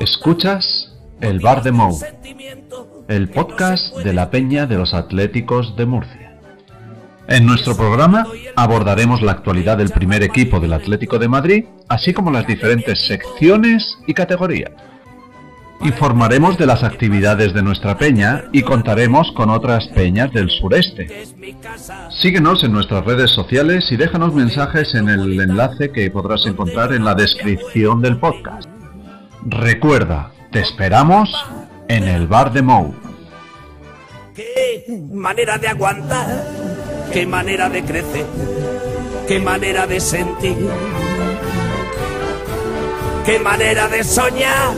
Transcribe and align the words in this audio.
Escuchas 0.00 0.92
El 1.20 1.40
Bar 1.40 1.62
de 1.62 1.72
Mou, 1.72 1.98
el 3.08 3.28
podcast 3.30 3.96
de 3.98 4.12
la 4.12 4.30
Peña 4.30 4.66
de 4.66 4.76
los 4.76 4.94
Atléticos 4.94 5.76
de 5.76 5.86
Murcia. 5.86 6.38
En 7.28 7.46
nuestro 7.46 7.76
programa 7.76 8.26
abordaremos 8.56 9.22
la 9.22 9.32
actualidad 9.32 9.78
del 9.78 9.90
primer 9.90 10.22
equipo 10.22 10.60
del 10.60 10.72
Atlético 10.72 11.18
de 11.18 11.28
Madrid, 11.28 11.64
así 11.88 12.12
como 12.12 12.30
las 12.30 12.46
diferentes 12.46 13.06
secciones 13.06 13.98
y 14.06 14.14
categorías. 14.14 14.72
Informaremos 15.82 16.58
de 16.58 16.66
las 16.66 16.84
actividades 16.84 17.52
de 17.54 17.62
nuestra 17.62 17.98
peña 17.98 18.44
y 18.52 18.62
contaremos 18.62 19.32
con 19.32 19.50
otras 19.50 19.88
peñas 19.88 20.32
del 20.32 20.48
sureste. 20.48 21.26
Síguenos 22.10 22.62
en 22.62 22.72
nuestras 22.72 23.04
redes 23.04 23.32
sociales 23.32 23.90
y 23.90 23.96
déjanos 23.96 24.32
mensajes 24.32 24.94
en 24.94 25.08
el 25.08 25.40
enlace 25.40 25.90
que 25.90 26.10
podrás 26.10 26.46
encontrar 26.46 26.92
en 26.92 27.04
la 27.04 27.14
descripción 27.14 28.00
del 28.00 28.18
podcast. 28.18 28.68
Recuerda, 29.44 30.32
te 30.52 30.60
esperamos 30.60 31.34
en 31.88 32.04
el 32.04 32.28
bar 32.28 32.52
de 32.52 32.62
Mou. 32.62 32.94
Qué 34.34 34.84
manera 35.10 35.58
de 35.58 35.66
aguantar, 35.66 36.46
qué 37.12 37.26
manera 37.26 37.68
de 37.68 37.82
crecer, 37.84 38.26
qué 39.26 39.40
manera 39.40 39.86
de 39.86 39.98
sentir, 39.98 40.56
qué 43.26 43.38
manera 43.40 43.88
de 43.88 44.04
soñar, 44.04 44.74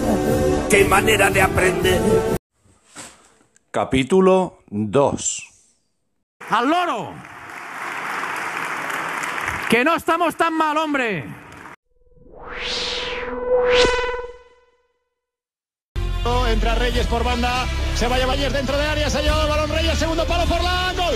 qué 0.71 0.85
manera 0.87 1.31
de 1.31 1.43
aprender. 1.43 2.01
Capítulo 3.71 4.61
2 4.71 5.55
¡Al 6.51 6.69
loro! 6.69 7.13
¡Que 9.69 9.85
no 9.85 9.95
estamos 9.95 10.37
tan 10.37 10.55
mal, 10.55 10.77
hombre! 10.77 11.25
Entra 16.49 16.75
Reyes 16.75 17.07
por 17.07 17.23
banda. 17.23 17.67
Se 17.97 18.07
vaya 18.07 18.27
Valles 18.27 18.53
dentro 18.53 18.77
de 18.77 18.87
área. 18.87 19.11
Se 19.11 19.23
lleva 19.23 19.43
el 19.43 19.49
balón 19.49 19.71
Reyes. 19.71 19.99
Segundo 19.99 20.25
palo 20.27 20.45
por 20.47 20.63
la 20.63 20.93
gol. 20.97 21.15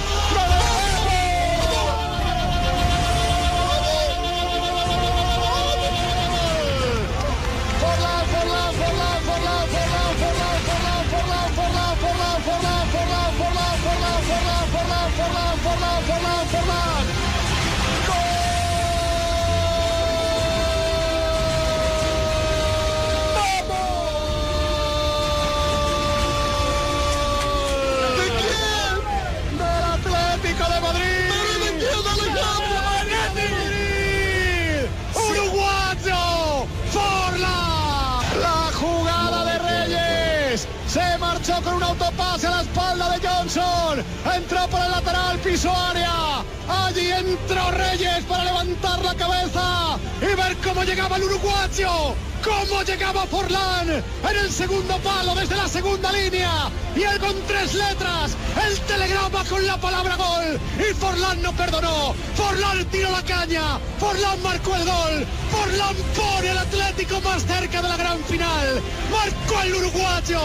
Con 41.64 41.74
un 41.74 41.82
autopase 41.82 42.46
a 42.46 42.50
la 42.50 42.60
espalda 42.62 43.10
de 43.10 43.28
Johnson. 43.28 44.04
Entró 44.32 44.68
por 44.68 44.80
el 44.80 44.90
lateral, 44.92 45.38
pisó 45.38 45.72
área. 45.76 46.44
Allí 46.68 47.10
entró 47.10 47.70
Reyes 47.72 48.24
para 48.28 48.44
levantar 48.44 49.04
la 49.04 49.14
cabeza 49.14 49.98
y 50.20 50.34
ver 50.36 50.56
cómo 50.58 50.84
llegaba 50.84 51.16
el 51.16 51.24
uruguayo. 51.24 52.14
Cómo 52.44 52.82
llegaba 52.84 53.26
Forlán 53.26 53.90
en 53.90 54.36
el 54.36 54.50
segundo 54.52 54.96
palo 54.98 55.34
desde 55.34 55.56
la 55.56 55.68
segunda 55.68 56.12
línea. 56.12 56.70
Y 56.94 57.02
él 57.02 57.18
con 57.18 57.34
tres 57.48 57.74
letras, 57.74 58.36
el 58.64 58.78
telegrama 58.82 59.44
con 59.44 59.66
la 59.66 59.76
palabra 59.78 60.14
gol. 60.14 60.60
Y 60.78 60.94
Forlán 60.94 61.42
no 61.42 61.52
perdonó. 61.54 62.14
Forlán 62.36 62.84
tiró 62.86 63.10
la 63.10 63.22
caña. 63.24 63.80
Forlán 63.98 64.40
marcó 64.42 64.76
el 64.76 64.84
gol. 64.84 65.26
Forlán 65.50 65.96
pone 66.16 66.50
al 66.50 66.58
Atlético 66.58 67.20
más 67.20 67.44
cerca 67.44 67.82
de 67.82 67.88
la 67.88 67.96
gran 67.96 68.18
final. 68.24 68.80
Marcó 69.10 69.62
el 69.62 69.74
uruguayo. 69.74 70.40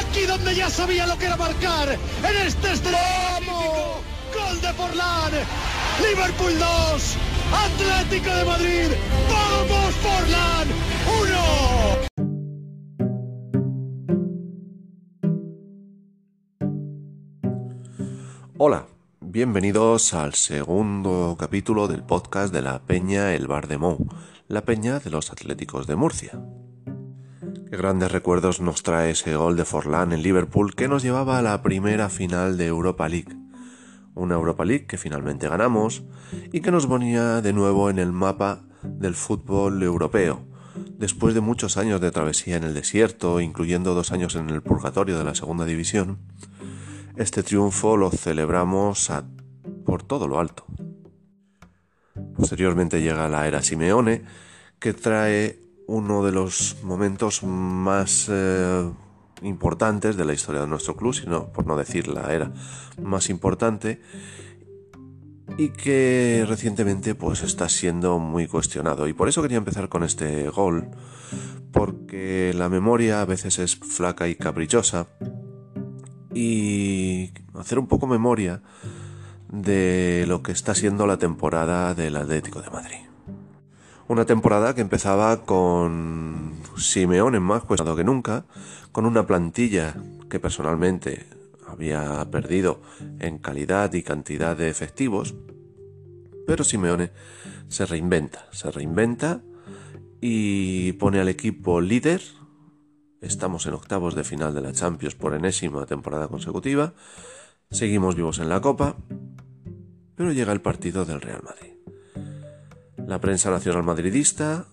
Aquí 0.00 0.22
donde 0.26 0.54
ya 0.54 0.70
sabía 0.70 1.06
lo 1.06 1.16
que 1.18 1.26
era 1.26 1.36
marcar. 1.36 1.88
En 1.90 2.46
este 2.46 2.72
estadio. 2.72 3.54
Gol 4.34 4.60
de 4.60 4.72
Forlán. 4.72 5.32
Liverpool 6.02 6.58
2. 6.58 7.16
Atlético 7.52 8.34
de 8.34 8.44
Madrid. 8.44 8.88
Vamos 9.30 9.94
Forlán. 10.02 10.68
1. 11.22 12.06
Hola, 18.58 18.86
bienvenidos 19.20 20.14
al 20.14 20.32
segundo 20.32 21.36
capítulo 21.38 21.88
del 21.88 22.02
podcast 22.02 22.54
de 22.54 22.62
la 22.62 22.78
Peña 22.78 23.34
El 23.34 23.46
Bar 23.48 23.68
de 23.68 23.76
Mou, 23.76 24.08
la 24.48 24.64
Peña 24.64 24.98
de 25.00 25.10
los 25.10 25.32
Atléticos 25.32 25.86
de 25.86 25.96
Murcia. 25.96 26.40
Qué 27.68 27.76
grandes 27.76 28.12
recuerdos 28.12 28.60
nos 28.60 28.82
trae 28.82 29.10
ese 29.10 29.34
gol 29.36 29.56
de 29.56 29.64
Forlán 29.64 30.12
en 30.12 30.22
Liverpool 30.22 30.74
que 30.74 30.88
nos 30.88 31.02
llevaba 31.02 31.38
a 31.38 31.42
la 31.42 31.62
primera 31.62 32.08
final 32.08 32.56
de 32.56 32.66
Europa 32.66 33.08
League. 33.08 33.36
Una 34.14 34.36
Europa 34.36 34.64
League 34.64 34.86
que 34.86 34.98
finalmente 34.98 35.48
ganamos 35.48 36.04
y 36.52 36.60
que 36.60 36.70
nos 36.70 36.86
ponía 36.86 37.42
de 37.42 37.52
nuevo 37.52 37.90
en 37.90 37.98
el 37.98 38.12
mapa 38.12 38.62
del 38.82 39.14
fútbol 39.14 39.82
europeo, 39.82 40.46
después 40.96 41.34
de 41.34 41.40
muchos 41.40 41.76
años 41.76 42.00
de 42.00 42.12
travesía 42.12 42.56
en 42.56 42.64
el 42.64 42.72
desierto, 42.74 43.40
incluyendo 43.40 43.94
dos 43.94 44.12
años 44.12 44.36
en 44.36 44.48
el 44.50 44.62
purgatorio 44.62 45.18
de 45.18 45.24
la 45.24 45.34
segunda 45.34 45.64
división. 45.64 46.18
Este 47.16 47.42
triunfo 47.42 47.96
lo 47.96 48.10
celebramos 48.10 49.10
a- 49.10 49.24
por 49.84 50.02
todo 50.02 50.28
lo 50.28 50.38
alto. 50.38 50.64
Posteriormente 52.36 53.00
llega 53.00 53.28
la 53.28 53.46
era 53.46 53.62
Simeone, 53.62 54.24
que 54.78 54.92
trae 54.92 55.58
uno 55.86 56.24
de 56.24 56.32
los 56.32 56.76
momentos 56.82 57.42
más 57.42 58.26
eh, 58.28 58.90
importantes 59.42 60.16
de 60.16 60.24
la 60.24 60.32
historia 60.32 60.62
de 60.62 60.66
nuestro 60.66 60.96
club, 60.96 61.14
sino 61.14 61.52
por 61.52 61.66
no 61.66 61.76
decir 61.76 62.08
la 62.08 62.32
era 62.32 62.52
más 63.00 63.30
importante, 63.30 64.00
y 65.58 65.68
que 65.70 66.44
recientemente 66.48 67.14
pues 67.14 67.42
está 67.42 67.68
siendo 67.68 68.18
muy 68.18 68.46
cuestionado. 68.46 69.06
Y 69.08 69.12
por 69.12 69.28
eso 69.28 69.42
quería 69.42 69.58
empezar 69.58 69.88
con 69.88 70.02
este 70.02 70.48
gol, 70.48 70.88
porque 71.72 72.52
la 72.56 72.68
memoria 72.68 73.20
a 73.20 73.24
veces 73.24 73.58
es 73.58 73.76
flaca 73.76 74.28
y 74.28 74.34
caprichosa, 74.34 75.06
y 76.34 77.32
hacer 77.54 77.78
un 77.78 77.86
poco 77.86 78.06
memoria 78.06 78.62
de 79.62 80.24
lo 80.28 80.42
que 80.42 80.52
está 80.52 80.74
siendo 80.74 81.06
la 81.06 81.16
temporada 81.16 81.94
del 81.94 82.16
Atlético 82.16 82.60
de 82.60 82.70
Madrid. 82.70 82.98
Una 84.06 84.26
temporada 84.26 84.74
que 84.74 84.82
empezaba 84.82 85.44
con 85.44 86.52
Simeone 86.76 87.40
más 87.40 87.64
cuestionado 87.64 87.96
que 87.96 88.04
nunca, 88.04 88.44
con 88.92 89.06
una 89.06 89.26
plantilla 89.26 89.96
que 90.28 90.38
personalmente 90.38 91.26
había 91.66 92.24
perdido 92.30 92.80
en 93.18 93.38
calidad 93.38 93.92
y 93.94 94.02
cantidad 94.02 94.56
de 94.56 94.68
efectivos, 94.68 95.34
pero 96.46 96.62
Simeone 96.62 97.10
se 97.68 97.86
reinventa, 97.86 98.46
se 98.52 98.70
reinventa 98.70 99.40
y 100.20 100.92
pone 100.92 101.18
al 101.18 101.28
equipo 101.28 101.80
líder. 101.80 102.20
Estamos 103.22 103.66
en 103.66 103.72
octavos 103.72 104.14
de 104.14 104.22
final 104.22 104.54
de 104.54 104.60
la 104.60 104.72
Champions 104.72 105.14
por 105.14 105.34
enésima 105.34 105.86
temporada 105.86 106.28
consecutiva. 106.28 106.92
Seguimos 107.70 108.14
vivos 108.14 108.38
en 108.38 108.48
la 108.48 108.60
Copa, 108.60 108.96
pero 110.16 110.32
llega 110.32 110.52
el 110.52 110.60
partido 110.60 111.04
del 111.04 111.20
Real 111.20 111.42
Madrid. 111.42 111.72
La 113.06 113.20
prensa 113.20 113.50
nacional 113.50 113.84
madridista 113.84 114.66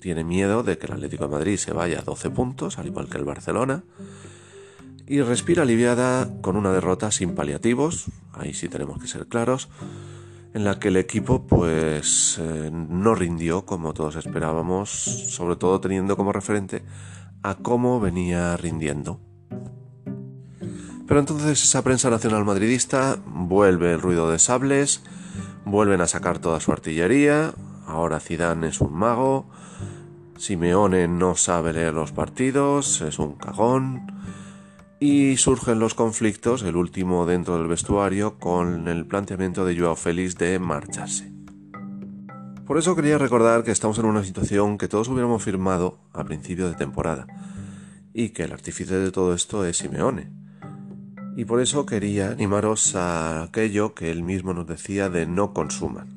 tiene 0.00 0.24
miedo 0.24 0.62
de 0.62 0.78
que 0.78 0.86
el 0.86 0.92
Atlético 0.92 1.24
de 1.24 1.32
Madrid 1.32 1.56
se 1.56 1.72
vaya 1.72 1.98
a 1.98 2.02
12 2.02 2.30
puntos, 2.30 2.78
al 2.78 2.86
igual 2.86 3.08
que 3.08 3.18
el 3.18 3.24
Barcelona, 3.24 3.84
y 5.06 5.20
respira 5.20 5.62
aliviada 5.62 6.30
con 6.40 6.56
una 6.56 6.72
derrota 6.72 7.10
sin 7.10 7.34
paliativos, 7.34 8.06
ahí 8.32 8.54
sí 8.54 8.68
tenemos 8.68 9.00
que 9.00 9.08
ser 9.08 9.26
claros, 9.26 9.68
en 10.54 10.64
la 10.64 10.78
que 10.78 10.88
el 10.88 10.96
equipo 10.96 11.46
pues 11.46 12.38
eh, 12.40 12.70
no 12.72 13.14
rindió 13.14 13.66
como 13.66 13.92
todos 13.92 14.16
esperábamos, 14.16 14.90
sobre 14.90 15.56
todo 15.56 15.80
teniendo 15.80 16.16
como 16.16 16.32
referente 16.32 16.82
a 17.42 17.56
cómo 17.56 18.00
venía 18.00 18.56
rindiendo. 18.56 19.20
Pero 21.06 21.20
entonces 21.20 21.62
esa 21.62 21.82
prensa 21.82 22.10
nacional 22.10 22.44
madridista 22.44 23.18
vuelve 23.26 23.92
el 23.92 24.00
ruido 24.00 24.30
de 24.30 24.38
sables, 24.38 25.02
vuelven 25.64 26.00
a 26.00 26.06
sacar 26.06 26.38
toda 26.38 26.60
su 26.60 26.72
artillería, 26.72 27.54
ahora 27.86 28.20
Zidane 28.20 28.68
es 28.68 28.80
un 28.80 28.92
mago, 28.92 29.46
Simeone 30.36 31.08
no 31.08 31.34
sabe 31.36 31.72
leer 31.72 31.94
los 31.94 32.12
partidos, 32.12 33.00
es 33.00 33.18
un 33.18 33.36
cagón, 33.36 34.06
y 34.98 35.36
surgen 35.36 35.78
los 35.78 35.94
conflictos, 35.94 36.62
el 36.62 36.76
último 36.76 37.26
dentro 37.26 37.56
del 37.58 37.68
vestuario, 37.68 38.38
con 38.38 38.88
el 38.88 39.06
planteamiento 39.06 39.64
de 39.64 39.78
Joao 39.78 39.96
Félix 39.96 40.36
de 40.36 40.58
marcharse. 40.58 41.32
Por 42.66 42.78
eso 42.78 42.96
quería 42.96 43.16
recordar 43.16 43.62
que 43.62 43.70
estamos 43.70 43.98
en 43.98 44.06
una 44.06 44.24
situación 44.24 44.76
que 44.76 44.88
todos 44.88 45.08
hubiéramos 45.08 45.42
firmado 45.42 46.00
a 46.12 46.24
principio 46.24 46.68
de 46.68 46.74
temporada 46.74 47.26
y 48.12 48.30
que 48.30 48.42
el 48.42 48.52
artífice 48.52 48.96
de 48.96 49.12
todo 49.12 49.34
esto 49.34 49.64
es 49.64 49.78
Simeone. 49.78 50.45
Y 51.36 51.44
por 51.44 51.60
eso 51.60 51.84
quería 51.84 52.30
animaros 52.30 52.96
a 52.96 53.42
aquello 53.42 53.94
que 53.94 54.10
él 54.10 54.22
mismo 54.22 54.54
nos 54.54 54.66
decía 54.66 55.10
de 55.10 55.26
no 55.26 55.52
consuman. 55.52 56.16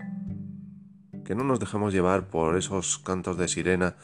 Que 1.25 1.35
no 1.35 1.43
nos 1.43 1.59
dejemos 1.59 1.93
llevar 1.93 2.29
por 2.29 2.57
esos 2.57 2.99
cantos 2.99 3.37
de 3.37 3.49
sirena 3.49 3.97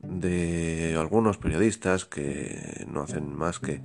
de 0.00 0.96
algunos 0.98 1.36
periodistas 1.36 2.06
que 2.06 2.86
no 2.90 3.02
hacen 3.02 3.36
más 3.36 3.58
que 3.58 3.82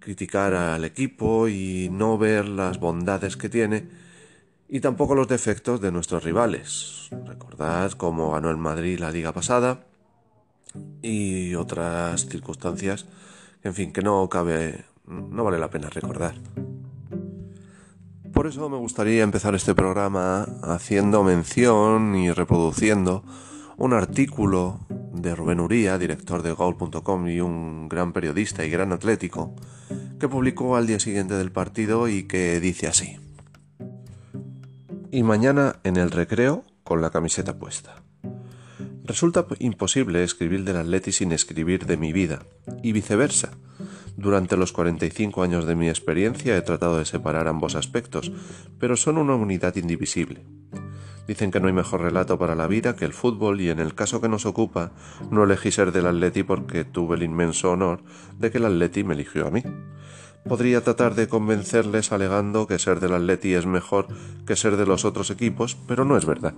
criticar 0.00 0.54
al 0.54 0.84
equipo 0.84 1.48
y 1.48 1.88
no 1.90 2.18
ver 2.18 2.46
las 2.46 2.78
bondades 2.78 3.38
que 3.38 3.48
tiene 3.48 3.88
y 4.68 4.80
tampoco 4.80 5.14
los 5.14 5.28
defectos 5.28 5.80
de 5.80 5.92
nuestros 5.92 6.24
rivales. 6.24 7.08
Recordad 7.24 7.92
cómo 7.92 8.32
ganó 8.32 8.50
el 8.50 8.58
Madrid 8.58 8.98
la 8.98 9.10
liga 9.10 9.32
pasada 9.32 9.86
y 11.00 11.54
otras 11.54 12.28
circunstancias, 12.28 13.06
en 13.62 13.72
fin, 13.72 13.92
que 13.92 14.02
no 14.02 14.28
cabe, 14.28 14.84
no 15.06 15.44
vale 15.44 15.58
la 15.58 15.70
pena 15.70 15.90
recordar. 15.90 16.34
Por 18.32 18.46
eso 18.46 18.68
me 18.68 18.76
gustaría 18.76 19.22
empezar 19.22 19.54
este 19.54 19.74
programa 19.74 20.42
haciendo 20.62 21.22
mención 21.22 22.16
y 22.16 22.32
reproduciendo 22.32 23.22
un 23.76 23.92
artículo 23.92 24.80
de 25.12 25.34
Rubén 25.34 25.60
Uría, 25.60 25.98
director 25.98 26.42
de 26.42 26.52
Gol.com 26.52 27.28
y 27.28 27.40
un 27.40 27.88
gran 27.88 28.12
periodista 28.12 28.64
y 28.64 28.70
gran 28.70 28.92
atlético, 28.92 29.54
que 30.18 30.28
publicó 30.28 30.76
al 30.76 30.86
día 30.86 30.98
siguiente 30.98 31.34
del 31.34 31.52
partido 31.52 32.08
y 32.08 32.24
que 32.24 32.60
dice 32.60 32.88
así. 32.88 33.18
Y 35.10 35.22
mañana 35.22 35.76
en 35.84 35.96
el 35.96 36.10
recreo 36.10 36.64
con 36.82 37.00
la 37.00 37.10
camiseta 37.10 37.58
puesta. 37.58 38.03
Resulta 39.04 39.44
imposible 39.58 40.24
escribir 40.24 40.64
del 40.64 40.78
Atleti 40.78 41.12
sin 41.12 41.32
escribir 41.32 41.84
de 41.84 41.98
mi 41.98 42.14
vida, 42.14 42.46
y 42.82 42.92
viceversa. 42.92 43.50
Durante 44.16 44.56
los 44.56 44.72
45 44.72 45.42
años 45.42 45.66
de 45.66 45.74
mi 45.74 45.90
experiencia 45.90 46.56
he 46.56 46.62
tratado 46.62 46.96
de 46.96 47.04
separar 47.04 47.46
ambos 47.46 47.74
aspectos, 47.74 48.32
pero 48.78 48.96
son 48.96 49.18
una 49.18 49.34
unidad 49.34 49.76
indivisible. 49.76 50.46
Dicen 51.28 51.50
que 51.50 51.60
no 51.60 51.66
hay 51.66 51.74
mejor 51.74 52.00
relato 52.00 52.38
para 52.38 52.54
la 52.54 52.66
vida 52.66 52.96
que 52.96 53.04
el 53.04 53.12
fútbol 53.12 53.60
y 53.60 53.68
en 53.68 53.78
el 53.78 53.94
caso 53.94 54.22
que 54.22 54.28
nos 54.30 54.46
ocupa 54.46 54.92
no 55.30 55.44
elegí 55.44 55.70
ser 55.70 55.92
del 55.92 56.06
Atleti 56.06 56.42
porque 56.42 56.86
tuve 56.86 57.16
el 57.16 57.24
inmenso 57.24 57.72
honor 57.72 58.02
de 58.38 58.50
que 58.50 58.56
el 58.56 58.64
Atleti 58.64 59.04
me 59.04 59.12
eligió 59.12 59.46
a 59.46 59.50
mí. 59.50 59.62
Podría 60.48 60.82
tratar 60.82 61.14
de 61.14 61.28
convencerles 61.28 62.10
alegando 62.10 62.66
que 62.66 62.78
ser 62.78 63.00
del 63.00 63.12
Atleti 63.12 63.52
es 63.52 63.66
mejor 63.66 64.08
que 64.46 64.56
ser 64.56 64.78
de 64.78 64.86
los 64.86 65.04
otros 65.04 65.30
equipos, 65.30 65.76
pero 65.86 66.06
no 66.06 66.16
es 66.16 66.24
verdad. 66.24 66.54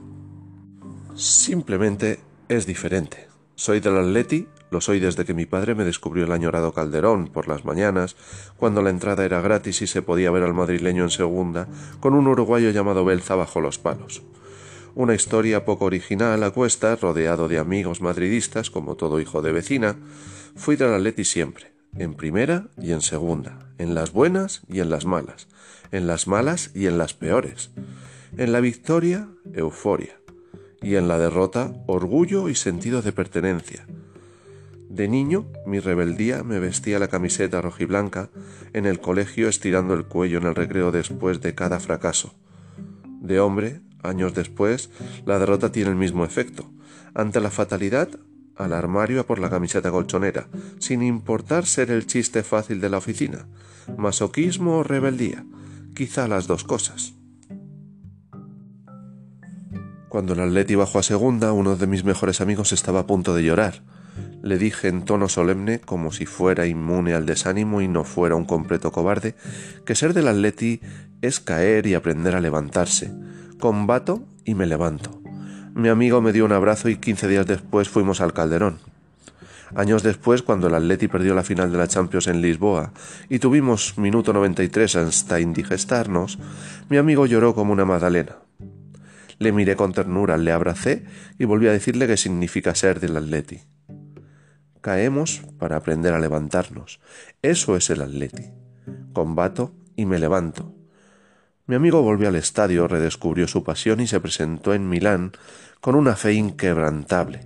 Simplemente 1.16 2.20
es 2.48 2.66
diferente. 2.66 3.28
Soy 3.54 3.80
del 3.80 3.96
Atleti, 3.96 4.48
lo 4.70 4.80
soy 4.80 5.00
desde 5.00 5.24
que 5.24 5.34
mi 5.34 5.46
padre 5.46 5.74
me 5.74 5.84
descubrió 5.84 6.24
el 6.24 6.32
añorado 6.32 6.72
Calderón 6.72 7.28
por 7.28 7.48
las 7.48 7.64
mañanas, 7.64 8.16
cuando 8.56 8.82
la 8.82 8.90
entrada 8.90 9.24
era 9.24 9.40
gratis 9.40 9.82
y 9.82 9.86
se 9.86 10.02
podía 10.02 10.30
ver 10.30 10.42
al 10.42 10.54
madrileño 10.54 11.04
en 11.04 11.10
segunda, 11.10 11.66
con 12.00 12.14
un 12.14 12.26
uruguayo 12.26 12.70
llamado 12.70 13.04
Belza 13.04 13.34
bajo 13.34 13.60
los 13.60 13.78
palos. 13.78 14.22
Una 14.94 15.14
historia 15.14 15.64
poco 15.64 15.86
original 15.86 16.42
a 16.42 16.50
cuesta, 16.50 16.96
rodeado 16.96 17.48
de 17.48 17.58
amigos 17.58 18.00
madridistas, 18.00 18.70
como 18.70 18.96
todo 18.96 19.20
hijo 19.20 19.42
de 19.42 19.52
vecina, 19.52 19.96
fui 20.54 20.76
del 20.76 20.94
Atleti 20.94 21.24
siempre, 21.24 21.72
en 21.96 22.14
primera 22.14 22.68
y 22.80 22.92
en 22.92 23.00
segunda, 23.00 23.70
en 23.78 23.94
las 23.94 24.12
buenas 24.12 24.62
y 24.68 24.80
en 24.80 24.90
las 24.90 25.04
malas, 25.04 25.48
en 25.92 26.06
las 26.06 26.26
malas 26.26 26.70
y 26.74 26.86
en 26.86 26.98
las 26.98 27.14
peores, 27.14 27.70
en 28.36 28.52
la 28.52 28.60
victoria, 28.60 29.28
euforia, 29.54 30.18
y 30.82 30.96
en 30.96 31.08
la 31.08 31.18
derrota, 31.18 31.72
orgullo 31.86 32.48
y 32.48 32.54
sentido 32.54 33.02
de 33.02 33.12
pertenencia. 33.12 33.86
De 34.88 35.08
niño, 35.08 35.46
mi 35.66 35.80
rebeldía 35.80 36.42
me 36.42 36.58
vestía 36.58 36.98
la 36.98 37.08
camiseta 37.08 37.60
rojiblanca 37.60 38.30
en 38.72 38.86
el 38.86 39.00
colegio 39.00 39.48
estirando 39.48 39.94
el 39.94 40.04
cuello 40.04 40.38
en 40.38 40.46
el 40.46 40.54
recreo 40.54 40.92
después 40.92 41.40
de 41.40 41.54
cada 41.54 41.80
fracaso. 41.80 42.34
De 43.20 43.40
hombre, 43.40 43.80
años 44.02 44.34
después, 44.34 44.90
la 45.24 45.38
derrota 45.38 45.72
tiene 45.72 45.90
el 45.90 45.96
mismo 45.96 46.24
efecto. 46.24 46.70
Ante 47.14 47.40
la 47.40 47.50
fatalidad, 47.50 48.08
al 48.54 48.72
armario 48.72 49.20
a 49.20 49.26
por 49.26 49.38
la 49.38 49.50
camiseta 49.50 49.90
colchonera, 49.90 50.48
sin 50.78 51.02
importar 51.02 51.66
ser 51.66 51.90
el 51.90 52.06
chiste 52.06 52.42
fácil 52.42 52.80
de 52.80 52.88
la 52.88 52.98
oficina, 52.98 53.48
masoquismo 53.96 54.78
o 54.78 54.82
rebeldía, 54.82 55.44
quizá 55.94 56.28
las 56.28 56.46
dos 56.46 56.64
cosas. 56.64 57.15
Cuando 60.16 60.32
el 60.32 60.40
atleti 60.40 60.74
bajó 60.76 60.98
a 60.98 61.02
segunda, 61.02 61.52
uno 61.52 61.76
de 61.76 61.86
mis 61.86 62.02
mejores 62.02 62.40
amigos 62.40 62.72
estaba 62.72 63.00
a 63.00 63.06
punto 63.06 63.34
de 63.34 63.44
llorar. 63.44 63.82
Le 64.42 64.56
dije 64.56 64.88
en 64.88 65.04
tono 65.04 65.28
solemne, 65.28 65.78
como 65.78 66.10
si 66.10 66.24
fuera 66.24 66.64
inmune 66.66 67.12
al 67.12 67.26
desánimo 67.26 67.82
y 67.82 67.88
no 67.88 68.02
fuera 68.02 68.34
un 68.34 68.46
completo 68.46 68.90
cobarde, 68.92 69.34
que 69.84 69.94
ser 69.94 70.14
del 70.14 70.28
atleti 70.28 70.80
es 71.20 71.38
caer 71.38 71.86
y 71.86 71.92
aprender 71.92 72.34
a 72.34 72.40
levantarse. 72.40 73.12
Combato 73.60 74.24
y 74.46 74.54
me 74.54 74.64
levanto. 74.64 75.20
Mi 75.74 75.90
amigo 75.90 76.22
me 76.22 76.32
dio 76.32 76.46
un 76.46 76.52
abrazo 76.52 76.88
y 76.88 76.96
15 76.96 77.28
días 77.28 77.44
después 77.44 77.90
fuimos 77.90 78.22
al 78.22 78.32
Calderón. 78.32 78.78
Años 79.74 80.02
después, 80.02 80.40
cuando 80.40 80.68
el 80.68 80.76
Atleti 80.76 81.08
perdió 81.08 81.34
la 81.34 81.42
final 81.42 81.70
de 81.70 81.76
la 81.76 81.88
Champions 81.88 82.28
en 82.28 82.40
Lisboa 82.40 82.90
y 83.28 83.38
tuvimos 83.38 83.98
minuto 83.98 84.32
93 84.32 84.96
hasta 84.96 85.40
indigestarnos, 85.40 86.38
mi 86.88 86.96
amigo 86.96 87.26
lloró 87.26 87.54
como 87.54 87.74
una 87.74 87.84
magdalena. 87.84 88.45
Le 89.38 89.52
miré 89.52 89.76
con 89.76 89.92
ternura, 89.92 90.36
le 90.38 90.52
abracé 90.52 91.04
y 91.38 91.44
volví 91.44 91.68
a 91.68 91.72
decirle 91.72 92.06
qué 92.06 92.16
significa 92.16 92.74
ser 92.74 93.00
del 93.00 93.16
Atleti. 93.16 93.60
Caemos 94.80 95.42
para 95.58 95.76
aprender 95.76 96.14
a 96.14 96.20
levantarnos. 96.20 97.00
Eso 97.42 97.76
es 97.76 97.90
el 97.90 98.02
Atleti. 98.02 98.44
Combato 99.12 99.74
y 99.96 100.06
me 100.06 100.18
levanto. 100.18 100.74
Mi 101.66 101.74
amigo 101.74 102.02
volvió 102.02 102.28
al 102.28 102.36
estadio, 102.36 102.86
redescubrió 102.86 103.48
su 103.48 103.64
pasión 103.64 104.00
y 104.00 104.06
se 104.06 104.20
presentó 104.20 104.72
en 104.72 104.88
Milán 104.88 105.32
con 105.80 105.96
una 105.96 106.14
fe 106.14 106.34
inquebrantable. 106.34 107.40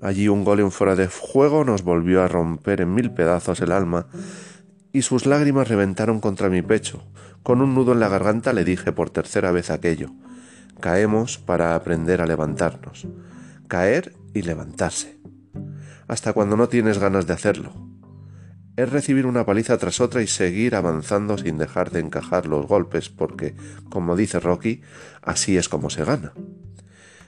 Allí 0.00 0.28
un 0.28 0.44
gol 0.44 0.60
en 0.60 0.70
fuera 0.70 0.96
de 0.96 1.08
juego 1.08 1.64
nos 1.64 1.82
volvió 1.82 2.22
a 2.22 2.28
romper 2.28 2.80
en 2.80 2.94
mil 2.94 3.10
pedazos 3.10 3.60
el 3.60 3.72
alma 3.72 4.06
y 4.92 5.02
sus 5.02 5.26
lágrimas 5.26 5.68
reventaron 5.68 6.20
contra 6.20 6.48
mi 6.48 6.62
pecho. 6.62 7.02
Con 7.42 7.60
un 7.60 7.74
nudo 7.74 7.92
en 7.92 8.00
la 8.00 8.08
garganta 8.08 8.52
le 8.52 8.64
dije 8.64 8.92
por 8.92 9.10
tercera 9.10 9.50
vez 9.52 9.70
aquello. 9.70 10.10
Caemos 10.80 11.38
para 11.38 11.74
aprender 11.74 12.20
a 12.20 12.26
levantarnos. 12.26 13.06
Caer 13.68 14.12
y 14.34 14.42
levantarse. 14.42 15.18
Hasta 16.08 16.32
cuando 16.32 16.56
no 16.56 16.68
tienes 16.68 16.98
ganas 16.98 17.26
de 17.26 17.32
hacerlo 17.32 17.72
es 18.76 18.90
recibir 18.90 19.26
una 19.26 19.46
paliza 19.46 19.78
tras 19.78 20.00
otra 20.00 20.22
y 20.22 20.26
seguir 20.26 20.74
avanzando 20.74 21.38
sin 21.38 21.58
dejar 21.58 21.90
de 21.90 22.00
encajar 22.00 22.46
los 22.46 22.66
golpes, 22.66 23.08
porque, 23.08 23.54
como 23.88 24.16
dice 24.16 24.40
Rocky, 24.40 24.82
así 25.22 25.56
es 25.56 25.68
como 25.68 25.90
se 25.90 26.04
gana. 26.04 26.32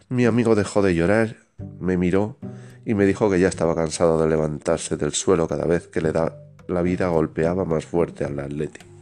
Mi 0.09 0.25
amigo 0.25 0.55
dejó 0.55 0.83
de 0.83 0.95
llorar, 0.95 1.37
me 1.79 1.97
miró 1.97 2.39
y 2.85 2.95
me 2.95 3.07
dijo 3.07 3.31
que 3.31 3.39
ya 3.39 3.49
estaba 3.49 3.75
cansado 3.75 4.21
de 4.21 4.29
levantarse 4.29 4.97
del 4.97 5.13
suelo 5.13 5.47
cada 5.47 5.67
vez 5.67 5.87
que 5.87 6.01
le 6.01 6.13
da 6.13 6.37
la 6.67 6.83
vida 6.83 7.09
golpeaba 7.09 7.65
más 7.65 7.85
fuerte 7.87 8.25
al 8.25 8.39
atleti. 8.41 8.96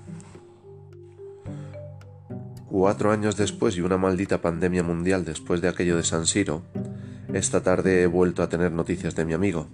Cuatro 2.77 3.13
años 3.13 3.37
después 3.37 3.77
y 3.77 3.83
una 3.83 3.99
maldita 3.99 4.43
pandemia 4.43 4.83
mundial 4.83 5.25
después 5.25 5.61
de 5.61 5.69
aquello 5.69 5.97
de 5.97 6.03
San 6.03 6.27
Siro, 6.27 6.65
esta 7.33 7.63
tarde 7.63 8.03
he 8.03 8.07
vuelto 8.09 8.43
a 8.43 8.49
tener 8.49 8.73
noticias 8.73 9.15
de 9.15 9.25
mi 9.25 9.33
amigo, 9.33 9.69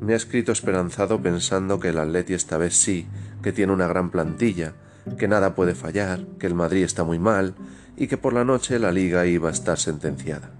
me 0.00 0.14
ha 0.14 0.16
escrito 0.16 0.50
esperanzado 0.50 1.22
pensando 1.22 1.78
que 1.78 1.90
el 1.90 1.98
Atleti 1.98 2.34
esta 2.34 2.58
vez 2.58 2.74
sí, 2.74 3.06
que 3.40 3.52
tiene 3.52 3.72
una 3.72 3.86
gran 3.86 4.10
plantilla, 4.10 4.74
que 5.16 5.28
nada 5.28 5.54
puede 5.54 5.76
fallar, 5.76 6.26
que 6.40 6.48
el 6.48 6.56
Madrid 6.56 6.82
está 6.82 7.04
muy 7.04 7.20
mal 7.20 7.54
y 7.96 8.08
que 8.08 8.16
por 8.18 8.32
la 8.32 8.44
noche 8.44 8.80
la 8.80 8.90
liga 8.90 9.24
iba 9.24 9.48
a 9.48 9.52
estar 9.52 9.78
sentenciada. 9.78 10.50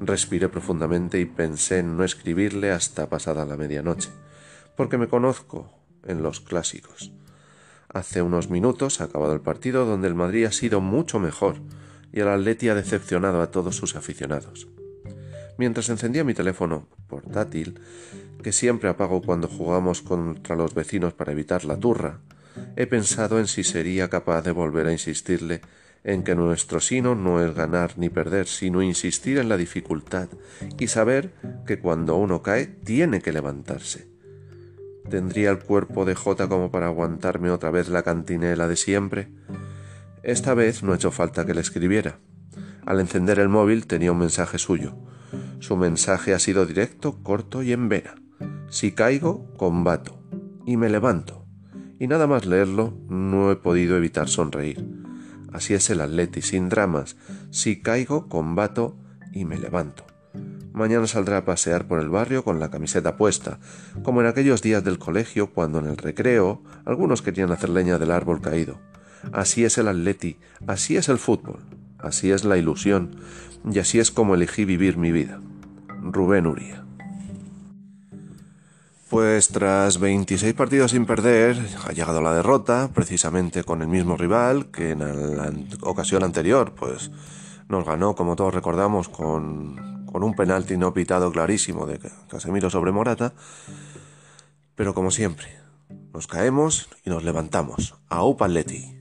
Respiré 0.00 0.48
profundamente 0.48 1.18
y 1.18 1.24
pensé 1.24 1.80
en 1.80 1.96
no 1.96 2.04
escribirle 2.04 2.70
hasta 2.70 3.08
pasada 3.08 3.44
la 3.46 3.56
medianoche, 3.56 4.10
porque 4.76 4.96
me 4.96 5.08
conozco 5.08 5.72
en 6.04 6.22
los 6.22 6.38
clásicos. 6.38 7.17
Hace 7.88 8.20
unos 8.20 8.50
minutos 8.50 9.00
ha 9.00 9.04
acabado 9.04 9.32
el 9.32 9.40
partido 9.40 9.86
donde 9.86 10.08
el 10.08 10.14
Madrid 10.14 10.44
ha 10.44 10.52
sido 10.52 10.80
mucho 10.80 11.18
mejor 11.18 11.56
y 12.12 12.20
el 12.20 12.28
Atleti 12.28 12.68
ha 12.68 12.74
decepcionado 12.74 13.40
a 13.40 13.50
todos 13.50 13.76
sus 13.76 13.96
aficionados. 13.96 14.68
Mientras 15.56 15.88
encendía 15.88 16.22
mi 16.22 16.34
teléfono 16.34 16.86
portátil, 17.08 17.80
que 18.42 18.52
siempre 18.52 18.88
apago 18.88 19.22
cuando 19.22 19.48
jugamos 19.48 20.02
contra 20.02 20.54
los 20.54 20.74
vecinos 20.74 21.14
para 21.14 21.32
evitar 21.32 21.64
la 21.64 21.78
turra, 21.78 22.20
he 22.76 22.86
pensado 22.86 23.38
en 23.38 23.46
si 23.46 23.64
sería 23.64 24.08
capaz 24.08 24.42
de 24.42 24.52
volver 24.52 24.86
a 24.86 24.92
insistirle 24.92 25.62
en 26.04 26.22
que 26.22 26.34
nuestro 26.34 26.80
sino 26.80 27.14
no 27.14 27.44
es 27.44 27.54
ganar 27.54 27.98
ni 27.98 28.08
perder, 28.08 28.46
sino 28.46 28.82
insistir 28.82 29.38
en 29.38 29.48
la 29.48 29.56
dificultad 29.56 30.28
y 30.78 30.86
saber 30.86 31.32
que 31.66 31.80
cuando 31.80 32.16
uno 32.16 32.42
cae 32.42 32.66
tiene 32.66 33.20
que 33.20 33.32
levantarse. 33.32 34.07
¿Tendría 35.10 35.50
el 35.50 35.58
cuerpo 35.58 36.04
de 36.04 36.14
Jota 36.14 36.48
como 36.48 36.70
para 36.70 36.86
aguantarme 36.86 37.50
otra 37.50 37.70
vez 37.70 37.88
la 37.88 38.02
cantinela 38.02 38.68
de 38.68 38.76
siempre? 38.76 39.28
Esta 40.22 40.52
vez 40.52 40.82
no 40.82 40.94
hecho 40.94 41.10
falta 41.10 41.46
que 41.46 41.54
le 41.54 41.62
escribiera. 41.62 42.18
Al 42.84 43.00
encender 43.00 43.38
el 43.38 43.48
móvil 43.48 43.86
tenía 43.86 44.12
un 44.12 44.18
mensaje 44.18 44.58
suyo. 44.58 44.96
Su 45.60 45.76
mensaje 45.76 46.34
ha 46.34 46.38
sido 46.38 46.66
directo, 46.66 47.22
corto 47.22 47.62
y 47.62 47.72
en 47.72 47.88
vena. 47.88 48.16
Si 48.68 48.92
caigo, 48.92 49.50
combato. 49.56 50.22
Y 50.66 50.76
me 50.76 50.90
levanto. 50.90 51.46
Y 51.98 52.06
nada 52.06 52.26
más 52.26 52.44
leerlo, 52.44 52.94
no 53.08 53.50
he 53.50 53.56
podido 53.56 53.96
evitar 53.96 54.28
sonreír. 54.28 54.86
Así 55.52 55.72
es 55.72 55.88
el 55.88 56.02
atleti, 56.02 56.42
sin 56.42 56.68
dramas. 56.68 57.16
Si 57.50 57.80
caigo, 57.80 58.28
combato 58.28 58.98
y 59.32 59.46
me 59.46 59.56
levanto. 59.56 60.07
Mañana 60.72 61.06
saldrá 61.06 61.38
a 61.38 61.44
pasear 61.44 61.88
por 61.88 62.00
el 62.00 62.08
barrio 62.08 62.44
con 62.44 62.60
la 62.60 62.70
camiseta 62.70 63.16
puesta, 63.16 63.58
como 64.02 64.20
en 64.20 64.26
aquellos 64.26 64.62
días 64.62 64.84
del 64.84 64.98
colegio 64.98 65.52
cuando 65.52 65.78
en 65.78 65.86
el 65.86 65.96
recreo 65.96 66.62
algunos 66.84 67.22
querían 67.22 67.50
hacer 67.50 67.70
leña 67.70 67.98
del 67.98 68.10
árbol 68.10 68.40
caído. 68.40 68.78
Así 69.32 69.64
es 69.64 69.78
el 69.78 69.88
atleti, 69.88 70.38
así 70.66 70.96
es 70.96 71.08
el 71.08 71.18
fútbol, 71.18 71.60
así 71.98 72.30
es 72.30 72.44
la 72.44 72.56
ilusión, 72.56 73.16
y 73.70 73.78
así 73.78 73.98
es 73.98 74.10
como 74.10 74.34
elegí 74.34 74.64
vivir 74.64 74.96
mi 74.96 75.10
vida. 75.10 75.40
Rubén 76.00 76.46
Uría. 76.46 76.84
Pues 79.10 79.48
tras 79.48 79.98
26 79.98 80.52
partidos 80.52 80.90
sin 80.90 81.06
perder, 81.06 81.58
ha 81.86 81.92
llegado 81.92 82.20
la 82.20 82.34
derrota, 82.34 82.90
precisamente 82.92 83.64
con 83.64 83.80
el 83.80 83.88
mismo 83.88 84.18
rival 84.18 84.66
que 84.70 84.90
en 84.90 84.98
la 84.98 85.50
ocasión 85.80 86.22
anterior, 86.22 86.74
pues 86.74 87.10
nos 87.68 87.86
ganó, 87.86 88.14
como 88.14 88.36
todos 88.36 88.52
recordamos, 88.52 89.08
con, 89.08 89.97
con 90.18 90.24
un 90.24 90.34
penalti 90.34 90.76
no 90.76 90.92
pitado 90.92 91.30
clarísimo 91.30 91.86
de 91.86 92.00
Casemiro 92.26 92.70
sobre 92.70 92.90
Morata. 92.90 93.34
Pero 94.74 94.92
como 94.92 95.12
siempre, 95.12 95.46
nos 96.12 96.26
caemos 96.26 96.88
y 97.04 97.10
nos 97.10 97.22
levantamos. 97.22 97.94
A 98.08 98.24
Upaletti. 98.24 98.97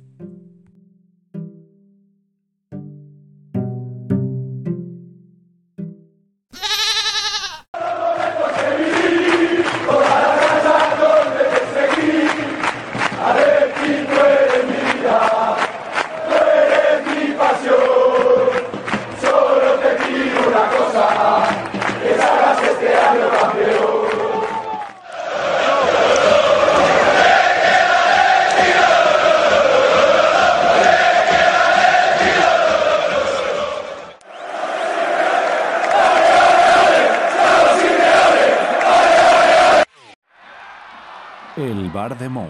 De 42.15 42.29
Mou. 42.29 42.47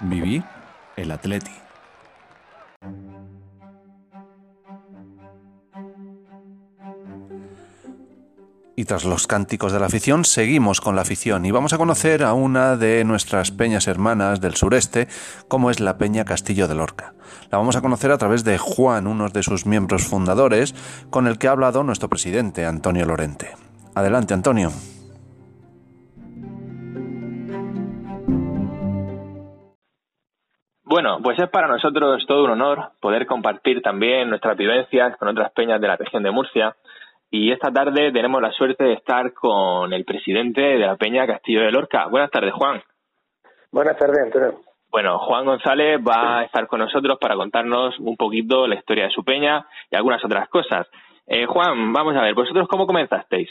Viví 0.00 0.42
el 0.96 1.10
Atleti. 1.10 1.52
Y 8.74 8.84
tras 8.86 9.04
los 9.04 9.26
cánticos 9.26 9.72
de 9.72 9.78
la 9.78 9.86
afición, 9.86 10.24
seguimos 10.24 10.80
con 10.80 10.96
la 10.96 11.02
afición 11.02 11.44
y 11.44 11.50
vamos 11.50 11.72
a 11.72 11.78
conocer 11.78 12.24
a 12.24 12.32
una 12.32 12.76
de 12.76 13.04
nuestras 13.04 13.50
peñas 13.50 13.86
hermanas 13.86 14.40
del 14.40 14.56
sureste, 14.56 15.08
como 15.46 15.70
es 15.70 15.78
la 15.78 15.98
Peña 15.98 16.24
Castillo 16.24 16.66
de 16.66 16.74
Lorca. 16.74 17.14
La 17.50 17.58
vamos 17.58 17.76
a 17.76 17.82
conocer 17.82 18.10
a 18.10 18.18
través 18.18 18.44
de 18.44 18.58
Juan, 18.58 19.06
uno 19.06 19.28
de 19.28 19.42
sus 19.42 19.66
miembros 19.66 20.04
fundadores, 20.04 20.74
con 21.10 21.26
el 21.26 21.38
que 21.38 21.48
ha 21.48 21.52
hablado 21.52 21.84
nuestro 21.84 22.08
presidente, 22.08 22.64
Antonio 22.64 23.04
Lorente. 23.04 23.50
Adelante, 23.94 24.32
Antonio. 24.32 24.72
Pues 31.82 31.94
es 31.94 32.00
nosotros 32.00 32.26
todo 32.26 32.44
un 32.44 32.50
honor 32.50 32.92
poder 33.00 33.26
compartir 33.26 33.82
también 33.82 34.28
nuestras 34.28 34.56
vivencias 34.56 35.16
con 35.16 35.28
otras 35.28 35.52
peñas 35.52 35.80
de 35.80 35.88
la 35.88 35.96
región 35.96 36.22
de 36.22 36.30
Murcia. 36.30 36.76
Y 37.30 37.50
esta 37.50 37.72
tarde 37.72 38.12
tenemos 38.12 38.40
la 38.40 38.52
suerte 38.52 38.84
de 38.84 38.92
estar 38.92 39.32
con 39.32 39.92
el 39.92 40.04
presidente 40.04 40.60
de 40.60 40.78
la 40.78 40.96
Peña 40.96 41.26
Castillo 41.26 41.62
de 41.62 41.72
Lorca. 41.72 42.06
Buenas 42.06 42.30
tardes, 42.30 42.52
Juan. 42.52 42.82
Buenas 43.72 43.96
tardes, 43.96 44.18
Antonio. 44.24 44.60
Bueno, 44.90 45.18
Juan 45.18 45.46
González 45.46 45.98
va 46.06 46.40
a 46.40 46.44
estar 46.44 46.66
con 46.66 46.80
nosotros 46.80 47.18
para 47.18 47.34
contarnos 47.34 47.98
un 47.98 48.16
poquito 48.16 48.66
la 48.66 48.76
historia 48.76 49.04
de 49.04 49.10
su 49.10 49.24
peña 49.24 49.66
y 49.90 49.96
algunas 49.96 50.24
otras 50.24 50.48
cosas. 50.48 50.86
Eh, 51.26 51.46
Juan, 51.46 51.92
vamos 51.92 52.14
a 52.16 52.22
ver, 52.22 52.34
¿vosotros 52.34 52.68
cómo 52.68 52.86
comenzasteis? 52.86 53.48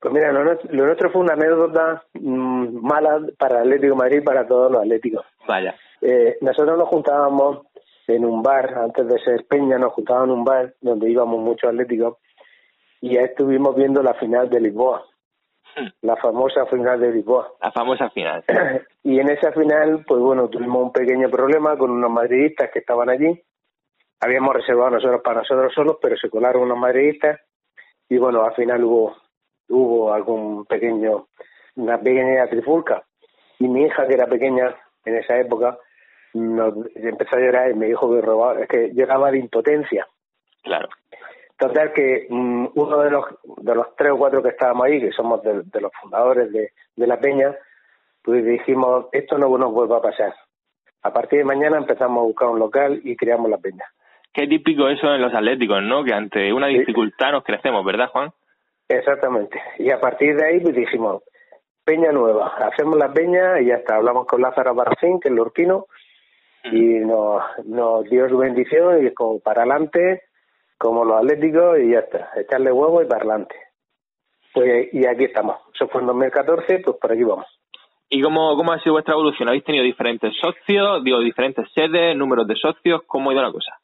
Pues 0.00 0.12
mira, 0.12 0.32
lo 0.32 0.44
nuestro, 0.86 1.10
fue 1.10 1.22
una 1.22 1.34
anécdota 1.34 2.02
mm, 2.14 2.86
mala 2.86 3.20
para 3.38 3.62
el 3.62 3.68
Atlético 3.68 3.94
de 3.94 3.98
Madrid 3.98 4.18
y 4.18 4.24
para 4.24 4.46
todos 4.46 4.72
los 4.72 4.82
atléticos. 4.82 5.24
Vaya. 5.46 5.74
Eh, 6.02 6.38
nosotros 6.40 6.78
nos 6.78 6.88
juntábamos 6.88 7.66
en 8.06 8.24
un 8.24 8.42
bar, 8.42 8.74
antes 8.78 9.06
de 9.06 9.18
ser 9.20 9.46
Peña, 9.46 9.78
nos 9.78 9.92
juntábamos 9.92 10.28
en 10.28 10.38
un 10.38 10.44
bar 10.44 10.74
donde 10.80 11.10
íbamos 11.10 11.40
muchos 11.40 11.70
atléticos 11.70 12.18
y 13.00 13.14
ya 13.14 13.22
estuvimos 13.22 13.74
viendo 13.76 14.02
la 14.02 14.14
final 14.14 14.50
de 14.50 14.60
Lisboa, 14.60 15.04
hmm. 15.76 15.86
la 16.02 16.16
famosa 16.16 16.66
final 16.66 17.00
de 17.00 17.12
Lisboa. 17.12 17.52
La 17.62 17.72
famosa 17.72 18.10
final. 18.10 18.44
y 19.02 19.20
en 19.20 19.30
esa 19.30 19.52
final, 19.52 20.04
pues 20.06 20.20
bueno, 20.20 20.48
tuvimos 20.48 20.82
un 20.82 20.92
pequeño 20.92 21.30
problema 21.30 21.76
con 21.76 21.90
unos 21.90 22.10
madridistas 22.10 22.70
que 22.72 22.80
estaban 22.80 23.08
allí. 23.08 23.42
Habíamos 24.20 24.54
reservado 24.54 24.90
nosotros 24.90 25.22
para 25.22 25.40
nosotros 25.40 25.72
solos, 25.72 25.96
pero 26.00 26.16
se 26.16 26.28
colaron 26.28 26.62
unos 26.62 26.78
madridistas 26.78 27.40
y 28.08 28.18
bueno, 28.18 28.44
al 28.44 28.54
final 28.54 28.84
hubo 28.84 29.16
hubo 29.70 30.12
algún 30.12 30.66
pequeño 30.66 31.28
una 31.76 31.98
pequeña 31.98 32.46
trifulca 32.48 33.04
y 33.58 33.68
mi 33.68 33.84
hija 33.84 34.06
que 34.06 34.14
era 34.14 34.26
pequeña 34.26 34.74
en 35.04 35.16
esa 35.16 35.38
época 35.38 35.78
nos 36.34 36.74
empezó 36.94 37.36
a 37.36 37.40
llorar 37.40 37.70
y 37.70 37.74
me 37.74 37.86
dijo 37.86 38.12
que 38.12 38.20
robaba, 38.20 38.60
es 38.60 38.68
que 38.68 38.90
lloraba 38.94 39.30
de 39.30 39.38
impotencia. 39.38 40.06
Claro. 40.62 40.88
Total 41.58 41.92
que 41.92 42.26
mm, 42.28 42.68
uno 42.74 42.98
de 42.98 43.10
los 43.10 43.24
de 43.58 43.74
los 43.74 43.94
tres 43.96 44.12
o 44.12 44.18
cuatro 44.18 44.42
que 44.42 44.50
estábamos 44.50 44.86
ahí, 44.86 45.00
que 45.00 45.12
somos 45.12 45.42
de, 45.42 45.80
los 45.80 45.92
fundadores 46.00 46.52
de, 46.52 46.72
de 46.96 47.06
la 47.06 47.18
peña, 47.18 47.54
pues 48.22 48.44
dijimos, 48.44 49.06
esto 49.12 49.38
no 49.38 49.56
nos 49.58 49.72
vuelva 49.72 49.98
a 49.98 50.02
pasar. 50.02 50.34
A 51.02 51.12
partir 51.12 51.40
de 51.40 51.44
mañana 51.44 51.78
empezamos 51.78 52.18
a 52.18 52.26
buscar 52.26 52.48
un 52.48 52.58
local 52.58 53.00
y 53.04 53.16
creamos 53.16 53.50
la 53.50 53.58
peña. 53.58 53.84
Qué 54.32 54.46
típico 54.46 54.88
eso 54.88 55.12
en 55.12 55.22
los 55.22 55.34
atléticos, 55.34 55.82
¿no? 55.82 56.04
Que 56.04 56.14
ante 56.14 56.52
una 56.52 56.68
dificultad 56.68 57.32
nos 57.32 57.44
crecemos, 57.44 57.84
¿verdad, 57.84 58.08
Juan? 58.08 58.30
Exactamente. 58.88 59.60
Y 59.78 59.90
a 59.90 60.00
partir 60.00 60.36
de 60.36 60.46
ahí 60.46 60.60
pues 60.60 60.74
dijimos, 60.74 61.22
Peña 61.84 62.12
Nueva, 62.12 62.52
hacemos 62.58 62.96
la 62.96 63.12
peña 63.12 63.60
y 63.60 63.66
ya 63.66 63.76
está. 63.76 63.96
Hablamos 63.96 64.26
con 64.26 64.40
Lázaro 64.40 64.74
Barracín, 64.74 65.18
que 65.18 65.28
es 65.28 65.32
el 65.32 65.36
lorquino, 65.36 65.86
y 66.64 67.00
nos, 67.00 67.42
nos 67.64 68.04
dio 68.04 68.28
su 68.28 68.38
bendición 68.38 69.06
y 69.06 69.12
como 69.14 69.40
para 69.40 69.62
adelante, 69.62 70.22
como 70.78 71.04
los 71.04 71.18
atléticos, 71.18 71.78
y 71.78 71.90
ya 71.92 72.00
está. 72.00 72.30
Echarle 72.36 72.72
huevo 72.72 73.02
y 73.02 73.06
para 73.06 73.20
adelante. 73.20 73.54
Pues, 74.52 74.92
y 74.92 75.06
aquí 75.06 75.24
estamos. 75.24 75.56
Eso 75.74 75.88
fue 75.88 76.00
en 76.00 76.08
2014, 76.08 76.78
pues 76.80 76.96
por 76.96 77.12
aquí 77.12 77.22
vamos. 77.22 77.46
¿Y 78.08 78.22
cómo, 78.22 78.56
cómo 78.56 78.72
ha 78.72 78.80
sido 78.80 78.94
vuestra 78.94 79.14
evolución? 79.14 79.48
¿Habéis 79.48 79.64
tenido 79.64 79.84
diferentes 79.84 80.34
socios, 80.40 81.04
digo, 81.04 81.20
diferentes 81.20 81.66
sedes, 81.72 82.16
números 82.16 82.46
de 82.48 82.56
socios? 82.56 83.02
¿Cómo 83.06 83.30
ha 83.30 83.32
ido 83.34 83.42
la 83.42 83.52
cosa? 83.52 83.78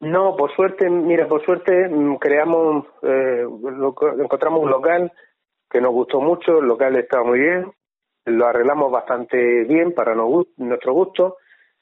No, 0.00 0.36
por 0.36 0.54
suerte, 0.54 0.90
mira, 0.90 1.28
por 1.28 1.44
suerte 1.44 1.88
mm, 1.88 2.16
creamos, 2.16 2.86
eh, 3.02 3.44
encontramos 4.18 4.62
un 4.62 4.70
local 4.70 5.12
que 5.70 5.80
nos 5.80 5.92
gustó 5.92 6.20
mucho, 6.20 6.58
el 6.58 6.66
local 6.66 6.96
estaba 6.96 7.24
muy 7.24 7.40
bien, 7.40 7.72
lo 8.24 8.46
arreglamos 8.46 8.90
bastante 8.90 9.64
bien 9.64 9.92
para 9.94 10.14
nuestro 10.14 10.92
gusto. 10.92 11.36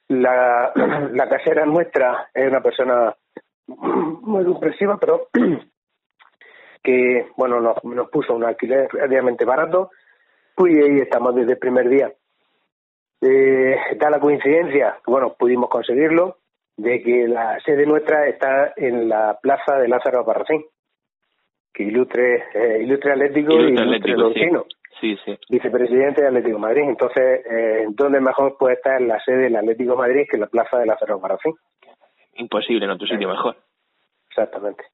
La, 0.08 0.72
la 1.12 1.28
casera 1.28 1.64
nuestra 1.66 2.28
es 2.32 2.48
una 2.48 2.60
persona 2.60 3.14
muy 3.66 4.44
impresiva, 4.44 4.98
pero 4.98 5.28
que, 6.82 7.26
bueno, 7.36 7.60
nos, 7.60 7.82
nos 7.84 8.08
puso 8.10 8.34
un 8.34 8.44
alquiler 8.44 8.88
relativamente 8.90 9.44
barato, 9.44 9.90
pues 10.54 10.76
y 10.76 10.80
ahí 10.80 10.98
estamos 11.00 11.34
desde 11.34 11.52
el 11.52 11.58
primer 11.58 11.88
día. 11.88 12.12
Eh, 13.20 13.76
da 13.96 14.10
la 14.10 14.20
coincidencia, 14.20 14.98
bueno, 15.06 15.34
pudimos 15.38 15.68
conseguirlo, 15.68 16.38
de 16.76 17.02
que 17.02 17.26
la 17.26 17.58
sede 17.64 17.86
nuestra 17.86 18.28
está 18.28 18.72
en 18.76 19.08
la 19.08 19.38
plaza 19.40 19.76
de 19.78 19.88
Lázaro 19.88 20.24
Barracín, 20.24 20.64
que 21.72 21.84
ilustre, 21.84 22.44
eh, 22.54 22.82
ilustre 22.82 23.12
Atlético 23.12 23.54
y 23.54 23.72
ilustre 23.72 24.16
Lorquino. 24.16 24.66
Sí. 25.00 25.16
sí, 25.24 25.38
Vicepresidente 25.50 26.22
de 26.22 26.28
Atlético 26.28 26.58
Madrid. 26.58 26.84
Entonces, 26.84 27.44
eh, 27.50 27.86
¿dónde 27.90 28.20
mejor 28.20 28.56
puede 28.58 28.74
estar 28.74 29.00
la 29.00 29.20
sede 29.20 29.44
del 29.44 29.56
Atlético 29.56 29.96
Madrid 29.96 30.26
que 30.30 30.38
la 30.38 30.46
plaza 30.46 30.78
de 30.78 30.86
Lázaro 30.86 31.20
Barracín? 31.20 31.54
Imposible, 32.34 32.84
en 32.84 32.92
otro 32.92 33.06
sitio 33.06 33.28
mejor. 33.28 33.56
Exactamente. 34.30 34.84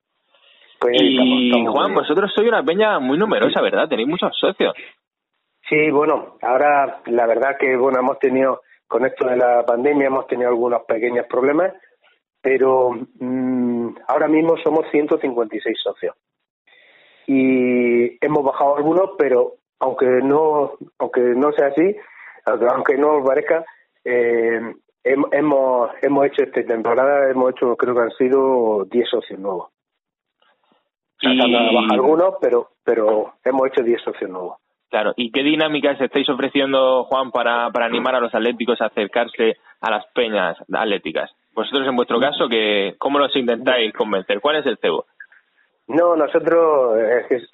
Pues 0.81 1.01
y 1.01 1.65
Juan, 1.67 1.95
vosotros 1.95 2.33
sois 2.35 2.49
una 2.49 2.65
peña 2.65 2.99
muy 2.99 3.17
numerosa, 3.17 3.61
¿verdad? 3.61 3.89
Tenéis 3.89 4.09
muchos 4.09 4.37
socios. 4.37 4.75
Sí, 5.69 5.91
bueno, 5.91 6.37
ahora 6.43 7.01
la 7.07 7.27
verdad 7.27 7.57
que 7.59 7.77
bueno 7.77 8.01
hemos 8.01 8.19
tenido 8.19 8.63
con 8.89 9.07
esto 9.07 9.27
de 9.27 9.37
la 9.37 9.65
pandemia 9.65 10.09
hemos 10.09 10.27
tenido 10.27 10.51
algunos 10.51 10.83
pequeños 10.83 11.27
problemas, 11.27 11.73
pero 12.43 12.91
mm, 12.91 13.95
ahora 14.09 14.29
mismo 14.29 14.57
somos 14.59 14.85
156 14.91 15.79
socios. 15.83 16.15
Y 17.27 18.19
hemos 18.23 18.45
bajado 18.45 18.77
algunos, 18.77 19.13
pero 19.17 19.55
aunque 19.83 20.07
no, 20.07 20.73
aunque 20.99 21.21
no 21.21 21.53
sea 21.53 21.67
así, 21.69 21.97
aunque 22.47 22.97
no 22.97 23.23
parezca, 23.25 23.65
eh, 24.05 24.61
hemos, 25.03 25.91
hemos 26.01 26.27
hecho 26.27 26.45
esta 26.45 26.63
temporada, 26.63 27.31
hemos 27.31 27.51
hecho, 27.51 27.77
creo 27.77 27.95
que 27.95 28.01
han 28.01 28.11
sido 28.13 28.85
10 28.85 29.09
socios 29.09 29.41
nuevos. 29.41 29.71
Y... 31.21 31.37
bajar 31.39 31.93
algunos, 31.93 32.35
pero, 32.41 32.71
pero 32.85 33.35
hemos 33.45 33.67
hecho 33.69 33.83
10 33.83 34.03
socios 34.03 34.31
nuevos. 34.31 34.59
Claro, 34.89 35.15
¿y 35.17 35.33
qué 35.33 35.43
dinámicas 35.43 36.01
estáis 36.01 36.29
ofreciendo, 36.29 37.05
Juan, 37.05 37.31
para, 37.31 37.71
para 37.71 37.87
animar 37.87 38.15
a 38.15 38.21
los 38.21 38.35
atléticos 38.35 38.81
a 38.81 38.87
acercarse 38.87 39.57
a 39.81 39.91
las 39.91 40.07
peñas 40.15 40.57
atléticas? 40.73 41.31
Vosotros, 41.55 41.89
en 41.89 41.97
vuestro 41.97 42.21
caso, 42.21 42.49
que, 42.49 42.95
¿cómo 42.99 43.19
los 43.19 43.35
intentáis 43.35 43.93
convencer? 43.95 44.41
¿Cuál 44.41 44.57
es 44.57 44.67
el 44.67 44.79
cebo? 44.79 45.07
No, 45.89 46.15
nosotros 46.15 46.99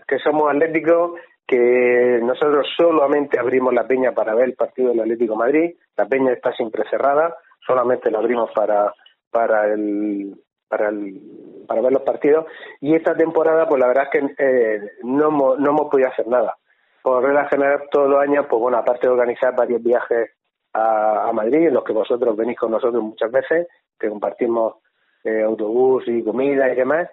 que, 0.07 0.19
somos 0.19 0.51
atléticos, 0.51 1.13
que 1.49 2.21
nosotros 2.23 2.67
solamente 2.77 3.41
abrimos 3.41 3.73
la 3.73 3.87
peña 3.87 4.13
para 4.13 4.35
ver 4.35 4.51
el 4.51 4.55
partido 4.55 4.91
del 4.91 5.01
Atlético 5.01 5.35
Madrid. 5.35 5.75
La 5.97 6.07
peña 6.07 6.33
está 6.33 6.53
siempre 6.53 6.85
cerrada, 6.91 7.35
solamente 7.67 8.11
la 8.11 8.19
abrimos 8.19 8.51
para 8.53 8.93
para 9.31 9.73
el 9.73 10.37
para 10.69 10.91
el, 10.91 11.21
para 11.67 11.81
ver 11.81 11.93
los 11.93 12.03
partidos. 12.03 12.47
Y 12.81 12.95
esta 12.95 13.17
temporada, 13.17 13.67
pues 13.67 13.81
la 13.81 13.89
verdad 13.89 14.09
es 14.13 14.21
que 14.21 14.35
eh, 14.39 14.81
no 15.03 15.29
hemos, 15.29 15.59
no 15.59 15.71
hemos 15.71 15.91
podido 15.91 16.11
hacer 16.11 16.29
nada 16.29 16.55
por 17.03 17.25
regla 17.25 17.49
general 17.49 17.85
todos 17.91 18.11
los 18.11 18.21
años, 18.21 18.47
pues 18.51 18.61
bueno, 18.61 18.77
aparte 18.77 19.07
de 19.07 19.13
organizar 19.15 19.57
varios 19.57 19.83
viajes 19.83 20.31
a, 20.75 21.31
Madrid, 21.33 21.69
en 21.69 21.75
los 21.75 21.83
que 21.83 21.95
vosotros 21.95 22.37
venís 22.37 22.59
con 22.59 22.71
nosotros 22.71 23.03
muchas 23.03 23.31
veces, 23.33 23.67
que 23.99 24.11
compartimos 24.11 24.75
eh, 25.25 25.43
autobús 25.43 26.05
y 26.07 26.23
comida 26.23 26.71
y 26.71 26.77
demás, 26.77 27.09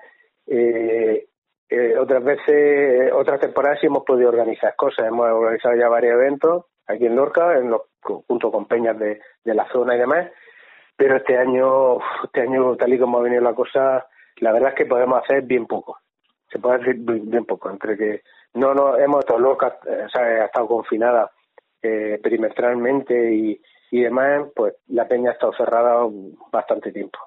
eh, 0.47 1.27
eh, 1.69 1.95
otras 1.97 2.23
veces, 2.23 3.11
otras 3.13 3.39
temporadas 3.39 3.79
sí 3.79 3.87
hemos 3.87 4.03
podido 4.03 4.29
organizar 4.29 4.75
cosas, 4.75 5.07
hemos 5.07 5.27
organizado 5.27 5.75
ya 5.75 5.89
varios 5.89 6.13
eventos 6.13 6.65
aquí 6.87 7.05
en 7.05 7.15
Lorca, 7.15 7.57
en 7.57 7.71
los, 7.71 7.81
junto 8.01 8.51
con 8.51 8.67
peñas 8.67 8.97
de, 8.99 9.19
de 9.43 9.53
la 9.53 9.67
zona 9.69 9.95
y 9.95 9.99
demás, 9.99 10.29
pero 10.95 11.17
este 11.17 11.37
año, 11.37 11.97
este 12.23 12.41
año 12.41 12.75
tal 12.75 12.93
y 12.93 12.99
como 12.99 13.17
ha 13.17 13.23
venido 13.23 13.41
la 13.41 13.53
cosa, 13.53 14.07
la 14.37 14.51
verdad 14.51 14.69
es 14.69 14.75
que 14.75 14.85
podemos 14.85 15.21
hacer 15.23 15.43
bien 15.43 15.65
poco, 15.65 15.99
se 16.49 16.59
puede 16.59 16.81
hacer 16.81 16.95
bien 16.97 17.45
poco, 17.45 17.69
entre 17.69 17.97
que 17.97 18.21
no, 18.53 18.73
no, 18.73 18.97
hemos 18.97 19.19
estado 19.19 19.39
locas, 19.39 19.73
o 19.83 20.09
sea, 20.09 20.21
ha 20.21 20.45
estado 20.45 20.67
confinada 20.67 21.31
eh, 21.81 22.19
perimetralmente 22.21 23.33
y, 23.33 23.61
y 23.91 24.01
demás, 24.01 24.47
pues 24.55 24.75
la 24.87 25.07
peña 25.07 25.31
ha 25.31 25.33
estado 25.33 25.53
cerrada 25.53 26.05
bastante 26.51 26.91
tiempo. 26.91 27.19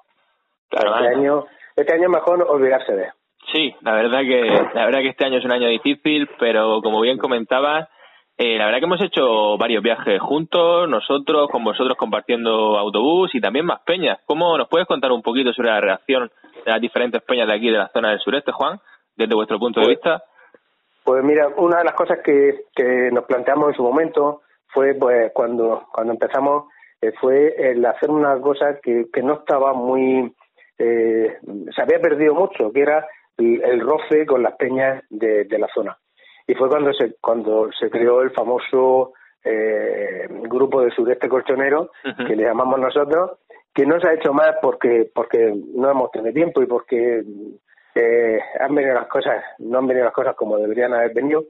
Claro, 0.69 0.95
este 0.95 1.07
año, 1.07 1.45
este 1.75 1.93
año 1.93 2.09
mejor 2.09 2.45
olvidarse 2.47 2.93
de. 2.93 3.11
Sí, 3.51 3.73
la 3.81 3.93
verdad 3.93 4.19
que 4.21 4.41
la 4.73 4.85
verdad 4.85 4.99
que 4.99 5.09
este 5.09 5.25
año 5.25 5.37
es 5.37 5.45
un 5.45 5.51
año 5.51 5.67
difícil, 5.67 6.29
pero 6.39 6.81
como 6.81 7.01
bien 7.01 7.17
comentabas, 7.17 7.89
eh, 8.37 8.57
la 8.57 8.65
verdad 8.65 8.79
que 8.79 8.85
hemos 8.85 9.01
hecho 9.01 9.57
varios 9.57 9.83
viajes 9.83 10.21
juntos, 10.21 10.87
nosotros 10.87 11.49
con 11.49 11.63
vosotros 11.63 11.97
compartiendo 11.97 12.77
autobús 12.77 13.33
y 13.33 13.41
también 13.41 13.65
más 13.65 13.81
peñas. 13.81 14.19
¿Cómo 14.25 14.57
nos 14.57 14.69
puedes 14.69 14.87
contar 14.87 15.11
un 15.11 15.21
poquito 15.21 15.51
sobre 15.51 15.69
la 15.69 15.81
reacción 15.81 16.31
de 16.65 16.71
las 16.71 16.79
diferentes 16.79 17.21
peñas 17.23 17.47
de 17.47 17.55
aquí 17.55 17.69
de 17.69 17.77
la 17.77 17.89
zona 17.89 18.11
del 18.11 18.19
sureste, 18.19 18.51
Juan, 18.51 18.79
desde 19.15 19.35
vuestro 19.35 19.59
punto 19.59 19.79
de 19.79 19.87
pues 19.87 19.97
vista? 19.97 20.23
Pues 21.03 21.23
mira, 21.23 21.47
una 21.57 21.79
de 21.79 21.85
las 21.85 21.95
cosas 21.95 22.19
que, 22.23 22.65
que 22.75 23.09
nos 23.11 23.25
planteamos 23.25 23.69
en 23.69 23.75
su 23.75 23.83
momento 23.83 24.41
fue 24.67 24.93
pues 24.93 25.31
cuando, 25.33 25.87
cuando 25.91 26.13
empezamos 26.13 26.65
eh, 27.01 27.11
fue 27.19 27.55
el 27.57 27.83
hacer 27.85 28.11
una 28.11 28.39
cosa 28.39 28.79
que, 28.81 29.07
que 29.11 29.23
no 29.23 29.33
estaba 29.33 29.73
muy 29.73 30.31
eh, 30.77 31.37
se 31.75 31.81
había 31.81 31.99
perdido 31.99 32.33
mucho, 32.33 32.71
que 32.71 32.81
era 32.81 33.05
el, 33.39 33.79
roce 33.79 34.25
con 34.25 34.43
las 34.43 34.55
peñas 34.55 35.03
de, 35.09 35.45
de, 35.45 35.59
la 35.59 35.67
zona. 35.73 35.97
Y 36.47 36.53
fue 36.55 36.69
cuando 36.69 36.93
se, 36.93 37.15
cuando 37.21 37.69
se 37.79 37.89
creó 37.89 38.21
el 38.21 38.31
famoso 38.31 39.13
eh, 39.43 40.27
grupo 40.29 40.81
de 40.81 40.91
sureste 40.91 41.29
colchonero, 41.29 41.91
que 42.27 42.35
le 42.35 42.43
llamamos 42.43 42.79
nosotros, 42.79 43.39
que 43.73 43.85
no 43.85 43.99
se 43.99 44.09
ha 44.09 44.13
hecho 44.13 44.33
más 44.33 44.55
porque, 44.61 45.09
porque 45.13 45.53
no 45.73 45.89
hemos 45.89 46.11
tenido 46.11 46.33
tiempo 46.33 46.61
y 46.61 46.65
porque 46.65 47.23
eh, 47.95 48.39
han 48.59 48.75
venido 48.75 48.95
las 48.95 49.07
cosas, 49.07 49.43
no 49.59 49.79
han 49.79 49.87
venido 49.87 50.05
las 50.05 50.13
cosas 50.13 50.35
como 50.35 50.57
deberían 50.57 50.93
haber 50.93 51.13
venido, 51.13 51.45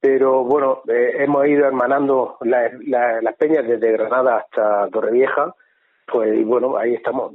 pero 0.00 0.44
bueno, 0.44 0.82
eh, 0.88 1.16
hemos 1.20 1.46
ido 1.46 1.66
hermanando 1.66 2.36
las 2.42 3.34
peñas 3.38 3.66
desde 3.66 3.92
Granada 3.92 4.38
hasta 4.38 4.88
Torrevieja, 4.88 5.54
pues 6.06 6.34
y 6.34 6.44
bueno, 6.44 6.76
ahí 6.76 6.94
estamos. 6.94 7.32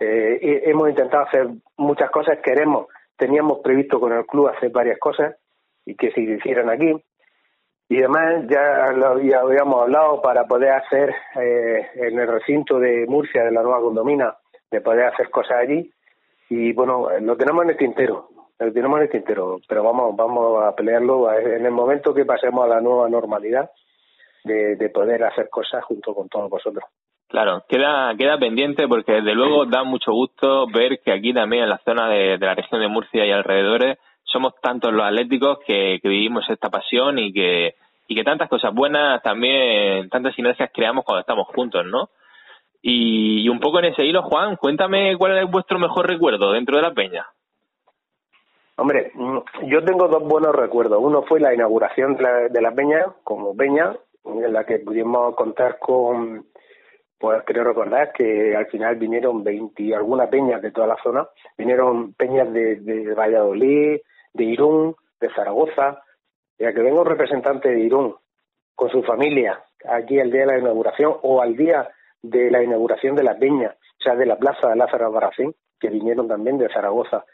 Eh, 0.00 0.62
hemos 0.64 0.88
intentado 0.88 1.24
hacer 1.24 1.48
muchas 1.76 2.10
cosas, 2.10 2.38
queremos, 2.42 2.86
teníamos 3.16 3.60
previsto 3.60 4.00
con 4.00 4.12
el 4.12 4.26
club 4.26 4.48
hacer 4.48 4.70
varias 4.70 4.98
cosas 4.98 5.36
y 5.84 5.94
que 5.94 6.10
se 6.10 6.22
hicieran 6.22 6.70
aquí. 6.70 6.92
Y 7.88 7.98
además 7.98 8.46
ya 8.48 8.92
lo 8.92 9.08
habíamos 9.08 9.82
hablado 9.82 10.22
para 10.22 10.44
poder 10.44 10.72
hacer 10.72 11.14
eh, 11.36 11.88
en 11.94 12.18
el 12.18 12.28
recinto 12.28 12.78
de 12.78 13.04
Murcia, 13.06 13.44
de 13.44 13.52
la 13.52 13.62
nueva 13.62 13.80
condomina, 13.80 14.36
de 14.70 14.80
poder 14.80 15.06
hacer 15.06 15.28
cosas 15.30 15.58
allí 15.58 15.92
y 16.50 16.72
bueno, 16.72 17.08
lo 17.20 17.36
tenemos 17.36 17.62
en 17.62 17.70
el 17.70 17.76
tintero, 17.76 18.28
lo 18.58 18.72
tenemos 18.72 18.98
en 18.98 19.04
el 19.04 19.10
tintero, 19.10 19.60
pero 19.68 19.84
vamos, 19.84 20.16
vamos 20.16 20.64
a 20.64 20.74
pelearlo 20.74 21.32
en 21.32 21.64
el 21.64 21.70
momento 21.70 22.12
que 22.12 22.24
pasemos 22.24 22.64
a 22.64 22.68
la 22.68 22.80
nueva 22.80 23.08
normalidad 23.08 23.70
de, 24.42 24.74
de 24.74 24.88
poder 24.90 25.22
hacer 25.22 25.48
cosas 25.48 25.84
junto 25.84 26.12
con 26.12 26.28
todos 26.28 26.50
vosotros. 26.50 26.84
Claro, 27.30 27.64
queda, 27.68 28.14
queda 28.16 28.38
pendiente 28.38 28.86
porque 28.88 29.12
desde 29.12 29.34
luego 29.34 29.64
da 29.64 29.84
mucho 29.84 30.12
gusto 30.12 30.66
ver 30.66 31.00
que 31.00 31.12
aquí 31.12 31.32
también 31.32 31.62
en 31.62 31.70
la 31.70 31.80
zona 31.84 32.08
de, 32.08 32.38
de 32.38 32.46
la 32.46 32.54
región 32.54 32.80
de 32.80 32.88
Murcia 32.88 33.24
y 33.24 33.30
alrededores 33.30 33.98
somos 34.24 34.54
tantos 34.60 34.92
los 34.92 35.04
atléticos 35.04 35.58
que, 35.66 35.98
que 36.02 36.08
vivimos 36.08 36.48
esta 36.48 36.70
pasión 36.70 37.18
y 37.18 37.32
que, 37.32 37.74
y 38.08 38.14
que 38.14 38.24
tantas 38.24 38.48
cosas 38.48 38.72
buenas 38.74 39.22
también, 39.22 40.08
tantas 40.08 40.34
sinergias 40.34 40.70
creamos 40.72 41.04
cuando 41.04 41.20
estamos 41.20 41.46
juntos, 41.48 41.84
¿no? 41.86 42.10
Y, 42.82 43.48
un 43.48 43.60
poco 43.60 43.78
en 43.78 43.86
ese 43.86 44.04
hilo, 44.04 44.22
Juan, 44.22 44.56
cuéntame 44.56 45.16
cuál 45.18 45.36
es 45.36 45.50
vuestro 45.50 45.78
mejor 45.78 46.08
recuerdo 46.08 46.52
dentro 46.52 46.76
de 46.76 46.82
la 46.82 46.94
peña. 46.94 47.26
Hombre, 48.76 49.12
yo 49.66 49.84
tengo 49.84 50.08
dos 50.08 50.22
buenos 50.22 50.54
recuerdos. 50.54 50.98
Uno 51.02 51.22
fue 51.22 51.40
la 51.40 51.52
inauguración 51.52 52.16
de 52.16 52.60
la, 52.62 52.72
peña, 52.72 53.04
como 53.22 53.54
peña, 53.54 53.94
en 54.24 54.52
la 54.52 54.64
que 54.64 54.78
pudimos 54.78 55.34
contar 55.36 55.78
con, 55.78 56.46
pues 57.20 57.42
creo 57.44 57.64
recordar 57.64 58.12
que 58.12 58.56
al 58.56 58.66
final 58.68 58.96
vinieron 58.96 59.44
20 59.44 59.82
y 59.82 59.92
alguna 59.92 60.30
peña 60.30 60.58
de 60.58 60.72
toda 60.72 60.86
la 60.86 60.96
zona. 61.02 61.28
Vinieron 61.58 62.14
peñas 62.14 62.50
de, 62.50 62.76
de 62.76 63.12
Valladolid, 63.12 64.00
de 64.32 64.44
Irún, 64.44 64.96
de 65.20 65.28
Zaragoza. 65.34 66.02
Ya 66.58 66.72
que 66.72 66.80
vengo 66.80 67.02
un 67.02 67.06
representante 67.06 67.68
de 67.68 67.80
Irún 67.80 68.16
con 68.74 68.88
su 68.88 69.02
familia 69.02 69.62
aquí 69.86 70.18
al 70.18 70.30
día 70.30 70.40
de 70.40 70.46
la 70.46 70.58
inauguración 70.58 71.14
o 71.22 71.42
al 71.42 71.54
día 71.56 71.90
de 72.22 72.50
la 72.50 72.62
inauguración 72.62 73.14
de 73.14 73.22
la 73.22 73.38
peña, 73.38 73.74
o 73.76 74.02
sea, 74.02 74.14
de 74.14 74.24
la 74.24 74.36
plaza 74.36 74.68
de 74.68 74.76
Lázaro 74.76 75.12
Barracín, 75.12 75.54
que 75.78 75.90
vinieron 75.90 76.26
también 76.26 76.56
de 76.56 76.72
Zaragoza 76.72 77.26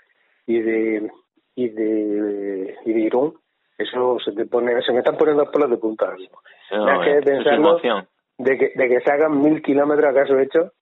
y 0.46 0.61
de 0.62 1.11
y 1.55 1.68
de 1.68 2.77
y 2.85 2.92
de 2.92 3.01
Irún, 3.01 3.38
eso 3.79 4.18
se 4.18 4.33
te 4.33 4.46
pone, 4.46 4.83
se 4.83 4.92
me 4.92 4.99
están 4.99 5.16
poniendo 5.16 5.44
los 5.44 5.53
pelos 5.53 5.70
de 5.70 5.77
punta 5.77 6.12
No, 6.72 7.01
que 7.03 7.20
pensarlo 7.22 7.79
de 8.38 8.59
que, 8.59 8.72
de 8.75 8.88
que 8.88 9.01
se 9.01 9.11
hagan 9.11 9.40
mil 9.40 9.62
kilómetros 9.62 10.11
acaso 10.11 10.38
hecho, 10.38 10.72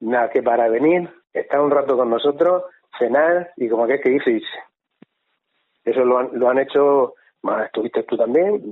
nada 0.00 0.30
que 0.30 0.42
para 0.42 0.68
venir, 0.68 1.08
estar 1.32 1.60
un 1.60 1.70
rato 1.70 1.96
con 1.96 2.10
nosotros, 2.10 2.64
cenar 2.98 3.52
y 3.56 3.68
como 3.68 3.86
que 3.86 3.94
es 3.94 4.00
que 4.02 4.10
dice 4.10 4.40
Eso 5.84 6.04
lo 6.04 6.18
han, 6.18 6.30
lo 6.32 6.48
han 6.48 6.58
hecho, 6.58 7.14
más 7.42 7.66
estuviste 7.66 8.02
tú 8.04 8.16
también, 8.16 8.62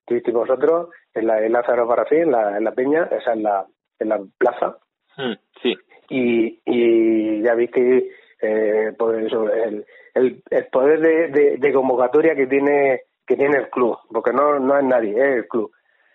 estuviste 0.00 0.30
vosotros 0.32 0.90
en 1.14 1.26
la 1.26 1.44
en 1.44 1.52
Lázaro 1.52 1.86
Barracín, 1.86 2.22
en 2.22 2.32
la, 2.32 2.56
en 2.56 2.64
la 2.64 2.72
peña, 2.72 3.08
esa 3.10 3.32
es 3.32 3.40
la 3.40 3.66
en 3.98 4.08
la 4.08 4.20
plaza. 4.38 4.78
Hmm, 5.16 5.34
sí. 5.62 5.76
Y, 6.10 6.60
y 6.64 7.42
ya 7.42 7.54
vi 7.54 7.68
que 7.68 8.10
eh, 8.40 8.92
pues 8.96 9.26
eso, 9.26 9.52
el, 9.52 9.84
el, 10.14 10.42
el 10.50 10.66
poder 10.66 11.00
de, 11.00 11.56
de, 11.58 11.72
convocatoria 11.72 12.34
que 12.34 12.46
tiene 12.46 13.02
que 13.26 13.36
tiene 13.36 13.58
el 13.58 13.68
club, 13.68 13.98
porque 14.10 14.32
no, 14.32 14.58
no 14.58 14.78
es 14.78 14.84
nadie, 14.84 15.12
es 15.12 15.36
el 15.38 15.48
club. 15.48 15.72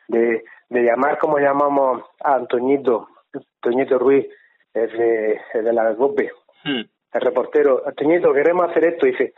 De, 0.07 0.43
de 0.73 0.83
llamar 0.83 1.17
como 1.19 1.37
llamamos 1.37 2.03
a 2.23 2.33
Antoñito, 2.33 3.07
Antoñito 3.61 3.99
Ruiz, 3.99 4.27
el 4.73 4.91
de, 4.97 5.41
de 5.61 5.73
la 5.73 5.93
GOPE, 5.93 6.31
hmm. 6.63 6.81
el 7.13 7.21
reportero, 7.21 7.83
Antoñito, 7.85 8.33
queremos 8.33 8.69
hacer 8.69 8.85
esto, 8.85 9.05
y 9.05 9.11
dice, 9.11 9.33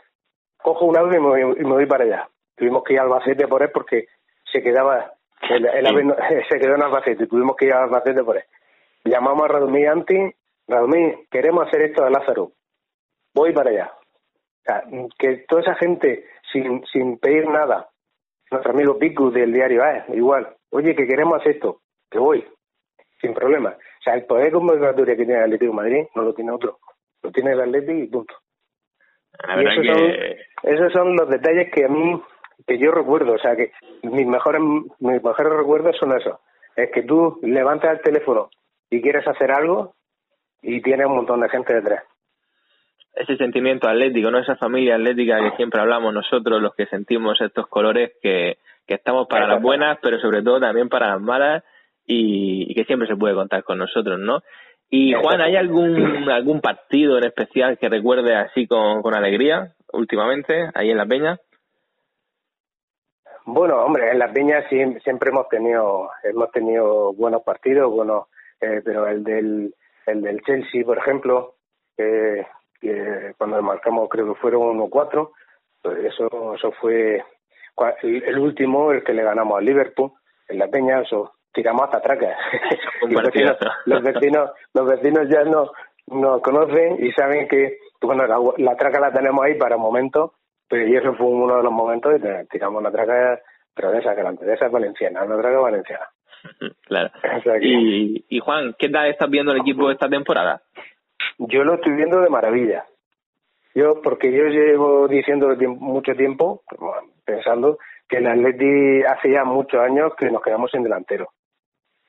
cojo 0.56 0.86
un 0.86 0.96
audio 0.96 1.18
y 1.18 1.20
me, 1.20 1.40
y 1.60 1.64
me 1.64 1.74
voy 1.74 1.86
para 1.86 2.04
allá. 2.04 2.28
Tuvimos 2.56 2.82
que 2.84 2.94
ir 2.94 3.00
al 3.00 3.06
Albacete 3.06 3.46
por 3.46 3.62
él 3.62 3.70
porque 3.72 4.06
se 4.50 4.62
quedaba 4.62 5.12
el, 5.50 5.66
el 5.66 5.84
se 6.48 6.58
quedó 6.58 6.74
en 6.74 6.82
Albacete, 6.82 7.26
tuvimos 7.26 7.54
que 7.54 7.66
ir 7.66 7.74
a 7.74 7.84
Albacete 7.84 8.24
por 8.24 8.38
él. 8.38 8.44
Llamamos 9.04 9.44
a 9.44 9.48
Radomí 9.48 9.84
antes, 9.84 10.34
Radomí, 10.66 11.26
queremos 11.30 11.66
hacer 11.66 11.82
esto 11.82 12.02
de 12.02 12.10
Lázaro, 12.10 12.52
voy 13.34 13.52
para 13.52 13.70
allá. 13.70 13.92
O 13.94 14.64
sea, 14.64 14.82
que 15.18 15.44
toda 15.46 15.60
esa 15.60 15.74
gente, 15.74 16.24
sin, 16.50 16.84
sin 16.86 17.18
pedir 17.18 17.46
nada, 17.48 17.88
nuestro 18.50 18.72
amigo 18.72 18.98
Picu 18.98 19.30
del 19.30 19.52
diario 19.52 19.84
A, 19.84 20.06
igual, 20.08 20.55
oye, 20.70 20.94
que 20.94 21.06
queremos 21.06 21.40
hacer 21.40 21.56
esto, 21.56 21.80
que 22.10 22.18
voy, 22.18 22.44
sin 23.20 23.34
problema. 23.34 23.70
O 23.70 24.02
sea, 24.02 24.14
el 24.14 24.24
poder 24.24 24.52
convocatoria 24.52 25.16
que 25.16 25.24
tiene 25.24 25.38
el 25.38 25.44
Atlético 25.44 25.72
de 25.72 25.76
Madrid 25.76 26.04
no 26.14 26.22
lo 26.22 26.34
tiene 26.34 26.52
otro, 26.52 26.78
lo 27.22 27.30
tiene 27.30 27.52
el 27.52 27.60
Atleti 27.60 27.92
y 27.92 28.06
punto. 28.06 28.34
La 29.46 29.56
verdad 29.56 29.72
esos, 29.72 29.82
que... 29.82 30.36
son, 30.62 30.72
esos 30.72 30.92
son 30.92 31.16
los 31.16 31.28
detalles 31.28 31.70
que 31.72 31.84
a 31.84 31.88
mí, 31.88 32.20
que 32.66 32.78
yo 32.78 32.90
recuerdo, 32.90 33.34
o 33.34 33.38
sea, 33.38 33.56
que 33.56 33.72
mis 34.02 34.26
mejores, 34.26 34.60
mis 34.60 35.22
mejores 35.22 35.52
recuerdos 35.52 35.96
son 35.98 36.16
esos. 36.16 36.38
Es 36.74 36.90
que 36.92 37.02
tú 37.02 37.38
levantas 37.42 37.92
el 37.92 38.02
teléfono 38.02 38.50
y 38.90 39.00
quieres 39.00 39.26
hacer 39.26 39.50
algo 39.50 39.94
y 40.62 40.80
tienes 40.82 41.06
un 41.06 41.16
montón 41.16 41.40
de 41.40 41.48
gente 41.48 41.74
detrás. 41.74 42.04
Ese 43.16 43.36
sentimiento 43.36 43.88
atlético, 43.88 44.30
¿no? 44.30 44.38
Esa 44.38 44.56
familia 44.56 44.96
atlética 44.96 45.40
que 45.40 45.56
siempre 45.56 45.80
hablamos 45.80 46.12
nosotros, 46.12 46.60
los 46.60 46.74
que 46.74 46.86
sentimos 46.86 47.40
estos 47.40 47.66
colores, 47.66 48.12
que, 48.22 48.58
que 48.86 48.94
estamos 48.94 49.26
para 49.26 49.48
las 49.48 49.60
buenas, 49.60 49.98
pero 50.02 50.20
sobre 50.20 50.42
todo 50.42 50.60
también 50.60 50.88
para 50.88 51.08
las 51.08 51.20
malas 51.20 51.64
y, 52.06 52.70
y 52.70 52.74
que 52.74 52.84
siempre 52.84 53.08
se 53.08 53.16
puede 53.16 53.34
contar 53.34 53.64
con 53.64 53.78
nosotros, 53.78 54.18
¿no? 54.18 54.42
Y 54.88 55.14
Juan, 55.14 55.40
¿hay 55.40 55.56
algún 55.56 56.30
algún 56.30 56.60
partido 56.60 57.18
en 57.18 57.24
especial 57.24 57.78
que 57.78 57.88
recuerde 57.88 58.36
así 58.36 58.66
con, 58.68 59.02
con 59.02 59.14
alegría 59.14 59.72
últimamente 59.92 60.70
ahí 60.74 60.90
en 60.90 60.98
La 60.98 61.06
Peña? 61.06 61.38
Bueno, 63.46 63.82
hombre, 63.84 64.10
en 64.12 64.18
La 64.18 64.32
Peña 64.32 64.68
siempre 64.68 65.30
hemos 65.30 65.48
tenido 65.48 66.10
hemos 66.22 66.50
tenido 66.52 67.12
buenos 67.14 67.42
partidos, 67.42 67.90
bueno, 67.90 68.28
eh, 68.60 68.82
pero 68.84 69.08
el 69.08 69.24
del 69.24 69.74
el 70.06 70.22
del 70.22 70.40
Chelsea, 70.42 70.84
por 70.84 70.98
ejemplo, 70.98 71.54
eh, 71.98 72.46
que 72.80 73.32
cuando 73.38 73.60
marcamos 73.62 74.08
creo 74.08 74.32
que 74.34 74.40
fueron 74.40 74.78
1-4, 74.78 75.30
pues 75.82 75.98
eso 76.04 76.54
eso 76.54 76.72
fue 76.72 77.24
el, 78.02 78.22
el 78.24 78.38
último, 78.38 78.92
el 78.92 79.04
que 79.04 79.12
le 79.12 79.22
ganamos 79.22 79.58
al 79.58 79.64
Liverpool 79.64 80.12
en 80.48 80.58
La 80.58 80.68
Peña, 80.68 81.00
eso 81.00 81.32
tiramos 81.52 81.82
hasta 81.82 82.00
Y 83.08 83.12
los, 83.12 83.22
vecinos, 83.24 83.56
los 83.86 84.02
vecinos 84.02 84.50
los 84.74 84.86
vecinos 84.86 85.28
ya 85.28 85.44
no 85.44 85.72
nos 86.08 86.40
conocen 86.42 87.04
y 87.04 87.10
saben 87.12 87.48
que 87.48 87.78
bueno 88.00 88.26
la, 88.26 88.38
la 88.58 88.76
traca 88.76 89.00
la 89.00 89.12
tenemos 89.12 89.44
ahí 89.44 89.54
para 89.54 89.76
momentos 89.76 90.32
pero 90.68 90.86
y 90.86 90.96
eso 90.96 91.14
fue 91.14 91.26
uno 91.26 91.56
de 91.56 91.62
los 91.62 91.72
momentos 91.72 92.14
y 92.16 92.46
tiramos 92.48 92.80
una 92.80 92.92
traca 92.92 93.40
pero 93.74 93.90
de 93.90 93.98
esa 93.98 94.14
grande 94.14 94.44
de 94.46 94.54
esa 94.54 94.68
valenciana 94.68 95.24
una 95.24 95.38
traca 95.40 95.58
valenciana 95.58 96.06
claro. 96.86 97.10
O 97.38 97.42
sea 97.42 97.58
que- 97.58 97.66
Y, 97.66 98.24
y 98.28 98.38
Juan, 98.38 98.74
¿qué 98.78 98.88
tal 98.88 99.08
estás 99.08 99.28
viendo 99.30 99.52
el 99.52 99.60
equipo 99.60 99.90
esta 99.90 100.08
temporada? 100.08 100.62
Yo 101.38 101.64
lo 101.64 101.74
estoy 101.74 101.92
viendo 101.92 102.20
de 102.20 102.30
maravilla 102.30 102.84
yo 103.74 104.00
porque 104.02 104.32
yo 104.32 104.44
llevo 104.44 105.06
diciendo 105.06 105.54
mucho 105.78 106.14
tiempo 106.14 106.62
pensando 107.24 107.78
que 108.08 108.18
el 108.18 108.26
Atleti 108.26 109.02
hace 109.02 109.32
ya 109.32 109.44
muchos 109.44 109.80
años 109.80 110.14
que 110.16 110.30
nos 110.30 110.42
quedamos 110.42 110.70
sin 110.70 110.82
delantero 110.82 111.28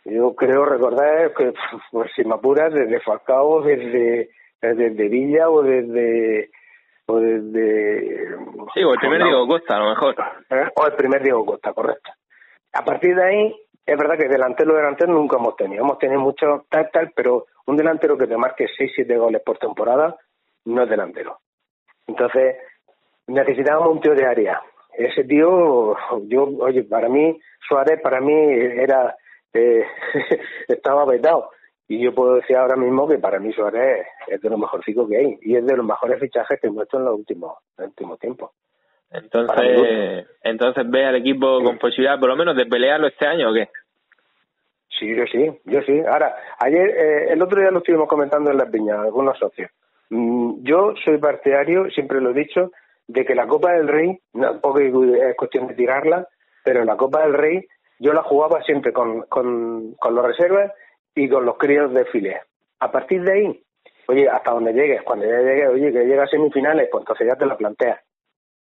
Yo 0.05 0.33
creo 0.35 0.65
recordar 0.65 1.33
que, 1.33 1.53
pues, 1.91 2.11
si 2.15 2.23
me 2.23 2.35
apuras, 2.35 2.73
desde 2.73 3.01
Falcao, 3.01 3.61
desde, 3.61 4.29
desde 4.61 5.09
Villa 5.09 5.49
o 5.49 5.61
desde. 5.61 6.49
O 7.07 7.19
desde 7.19 8.35
Sí, 8.73 8.83
o 8.83 8.93
el 8.93 8.99
primer 8.99 9.23
Diego 9.23 9.47
Costa, 9.47 9.75
a 9.75 9.79
lo 9.79 9.89
mejor. 9.89 10.15
¿eh? 10.49 10.69
O 10.75 10.85
el 10.85 10.93
primer 10.93 11.23
Diego 11.23 11.45
Costa, 11.45 11.73
correcto. 11.73 12.11
A 12.73 12.83
partir 12.83 13.15
de 13.15 13.23
ahí, 13.23 13.55
es 13.85 13.97
verdad 13.97 14.17
que 14.17 14.27
delantero 14.27 14.75
delantero 14.75 15.13
nunca 15.13 15.37
hemos 15.37 15.55
tenido. 15.55 15.83
Hemos 15.83 15.99
tenido 15.99 16.19
mucho 16.19 16.65
tal, 16.69 16.89
tal, 16.91 17.11
pero 17.15 17.45
un 17.67 17.77
delantero 17.77 18.17
que 18.17 18.27
te 18.27 18.37
marque 18.37 18.67
6, 18.75 18.91
7 18.95 19.17
goles 19.17 19.41
por 19.45 19.57
temporada 19.57 20.15
no 20.65 20.83
es 20.83 20.89
delantero. 20.89 21.39
Entonces, 22.07 22.57
necesitábamos 23.27 23.89
un 23.89 24.01
tío 24.01 24.15
de 24.15 24.25
área. 24.25 24.61
Ese 24.93 25.23
tío, 25.25 25.95
yo, 26.27 26.43
oye, 26.59 26.83
para 26.83 27.07
mí, 27.09 27.39
Suárez, 27.67 28.01
para 28.01 28.19
mí 28.19 28.33
era, 28.33 29.15
eh, 29.53 29.85
estaba 30.67 31.05
vetado. 31.05 31.51
Y 31.89 31.99
yo 32.03 32.13
puedo 32.13 32.35
decir 32.35 32.57
ahora 32.57 32.75
mismo 32.75 33.07
que 33.07 33.17
para 33.17 33.39
mí 33.39 33.53
Suárez 33.53 34.07
es 34.27 34.41
de 34.41 34.49
los 34.49 34.59
mejorcitos 34.59 35.07
que 35.07 35.17
hay. 35.17 35.37
Y 35.41 35.55
es 35.55 35.65
de 35.65 35.77
los 35.77 35.85
mejores 35.85 36.19
fichajes 36.19 36.59
que 36.59 36.67
hemos 36.67 36.85
hecho 36.85 36.97
en 36.97 37.05
los 37.05 37.15
últimos, 37.15 37.57
en 37.77 37.83
los 37.83 37.89
últimos 37.89 38.19
tiempos. 38.19 38.51
Entonces, 39.09 40.27
entonces 40.43 40.89
ve 40.89 41.05
al 41.05 41.15
equipo 41.15 41.63
con 41.63 41.77
posibilidad 41.77 42.19
por 42.19 42.27
lo 42.27 42.35
menos 42.35 42.57
de 42.57 42.65
pelearlo 42.65 43.07
este 43.07 43.25
año 43.25 43.51
o 43.51 43.53
qué? 43.53 43.69
Sí, 44.97 45.15
yo 45.15 45.25
sí, 45.25 45.59
yo 45.65 45.81
sí. 45.83 46.01
Ahora, 46.07 46.35
ayer, 46.59 46.89
eh, 46.89 47.33
el 47.33 47.41
otro 47.41 47.61
día 47.61 47.71
lo 47.71 47.79
estuvimos 47.79 48.07
comentando 48.07 48.49
en 48.51 48.57
las 48.57 48.69
piñas, 48.69 48.99
algunos 48.99 49.37
socios. 49.37 49.69
Mm, 50.09 50.63
yo 50.63 50.93
soy 51.03 51.17
partidario, 51.17 51.89
siempre 51.91 52.21
lo 52.21 52.31
he 52.31 52.33
dicho, 52.33 52.71
de 53.07 53.25
que 53.25 53.35
la 53.35 53.47
Copa 53.47 53.73
del 53.73 53.87
Rey, 53.87 54.19
no, 54.33 54.51
tampoco 54.51 54.79
es 54.79 55.35
cuestión 55.35 55.67
de 55.67 55.75
tirarla, 55.75 56.27
pero 56.63 56.83
la 56.83 56.97
Copa 56.97 57.21
del 57.21 57.33
Rey 57.33 57.67
yo 57.99 58.13
la 58.13 58.23
jugaba 58.23 58.61
siempre 58.63 58.91
con, 58.91 59.23
con, 59.23 59.93
con 59.93 60.15
los 60.15 60.25
reservas 60.25 60.71
y 61.15 61.29
con 61.29 61.45
los 61.45 61.57
críos 61.57 61.93
de 61.93 62.05
files. 62.05 62.41
A 62.79 62.91
partir 62.91 63.23
de 63.23 63.33
ahí, 63.33 63.63
oye, 64.07 64.27
hasta 64.29 64.51
donde 64.51 64.73
llegues, 64.73 65.03
cuando 65.03 65.25
ya 65.25 65.39
llegues, 65.39 65.69
oye, 65.69 65.91
que 65.91 66.05
llegas 66.05 66.27
a 66.27 66.31
semifinales, 66.31 66.89
pues 66.91 67.01
entonces 67.03 67.27
ya 67.27 67.35
te 67.35 67.45
la 67.45 67.57
planteas. 67.57 67.99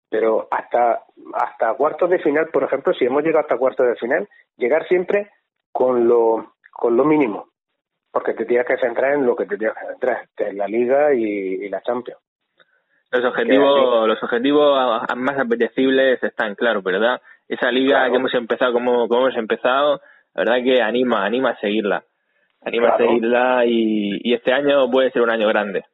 Pero 0.08 0.46
hasta, 0.50 1.02
hasta 1.34 1.74
cuartos 1.74 2.08
de 2.10 2.20
final, 2.20 2.48
por 2.48 2.62
ejemplo, 2.62 2.94
si 2.94 3.04
hemos 3.04 3.22
llegado 3.22 3.40
hasta 3.40 3.58
cuartos 3.58 3.86
de 3.86 3.96
final, 3.96 4.28
llegar 4.56 4.86
siempre 4.86 5.30
con 5.76 6.08
lo, 6.08 6.54
con 6.72 6.96
lo 6.96 7.04
mínimo, 7.04 7.48
porque 8.10 8.32
te 8.32 8.46
tienes 8.46 8.66
que 8.66 8.78
centrar 8.78 9.12
en 9.12 9.26
lo 9.26 9.36
que 9.36 9.44
te 9.44 9.58
tienes 9.58 9.76
que 9.76 9.86
centrar, 9.88 10.26
que 10.34 10.44
es 10.48 10.54
la 10.54 10.66
Liga 10.66 11.12
y, 11.12 11.20
y 11.20 11.68
la 11.68 11.82
Champions. 11.82 12.18
Los 13.12 13.22
objetivos, 13.26 14.08
los 14.08 14.22
objetivos 14.22 14.74
más 15.16 15.38
apetecibles 15.38 16.22
están 16.22 16.54
claros, 16.54 16.82
¿verdad? 16.82 17.20
Esa 17.46 17.70
liga 17.70 17.98
Claro. 17.98 18.10
que 18.12 18.16
hemos 18.18 18.34
empezado 18.34 18.72
como, 18.72 19.06
como 19.06 19.26
hemos 19.26 19.36
empezado, 19.36 20.00
la 20.34 20.44
verdad 20.44 20.64
que 20.64 20.80
anima, 20.80 21.26
anima 21.26 21.50
a 21.50 21.60
seguirla. 21.60 22.02
Anima 22.62 22.88
a 22.88 22.96
seguirla 22.96 23.66
y, 23.66 24.18
y 24.22 24.32
este 24.32 24.54
año 24.54 24.90
puede 24.90 25.10
ser 25.10 25.20
un 25.20 25.30
año 25.30 25.46
grande. 25.48 25.84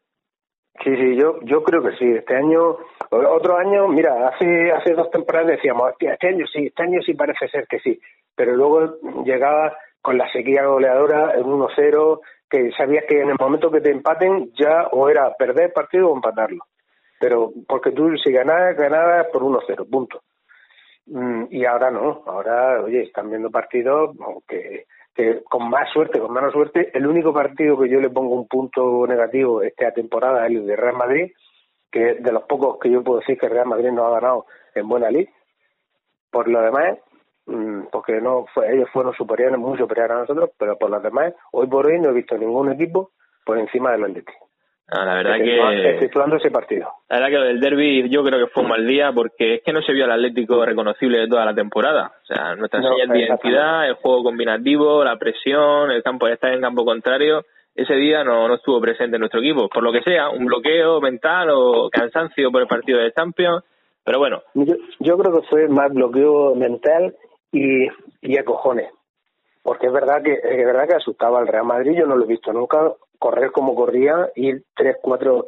Sí, 0.85 0.97
sí, 0.97 1.17
yo, 1.21 1.41
yo 1.43 1.65
creo 1.65 1.83
que 1.83 1.97
sí. 1.97 2.05
Este 2.09 2.37
año, 2.37 2.77
otro 3.11 3.57
año, 3.57 3.89
mira, 3.89 4.29
hace, 4.29 4.71
hace 4.71 4.95
dos 4.95 5.11
temporadas 5.11 5.49
decíamos, 5.49 5.91
"Hostia, 5.91 6.13
este 6.15 6.29
año 6.29 6.47
sí, 6.47 6.67
este 6.67 6.83
año 6.85 7.03
sí 7.03 7.15
parece 7.15 7.49
ser 7.49 7.67
que 7.67 7.81
sí. 7.81 8.01
Pero 8.35 8.57
luego 8.57 8.97
llegaba 9.25 9.77
con 10.01 10.19
la 10.19 10.31
sequía 10.33 10.67
goleadora 10.67 11.35
en 11.35 11.45
1-0, 11.45 12.21
que 12.51 12.71
sabías 12.73 13.05
que 13.09 13.21
en 13.21 13.31
el 13.31 13.37
momento 13.39 13.71
que 13.71 13.81
te 13.81 13.91
empaten 13.91 14.53
ya 14.55 14.89
o 14.91 15.09
era 15.09 15.35
perder 15.35 15.73
partido 15.73 16.11
o 16.11 16.17
empatarlo. 16.17 16.65
Pero 17.21 17.53
porque 17.69 17.93
tú 17.93 18.17
si 18.19 18.33
ganabas, 18.33 18.77
ganabas 18.77 19.29
por 19.33 19.43
1-0, 19.43 19.89
punto. 19.89 20.23
Mm, 21.07 21.45
Y 21.51 21.65
ahora 21.65 21.91
no, 21.91 22.23
ahora, 22.27 22.83
oye, 22.83 23.03
están 23.03 23.31
viendo 23.31 23.51
partidos 23.51 24.17
que, 24.47 24.87
que 25.15 25.43
con 25.45 25.69
más 25.69 25.91
suerte, 25.93 26.19
con 26.19 26.33
menos 26.33 26.53
suerte, 26.53 26.91
el 26.95 27.07
único 27.07 27.33
partido 27.33 27.79
que 27.79 27.89
yo 27.89 28.01
le 28.01 28.11
pongo 28.11 28.35
un 28.35 28.49
punto 28.49 29.07
negativo 29.07 29.63
esta 29.63 29.93
temporada 29.93 30.47
es 30.47 30.53
el 30.53 30.67
de 30.67 30.77
Real 30.77 30.97
Madrid, 30.97 31.33
que 31.91 32.15
de 32.15 32.33
los 32.33 32.45
pocos 32.45 32.79
que 32.81 32.91
yo 32.91 33.03
puedo 33.03 33.21
decir 33.21 33.39
que 33.39 33.49
Real 33.49 33.67
Madrid 33.67 33.91
no 33.91 34.07
ha 34.07 34.15
ganado 34.21 34.47
en 34.75 34.89
buena 34.89 35.11
lid. 35.11 35.29
Por 36.31 36.49
lo 36.49 36.63
demás, 36.63 36.99
porque 37.91 38.21
no 38.21 38.47
fue, 38.55 38.75
ellos 38.75 38.89
fueron 38.93 39.15
superiores, 39.15 39.59
muy 39.59 39.77
superiores 39.77 40.13
a 40.13 40.21
nosotros, 40.21 40.51
pero 40.59 40.77
por 40.79 40.91
lo 40.91 41.01
demás, 41.01 41.35
hoy 41.53 41.67
por 41.67 41.87
hoy 41.87 41.99
no 42.01 42.11
he 42.11 42.15
visto 42.15 42.37
ningún 42.37 42.73
equipo 42.73 43.11
por 43.45 43.59
encima 43.59 43.93
del 43.93 44.05
Atleti. 44.05 44.33
No, 44.93 45.05
la 45.07 45.15
verdad 45.15 45.37
que 45.37 46.05
ese 46.37 46.51
partido. 46.51 46.89
la 47.09 47.17
verdad 47.17 47.29
que 47.31 47.39
lo 47.39 47.45
del 47.45 47.61
derby 47.61 48.11
yo 48.11 48.23
creo 48.23 48.45
que 48.45 48.53
fue 48.53 48.63
un 48.63 48.69
mal 48.69 48.87
día 48.87 49.11
porque 49.13 49.55
es 49.55 49.63
que 49.63 49.73
no 49.73 49.81
se 49.81 49.93
vio 49.93 50.05
al 50.05 50.13
Atlético 50.13 50.65
reconocible 50.67 51.19
de 51.19 51.29
toda 51.29 51.47
la 51.47 51.55
temporada. 51.55 52.13
O 52.23 52.27
sea, 52.27 52.55
nuestras 52.57 52.83
No, 52.83 52.91
señas 52.95 53.09
de 53.09 53.21
identidad, 53.21 53.89
el 53.89 53.95
juego 53.95 54.25
combinativo, 54.25 55.03
la 55.03 55.17
presión, 55.17 55.91
el 55.91 56.03
campo 56.03 56.27
de 56.27 56.35
estar 56.35 56.53
en 56.53 56.61
campo 56.61 56.85
contrario, 56.85 57.43
ese 57.75 57.95
día 57.95 58.23
no, 58.23 58.47
no 58.49 58.55
estuvo 58.57 58.81
presente 58.83 59.17
en 59.17 59.21
nuestro 59.21 59.41
equipo. 59.41 59.69
Por 59.71 59.83
lo 59.83 59.93
que 59.93 60.03
sea, 60.03 60.29
un 60.29 60.45
bloqueo 60.45 61.01
mental 61.01 61.49
o 61.53 61.89
cansancio 61.91 62.51
por 62.53 62.61
el 62.61 62.69
partido 62.69 62.99
de 62.99 63.13
Champions. 63.13 63.65
Pero 64.05 64.19
bueno, 64.19 64.43
Yo, 64.55 64.75
yo 64.99 65.17
creo 65.17 65.41
que 65.41 65.47
fue 65.49 65.69
más 65.69 65.91
bloqueo 65.95 66.55
mental 66.55 67.15
y, 67.53 67.89
y 68.21 68.39
a 68.39 68.45
cojones. 68.45 68.91
Porque 69.63 69.87
es 69.87 69.93
verdad 69.93 70.23
que 70.23 70.33
es 70.33 70.67
verdad 70.67 70.89
que 70.89 70.97
asustaba 70.97 71.39
al 71.39 71.47
Real 71.47 71.65
Madrid, 71.65 71.97
yo 71.97 72.07
no 72.07 72.17
lo 72.17 72.25
he 72.25 72.29
visto 72.29 72.53
nunca 72.53 72.93
correr 73.19 73.53
como 73.53 73.77
corría, 73.77 74.31
ir 74.35 74.65
tres, 74.75 74.97
cuatro, 75.01 75.47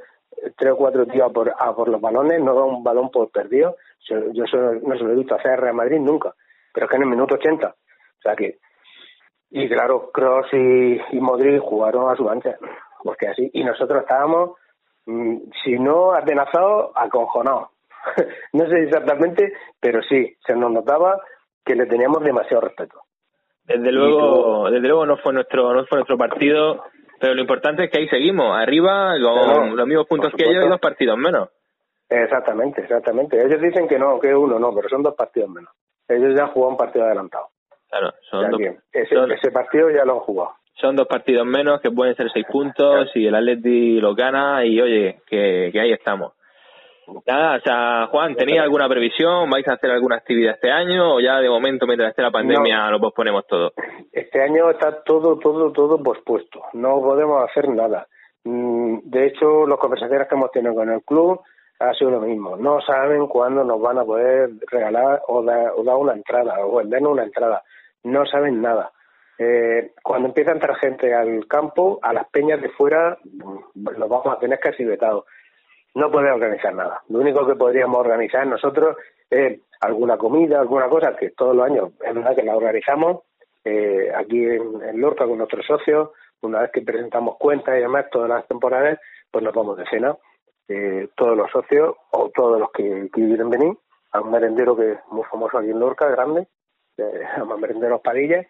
tres 0.57 0.73
o 0.73 0.77
cuatro 0.77 1.07
tíos 1.07 1.29
a 1.29 1.33
por, 1.33 1.53
a 1.59 1.75
por 1.75 1.89
los 1.89 2.01
balones, 2.01 2.41
no 2.41 2.55
da 2.55 2.63
un 2.63 2.85
balón 2.85 3.11
por 3.11 3.31
perdido. 3.31 3.77
Yo, 4.09 4.45
eso 4.45 4.57
no 4.57 4.97
se 4.97 5.03
lo 5.03 5.13
he 5.13 5.17
visto 5.17 5.35
hacer 5.35 5.53
al 5.53 5.59
Real 5.59 5.75
Madrid 5.75 5.99
nunca, 5.99 6.33
pero 6.73 6.87
es 6.87 6.91
que 6.91 6.97
en 6.97 7.03
el 7.03 7.09
minuto 7.09 7.35
80. 7.35 7.67
O 7.67 8.23
sea 8.23 8.37
que, 8.37 8.59
y 9.51 9.69
claro, 9.69 10.11
Kroos 10.13 10.47
y, 10.53 11.01
y 11.11 11.21
Modric 11.21 11.61
jugaron 11.63 12.09
a 12.09 12.17
su 12.17 12.29
ancha, 12.29 12.57
porque 13.03 13.29
así, 13.29 13.51
y 13.53 13.65
nosotros 13.65 14.03
estábamos, 14.03 14.53
mm, 15.07 15.37
si 15.65 15.79
no 15.79 16.13
atenazados, 16.13 16.93
aconjonados. 16.95 17.71
no 18.53 18.69
sé 18.69 18.83
exactamente, 18.85 19.53
pero 19.81 20.01
sí, 20.03 20.37
se 20.47 20.55
nos 20.55 20.71
notaba 20.71 21.21
que 21.65 21.75
le 21.75 21.87
teníamos 21.87 22.23
demasiado 22.23 22.61
respeto. 22.63 23.01
desde 23.65 23.91
luego, 23.93 24.71
desde 24.71 24.87
luego 24.89 25.07
no 25.07 25.17
fue 25.17 25.33
nuestro, 25.33 25.73
no 25.73 25.85
fue 25.87 25.99
nuestro 25.99 26.19
partido, 26.19 26.85
pero 27.21 27.35
lo 27.35 27.41
importante 27.41 27.85
es 27.85 27.91
que 27.91 27.99
ahí 28.01 28.09
seguimos, 28.09 28.57
arriba, 28.57 29.15
con 29.21 29.77
los 29.77 29.87
mismos 29.87 30.07
puntos 30.07 30.33
que 30.37 30.45
ellos 30.45 30.67
y 30.67 30.69
dos 30.69 30.81
partidos 30.81 31.17
menos. 31.17 31.49
Exactamente, 32.09 32.83
exactamente. 32.83 33.39
Ellos 33.45 33.61
dicen 33.63 33.89
que 33.89 33.99
no, 33.99 34.21
que 34.21 34.35
uno 34.35 34.59
no, 34.59 34.75
pero 34.75 34.89
son 34.89 35.03
dos 35.03 35.15
partidos 35.15 35.49
menos. 35.51 35.73
Ellos 36.07 36.35
ya 36.37 36.43
han 36.45 36.51
jugado 36.51 36.73
un 36.73 36.77
partido 36.77 37.07
adelantado. 37.07 37.49
Claro, 37.89 38.13
son 38.31 38.51
dos, 38.51 38.61
ese, 38.93 39.15
son- 39.15 39.33
ese 39.33 39.51
partido 39.51 39.91
ya 39.91 40.05
lo 40.05 40.15
han 40.15 40.21
jugado. 40.21 40.53
son 40.75 40.97
dos 40.97 41.07
partidos 41.07 41.47
menos 41.47 41.81
que 41.81 41.91
pueden 41.91 42.15
ser 42.17 42.31
seis 42.33 42.45
puntos 42.51 43.11
y 43.15 43.27
el 43.27 43.35
Atleti 43.35 44.01
lo 44.01 44.15
gana 44.15 44.65
y 44.67 44.81
oye, 44.81 45.21
que, 45.27 45.71
que 45.73 45.81
ahí 45.81 45.93
estamos. 45.93 46.33
Nada, 47.27 47.57
o 47.57 47.61
sea, 47.61 48.07
Juan, 48.09 48.35
¿tenía 48.35 48.63
alguna 48.63 48.89
previsión? 48.89 49.49
¿Vais 49.51 49.67
a 49.69 49.75
hacer 49.75 49.91
alguna 49.91 50.17
actividad 50.17 50.55
este 50.55 50.71
año 50.71 51.15
o 51.15 51.21
ya 51.21 51.41
de 51.41 51.49
momento, 51.49 51.87
mientras 51.87 52.11
esté 52.11 52.23
la 52.23 52.31
pandemia, 52.31 52.91
lo 52.91 53.01
posponemos 53.01 53.47
todo? 53.47 53.73
Este 54.13 54.43
año 54.43 54.71
está 54.71 55.03
todo, 55.03 55.39
todo, 55.39 55.73
todo 55.73 56.03
pospuesto. 56.03 56.63
No 56.73 57.01
podemos 57.01 57.49
hacer 57.49 57.69
nada. 57.69 58.07
Mm, 58.45 58.99
de 59.05 59.27
hecho, 59.27 59.67
las 59.67 59.79
conversaciones 59.79 60.29
que 60.29 60.35
hemos 60.35 60.51
tenido 60.51 60.75
con 60.75 60.91
el 60.91 61.03
club 61.03 61.41
ha 61.81 61.93
sido 61.95 62.11
lo 62.11 62.21
mismo. 62.21 62.57
No 62.57 62.81
saben 62.81 63.27
cuándo 63.27 63.65
nos 63.65 63.81
van 63.81 63.99
a 63.99 64.05
poder 64.05 64.51
regalar 64.71 65.23
o 65.29 65.43
dar, 65.43 65.73
o 65.77 65.83
dar 65.83 65.97
una 65.97 66.13
entrada 66.13 66.65
o 66.65 66.77
vendernos 66.77 67.13
una 67.13 67.25
entrada. 67.25 67.63
No 68.05 68.25
saben 68.27 68.61
nada. 68.61 68.93
Eh, 69.39 69.93
cuando 70.03 70.29
empieza 70.29 70.53
a 70.53 70.55
entrar 70.55 70.77
gente 70.77 71.13
al 71.13 71.47
campo, 71.49 71.99
a 72.03 72.13
las 72.13 72.29
peñas 72.29 72.61
de 72.63 72.69
fuera, 72.71 73.19
mm, 73.25 73.89
los 73.99 74.09
vamos 74.09 74.27
a 74.27 74.39
tener 74.39 74.61
casi 74.61 74.85
vetados 74.85 75.25
no 75.95 76.11
podemos 76.11 76.37
organizar 76.37 76.75
nada. 76.75 77.03
Lo 77.09 77.21
único 77.21 77.47
que 77.47 77.55
podríamos 77.55 77.99
organizar 77.99 78.47
nosotros 78.47 78.97
es 79.31 79.61
alguna 79.81 80.17
comida, 80.17 80.61
alguna 80.61 80.89
cosa, 80.89 81.17
que 81.17 81.31
todos 81.31 81.55
los 81.55 81.65
años 81.65 81.91
es 82.01 82.15
verdad 82.15 82.35
que 82.35 82.43
la 82.43 82.57
organizamos 82.57 83.23
eh, 83.65 84.13
aquí 84.15 84.45
en, 84.45 85.01
Lorca 85.01 85.27
con 85.27 85.39
nuestros 85.39 85.65
socios. 85.67 86.11
Una 86.43 86.61
vez 86.61 86.71
que 86.73 86.83
presentamos 86.83 87.37
cuentas 87.39 87.77
y 87.77 87.81
demás, 87.81 88.07
todas 88.11 88.29
las 88.29 88.47
temporadas, 88.47 88.99
pues 89.31 89.43
nos 89.43 89.55
vamos 89.55 89.77
de 89.79 89.87
cena. 89.87 90.17
Eh, 90.69 91.09
todos 91.15 91.37
los 91.37 91.51
socios 91.51 91.95
o 92.11 92.31
todos 92.31 92.59
los 92.59 92.71
que, 92.73 93.09
quieren 93.11 93.51
venir 93.51 93.75
a 94.13 94.21
un 94.21 94.31
merendero 94.31 94.77
que 94.77 94.93
es 94.93 94.99
muy 95.11 95.25
famoso 95.25 95.59
aquí 95.59 95.71
en 95.71 95.79
Lorca, 95.79 96.09
grande, 96.09 96.49
eh, 96.97 97.25
a 97.37 97.45
merenderos 97.45 98.01
Padillas, 98.01 98.47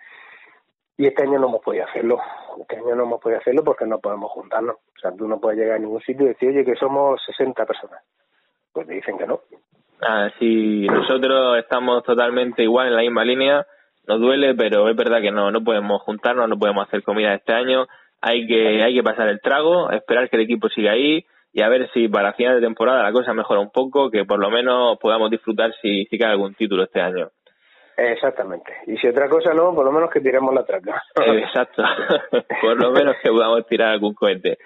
y 0.96 1.06
este 1.06 1.22
año 1.24 1.38
no 1.38 1.48
hemos 1.48 1.62
podido 1.62 1.84
hacerlo. 1.84 2.20
Este 2.60 2.76
año 2.76 2.94
no 2.94 3.04
hemos 3.04 3.20
podido 3.20 3.40
hacerlo 3.40 3.64
porque 3.64 3.86
no 3.86 3.98
podemos 3.98 4.30
juntarnos. 4.30 4.76
O 4.76 5.00
sea, 5.00 5.12
tú 5.16 5.26
no 5.26 5.40
puedes 5.40 5.58
llegar 5.58 5.76
a 5.76 5.80
ningún 5.80 6.00
sitio 6.00 6.24
y 6.24 6.28
decir, 6.28 6.50
oye, 6.50 6.64
que 6.64 6.76
somos 6.76 7.20
60 7.26 7.66
personas. 7.66 8.02
Pues 8.72 8.86
te 8.86 8.94
dicen 8.94 9.18
que 9.18 9.26
no. 9.26 9.40
Ah, 10.00 10.28
sí, 10.38 10.86
nosotros 10.86 11.58
estamos 11.58 12.02
totalmente 12.04 12.62
igual 12.62 12.88
en 12.88 12.96
la 12.96 13.02
misma 13.02 13.24
línea. 13.24 13.66
Nos 14.06 14.20
duele, 14.20 14.54
pero 14.54 14.88
es 14.88 14.96
verdad 14.96 15.20
que 15.20 15.30
no, 15.30 15.50
no 15.50 15.64
podemos 15.64 16.02
juntarnos, 16.02 16.48
no 16.48 16.58
podemos 16.58 16.86
hacer 16.86 17.02
comida 17.02 17.34
este 17.34 17.52
año. 17.52 17.86
Hay 18.20 18.46
que, 18.46 18.82
hay 18.82 18.94
que 18.94 19.02
pasar 19.02 19.28
el 19.28 19.40
trago, 19.40 19.90
esperar 19.90 20.28
que 20.28 20.36
el 20.36 20.42
equipo 20.42 20.68
siga 20.68 20.92
ahí 20.92 21.24
y 21.52 21.62
a 21.62 21.68
ver 21.68 21.88
si 21.92 22.08
para 22.08 22.32
final 22.34 22.56
de 22.56 22.66
temporada 22.66 23.02
la 23.02 23.12
cosa 23.12 23.32
mejora 23.32 23.60
un 23.60 23.70
poco, 23.70 24.10
que 24.10 24.24
por 24.24 24.40
lo 24.40 24.50
menos 24.50 24.98
podamos 24.98 25.30
disfrutar 25.30 25.72
si, 25.80 26.04
si 26.06 26.18
cae 26.18 26.32
algún 26.32 26.54
título 26.54 26.82
este 26.84 27.00
año. 27.00 27.30
Exactamente. 27.96 28.72
Y 28.86 28.96
si 28.96 29.06
otra 29.06 29.28
cosa 29.28 29.54
no, 29.54 29.74
por 29.74 29.84
lo 29.84 29.92
menos 29.92 30.10
que 30.10 30.20
tiremos 30.20 30.54
la 30.54 30.64
traca. 30.64 31.02
Exacto. 31.16 31.82
por 32.60 32.80
lo 32.80 32.90
menos 32.90 33.16
que 33.22 33.30
podamos 33.30 33.66
tirar 33.66 33.90
algún 33.90 34.14
cohete. 34.14 34.58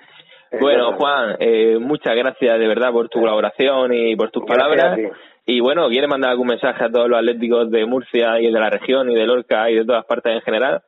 Bueno, 0.60 0.94
Juan, 0.96 1.36
eh, 1.40 1.78
muchas 1.78 2.16
gracias 2.16 2.58
de 2.58 2.66
verdad 2.66 2.90
por 2.90 3.08
tu 3.10 3.20
colaboración 3.20 3.92
y 3.92 4.16
por 4.16 4.30
tus 4.30 4.44
palabras. 4.44 4.98
Y 5.44 5.60
bueno, 5.60 5.88
¿quieres 5.88 6.08
mandar 6.08 6.30
algún 6.30 6.46
mensaje 6.46 6.84
a 6.84 6.90
todos 6.90 7.08
los 7.08 7.18
atléticos 7.18 7.70
de 7.70 7.84
Murcia 7.84 8.40
y 8.40 8.50
de 8.50 8.58
la 8.58 8.70
región 8.70 9.10
y 9.10 9.14
de 9.14 9.26
Lorca 9.26 9.70
y 9.70 9.76
de 9.76 9.84
todas 9.84 10.06
partes 10.06 10.34
en 10.34 10.40
general? 10.40 10.82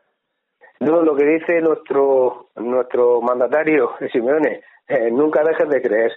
No, 0.80 1.02
lo 1.02 1.14
que 1.14 1.26
dice 1.26 1.60
nuestro 1.60 2.48
nuestro 2.56 3.20
mandatario, 3.20 3.92
Simeone, 4.10 4.62
eh, 4.88 5.10
nunca 5.10 5.42
dejes 5.44 5.68
de 5.68 5.82
creer. 5.82 6.12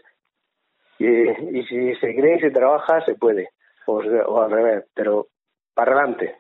Y, 1.00 1.60
y 1.60 1.64
si 1.66 1.96
se 1.96 2.16
cree 2.16 2.38
y 2.38 2.40
se 2.40 2.52
trabaja, 2.52 3.02
se 3.02 3.16
puede. 3.16 3.50
O, 3.88 3.98
o 3.98 4.42
al 4.42 4.52
revés, 4.52 4.86
pero 4.96 5.28
para 5.74 5.94
adelante. 5.94 6.36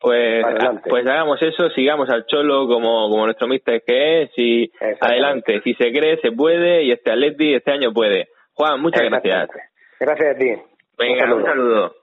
Pues, 0.00 0.44
pues 0.88 1.04
hagamos 1.06 1.42
eso, 1.42 1.70
sigamos 1.70 2.08
al 2.08 2.24
Cholo 2.26 2.68
como, 2.68 3.10
como 3.10 3.24
nuestro 3.24 3.48
mister 3.48 3.82
que 3.84 4.22
es 4.22 4.30
y 4.36 4.70
adelante, 5.00 5.60
si 5.64 5.74
se 5.74 5.90
cree 5.90 6.20
se 6.20 6.30
puede 6.30 6.84
y 6.84 6.92
este 6.92 7.10
Atleti 7.10 7.54
este 7.54 7.72
año 7.72 7.92
puede. 7.92 8.28
Juan, 8.54 8.80
muchas 8.80 9.02
gracias. 9.02 9.48
Gracias 9.98 10.36
a 10.36 10.38
ti. 10.38 10.54
Venga, 10.96 11.34
Un 11.34 11.44
saludo. 11.44 11.94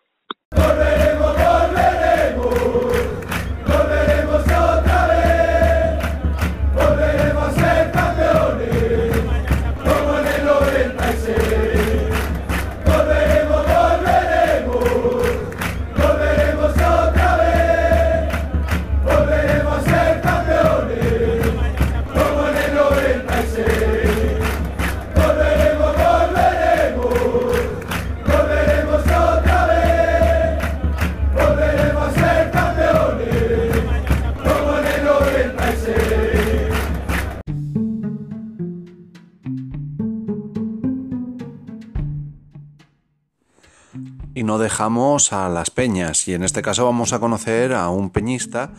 No 44.45 44.59
dejamos 44.59 45.33
a 45.33 45.49
las 45.49 45.71
peñas 45.71 46.27
y 46.27 46.35
en 46.35 46.43
este 46.43 46.61
caso 46.61 46.85
vamos 46.85 47.13
a 47.13 47.19
conocer 47.19 47.73
a 47.73 47.89
un 47.89 48.11
peñista 48.11 48.71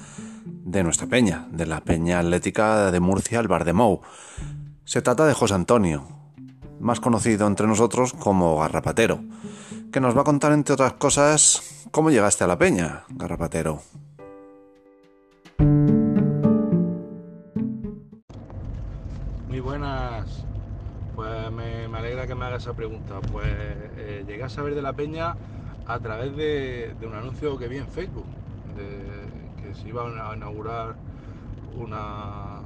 de 0.45 0.85
nuestra 0.85 1.09
peña, 1.09 1.47
de 1.51 1.67
la 1.67 1.81
Peña 1.81 2.21
Atlética 2.21 2.91
de 2.93 3.01
Murcia, 3.01 3.41
el 3.41 3.49
Bar 3.49 3.65
de 3.65 3.73
Mou. 3.73 4.01
Se 4.85 5.03
trata 5.03 5.27
de 5.27 5.35
José 5.35 5.55
Antonio, 5.55 6.07
más 6.79 7.01
conocido 7.01 7.49
entre 7.49 7.67
nosotros 7.67 8.13
como 8.13 8.61
Garrapatero, 8.61 9.21
que 9.93 10.01
nos 10.01 10.17
va 10.17 10.21
a 10.21 10.25
contar 10.25 10.53
entre 10.53 10.75
otras 10.75 10.93
cosas 10.95 11.87
cómo 11.91 12.11
llegaste 12.11 12.45
a 12.45 12.47
la 12.47 12.59
peña, 12.59 13.03
Garrapatero. 13.09 13.83
Muy 19.49 19.61
buenas, 19.61 20.45
pues 21.17 21.51
me, 21.51 21.87
alegra 21.97 22.27
que 22.29 22.35
me 22.37 22.45
haga 22.45 22.57
esa 22.57 22.73
pregunta. 22.73 23.21
Pues 23.33 23.47
eh, 23.49 24.41
a 24.45 24.49
saber 24.49 24.75
de 24.75 24.83
la 24.83 24.93
peña 24.93 25.35
a 25.87 26.01
través 26.01 26.37
de, 26.37 26.95
un 27.07 27.15
anuncio 27.15 27.57
que 27.59 27.69
vi 27.69 27.79
en 27.79 27.89
Facebook, 27.89 28.27
de, 28.77 29.63
que 29.63 29.75
se 29.75 29.89
iba 29.89 30.03
a 30.05 30.37
inaugurar 30.37 30.97
una, 31.77 32.61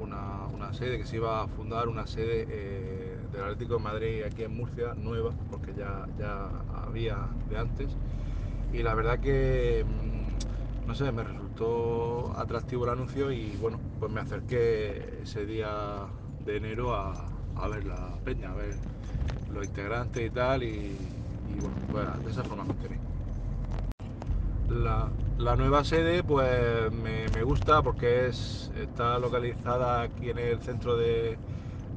una, 0.00 0.72
sede, 0.72 0.98
que 0.98 1.06
se 1.06 1.16
iba 1.16 1.42
a 1.42 1.46
fundar 1.46 1.88
una 1.88 2.04
sede 2.04 2.48
eh, 2.48 3.16
del 3.30 3.42
Atlético 3.42 3.74
de 3.74 3.80
Madrid 3.80 4.22
aquí 4.24 4.42
en 4.42 4.56
Murcia, 4.56 4.94
nueva, 4.94 5.30
porque 5.50 5.72
ya, 5.72 6.06
ya 6.18 6.48
había 6.84 7.28
de 7.48 7.58
antes. 7.58 7.90
Y 8.72 8.82
la 8.82 8.94
verdad 8.94 9.20
que, 9.20 9.84
mm, 9.86 10.88
no 10.88 10.94
sé, 10.96 11.12
me 11.12 11.22
resultó 11.22 12.34
atractivo 12.36 12.84
el 12.84 12.90
anuncio 12.90 13.30
y 13.30 13.56
bueno, 13.60 13.78
pues 14.00 14.10
me 14.10 14.20
acerqué 14.20 15.20
ese 15.22 15.46
día 15.46 16.06
de 16.44 16.56
enero 16.56 16.92
a, 16.96 17.28
a 17.56 17.68
ver 17.68 17.84
la 17.84 18.16
peña, 18.24 18.50
a 18.50 18.54
ver 18.54 18.74
los 19.52 19.64
integrantes 19.64 20.26
y 20.26 20.30
tal. 20.30 20.64
Y, 20.64 20.96
y 21.54 21.60
bueno, 21.60 21.76
pues 21.90 22.24
de 22.24 22.30
esa 22.30 22.44
forma 22.44 22.64
me 22.64 22.74
La, 24.74 25.08
la, 25.38 25.56
nueva 25.56 25.84
sede 25.84 26.22
pues 26.22 26.92
me, 26.92 27.42
gusta 27.42 27.82
porque 27.82 28.26
es, 28.26 28.70
está 28.76 29.18
localizada 29.18 30.02
aquí 30.02 30.30
en 30.30 30.38
el 30.38 30.60
centro 30.60 30.96
de, 30.96 31.38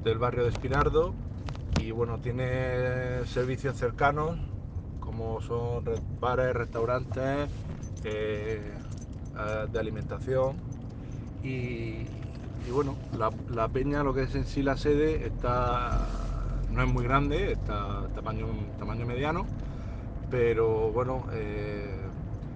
del 0.04 0.18
barrio 0.18 0.44
de 0.44 0.50
Espinardo 0.50 1.14
y 1.82 1.92
bueno, 1.92 2.20
tiene 2.20 3.26
servicios 3.26 3.78
cercanos 3.78 4.38
como 5.00 5.42
son 5.42 5.86
bares, 6.20 6.54
restaurantes, 6.54 7.50
eh, 8.04 8.74
eh, 9.38 9.66
de 9.72 9.80
alimentación 9.80 10.58
y, 11.44 12.06
bueno, 12.72 12.98
la, 13.18 13.32
la, 13.50 13.70
peña, 13.70 14.04
lo 14.04 14.14
que 14.14 14.24
es 14.24 14.36
en 14.36 14.46
sí 14.46 14.62
la 14.62 14.76
sede, 14.76 15.26
está 15.26 16.27
no 16.78 16.84
es 16.84 16.94
muy 16.94 17.04
grande, 17.04 17.54
está 17.54 18.08
tamaño, 18.14 18.46
tamaño 18.78 19.04
mediano, 19.08 19.48
pero 20.30 20.92
bueno, 20.92 21.26
eh, 21.32 21.90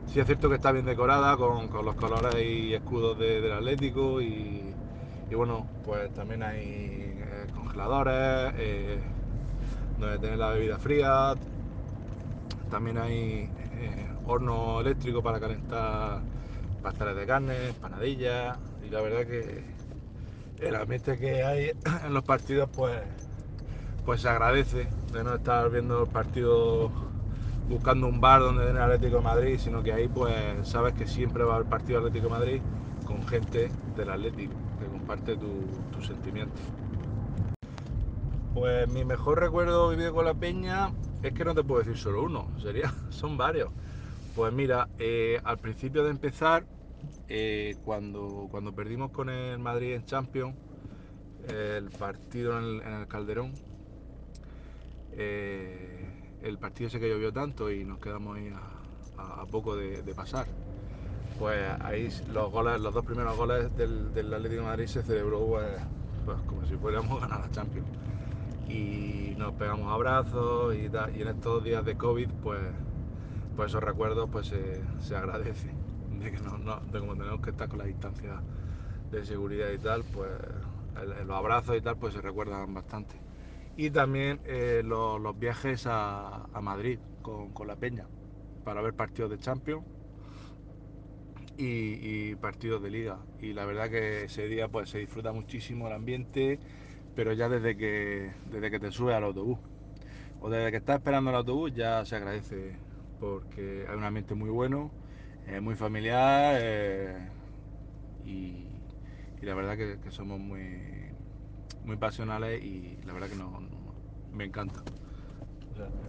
sí 0.06 0.20
es 0.20 0.28
cierto 0.28 0.48
que 0.48 0.56
está 0.56 0.72
bien 0.72 0.86
decorada 0.86 1.36
con, 1.38 1.72
los 1.84 1.96
colores 1.96 2.36
y 2.36 2.72
escudos 2.72 3.18
del 3.18 3.52
Atlético 3.52 4.22
y, 4.22 4.76
bueno, 5.36 5.66
pues 5.84 6.14
también 6.14 6.44
hay 6.44 6.60
eh, 6.60 7.48
congeladores 7.56 8.54
eh, 8.58 9.00
donde 10.00 10.20
tener 10.20 10.38
la 10.38 10.50
bebida 10.50 10.78
fría, 10.78 11.34
también 12.70 13.00
hay 13.00 13.50
horno 14.28 14.82
eléctrico 14.82 15.24
para 15.24 15.40
calentar 15.40 16.22
pasteles 16.84 17.16
de 17.16 17.26
carne, 17.26 17.56
panadillas 17.82 18.56
y 18.86 18.92
la 18.92 19.02
verdad 19.02 19.26
que 19.26 19.64
el 20.60 20.76
ambiente 20.76 21.18
que 21.18 21.44
hay 21.44 21.72
en 22.06 22.14
los 22.14 22.24
partidos 22.24 22.70
pues 22.72 23.02
pues 24.06 24.22
se 24.22 24.30
agradece 24.30 24.88
de 25.12 25.24
no 25.24 25.36
estar 25.36 25.70
viendo 25.70 26.04
el 26.04 26.10
partido 26.10 26.92
buscando 27.70 28.08
un 28.08 28.20
bar 28.20 28.42
donde 28.42 28.66
den 28.66 28.76
el 28.76 28.82
Atlético 28.82 29.18
de 29.18 29.24
Madrid, 29.24 29.58
sino 29.58 29.84
que 29.84 29.94
ahí 29.94 30.08
pues 30.08 30.68
sabes 30.68 30.94
que 30.94 31.08
siempre 31.08 31.44
va 31.44 31.58
el 31.58 31.66
partido 31.66 32.00
Atlético 32.00 32.26
de 32.26 32.32
Madrid 32.32 32.62
con 33.06 33.26
gente 33.28 33.72
del 33.96 34.10
Atlético, 34.10 34.54
que 34.80 34.86
comparte 34.88 35.38
tus 35.38 36.06
sentimientos. 36.06 36.62
Pues 38.54 38.88
mi 38.90 39.06
mejor 39.06 39.40
recuerdo 39.40 39.90
vivido 39.90 40.14
con 40.14 40.26
la 40.26 40.34
peña 40.34 40.92
es 41.24 41.34
que 41.34 41.46
no 41.46 41.56
te 41.56 41.64
puedo 41.64 41.80
decir 41.82 41.98
solo 41.98 42.24
uno, 42.24 42.50
sería, 42.62 42.94
son 43.10 43.38
varios. 43.38 43.70
Pues 44.36 44.52
mira, 44.52 44.90
eh, 44.98 45.40
al 45.44 45.58
principio 45.58 46.04
de 46.04 46.12
empezar, 46.12 46.66
eh, 47.28 47.76
cuando, 47.84 48.48
cuando 48.52 48.74
perdimos 48.74 49.12
con 49.12 49.30
el 49.30 49.60
Madrid 49.60 49.94
en 49.94 50.04
Champions, 50.06 50.58
el 51.48 51.90
partido 51.92 52.58
en 52.60 52.82
el, 52.86 53.08
Calderón, 53.08 53.54
eh, 55.14 56.02
el 56.42 56.58
partido 56.58 56.88
ese 56.88 57.00
que 57.00 57.10
llovió 57.10 57.32
tanto 57.32 57.72
y 57.72 57.84
nos 57.86 58.00
quedamos 58.00 58.38
ahí 58.38 58.52
a, 59.18 59.46
poco 59.46 59.76
de, 59.76 60.02
pasar. 60.16 60.48
Pues 61.38 61.60
ahí 61.82 62.10
los 62.32 62.94
dos 62.94 63.06
primeros 63.06 63.36
goles 63.36 63.76
del, 63.76 64.34
Atlético 64.34 64.62
de 64.62 64.68
Madrid 64.68 64.88
se 64.88 65.04
celebró 65.04 65.46
pues, 65.46 65.68
pues, 66.26 66.38
como 66.42 66.66
si 66.66 66.76
fuéramos 66.76 67.18
a 67.18 67.28
ganar 67.28 67.42
la 67.42 67.52
Champions. 67.52 67.88
Y 68.68 69.36
nos 69.38 69.54
pegamos 69.54 69.92
abrazos 69.92 70.76
y, 70.76 70.86
en 70.86 71.28
estos 71.28 71.64
días 71.64 71.84
de 71.84 71.96
COVID 71.96 72.30
pues, 72.42 72.62
pues 73.56 73.70
esos 73.70 73.84
recuerdos 73.84 74.30
pues 74.32 74.48
se, 74.48 74.82
se 75.00 75.16
agradecen. 75.16 75.80
De 76.20 76.32
que 76.32 76.40
no, 76.40 76.82
como 77.00 77.16
tenemos 77.16 77.42
que 77.42 77.50
estar 77.50 77.68
con 77.68 77.80
la 77.80 77.86
distancia 77.86 78.42
de 79.12 79.26
seguridad 79.26 79.70
y 79.72 79.80
tal 79.80 80.04
pues 80.14 80.30
los 81.26 81.36
abrazos 81.36 81.76
y 81.76 81.82
tal 81.82 81.98
pues 81.98 82.14
se 82.14 82.22
recuerdan 82.22 82.74
bastante 82.74 83.31
y 83.78 83.90
también 83.90 84.40
eh, 84.46 84.82
los, 84.84 85.38
viajes 85.38 85.86
a, 85.88 86.48
Madrid 86.62 87.00
con, 87.22 87.52
con, 87.54 87.68
la 87.68 87.76
peña 87.76 88.08
para 88.64 88.82
ver 88.82 88.94
partidos 88.94 89.32
de 89.32 89.40
Champions 89.40 89.86
y, 91.58 92.36
partidos 92.36 92.82
de 92.82 92.90
liga. 92.90 93.20
Y 93.40 93.54
la 93.54 93.66
verdad 93.66 93.90
que 93.90 94.24
ese 94.24 94.48
día 94.48 94.68
pues 94.68 94.90
se 94.90 95.00
disfruta 95.00 95.32
muchísimo 95.32 95.88
el 95.88 95.94
ambiente 95.94 96.60
pero 97.16 97.34
ya 97.34 97.50
desde 97.50 97.76
que, 97.76 98.32
desde 98.50 98.72
que 98.72 98.80
te 98.80 98.92
subes 98.92 99.16
al 99.16 99.24
autobús. 99.24 99.60
O 100.40 100.50
desde 100.50 100.72
que 100.72 100.78
estás 100.78 100.98
esperando 100.98 101.30
el 101.30 101.36
autobús 101.36 101.74
ya 101.74 102.04
se 102.06 102.16
agradece 102.16 102.76
porque 103.20 103.86
hay 103.88 103.96
un 103.96 104.04
ambiente 104.04 104.34
muy 104.34 104.50
bueno, 104.50 104.92
es 105.46 105.62
muy 105.62 105.76
familiar 105.76 106.56
eh, 106.60 107.30
y, 108.26 108.66
la 109.42 109.54
verdad 109.54 109.78
que, 109.78 110.12
somos 110.12 110.40
muy, 110.40 110.62
muy 111.86 111.98
pasionales 111.98 112.64
y 112.64 112.98
la 113.06 113.14
verdad 113.14 113.30
que 113.30 113.36
no, 113.36 113.60
me 114.34 114.46
encanta. 114.46 114.82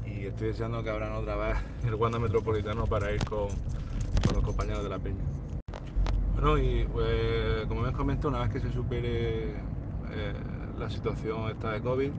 y 0.06 0.26
estoy 0.26 0.48
deseando 0.48 0.82
que 0.82 0.90
abran 0.90 1.12
otra 1.12 1.36
vez 1.36 1.56
el 1.86 1.94
Wanda 1.94 2.18
Metropolitano 2.18 2.86
para 2.86 3.12
ir 3.12 3.24
con, 3.24 3.48
los 4.32 4.42
compañeros 4.42 4.82
de 4.82 4.88
la 4.88 4.98
peña. 4.98 5.22
Bueno, 6.34 6.58
y 6.58 6.84
pues, 6.84 7.66
como 7.66 7.82
me 7.82 7.92
comentado, 7.92 8.28
una 8.30 8.40
vez 8.40 8.50
que 8.50 8.60
se 8.60 8.72
supere 8.72 9.50
eh, 9.50 10.34
la 10.78 10.90
situación 10.90 11.50
está 11.50 11.72
de 11.72 11.80
COVID, 11.80 12.10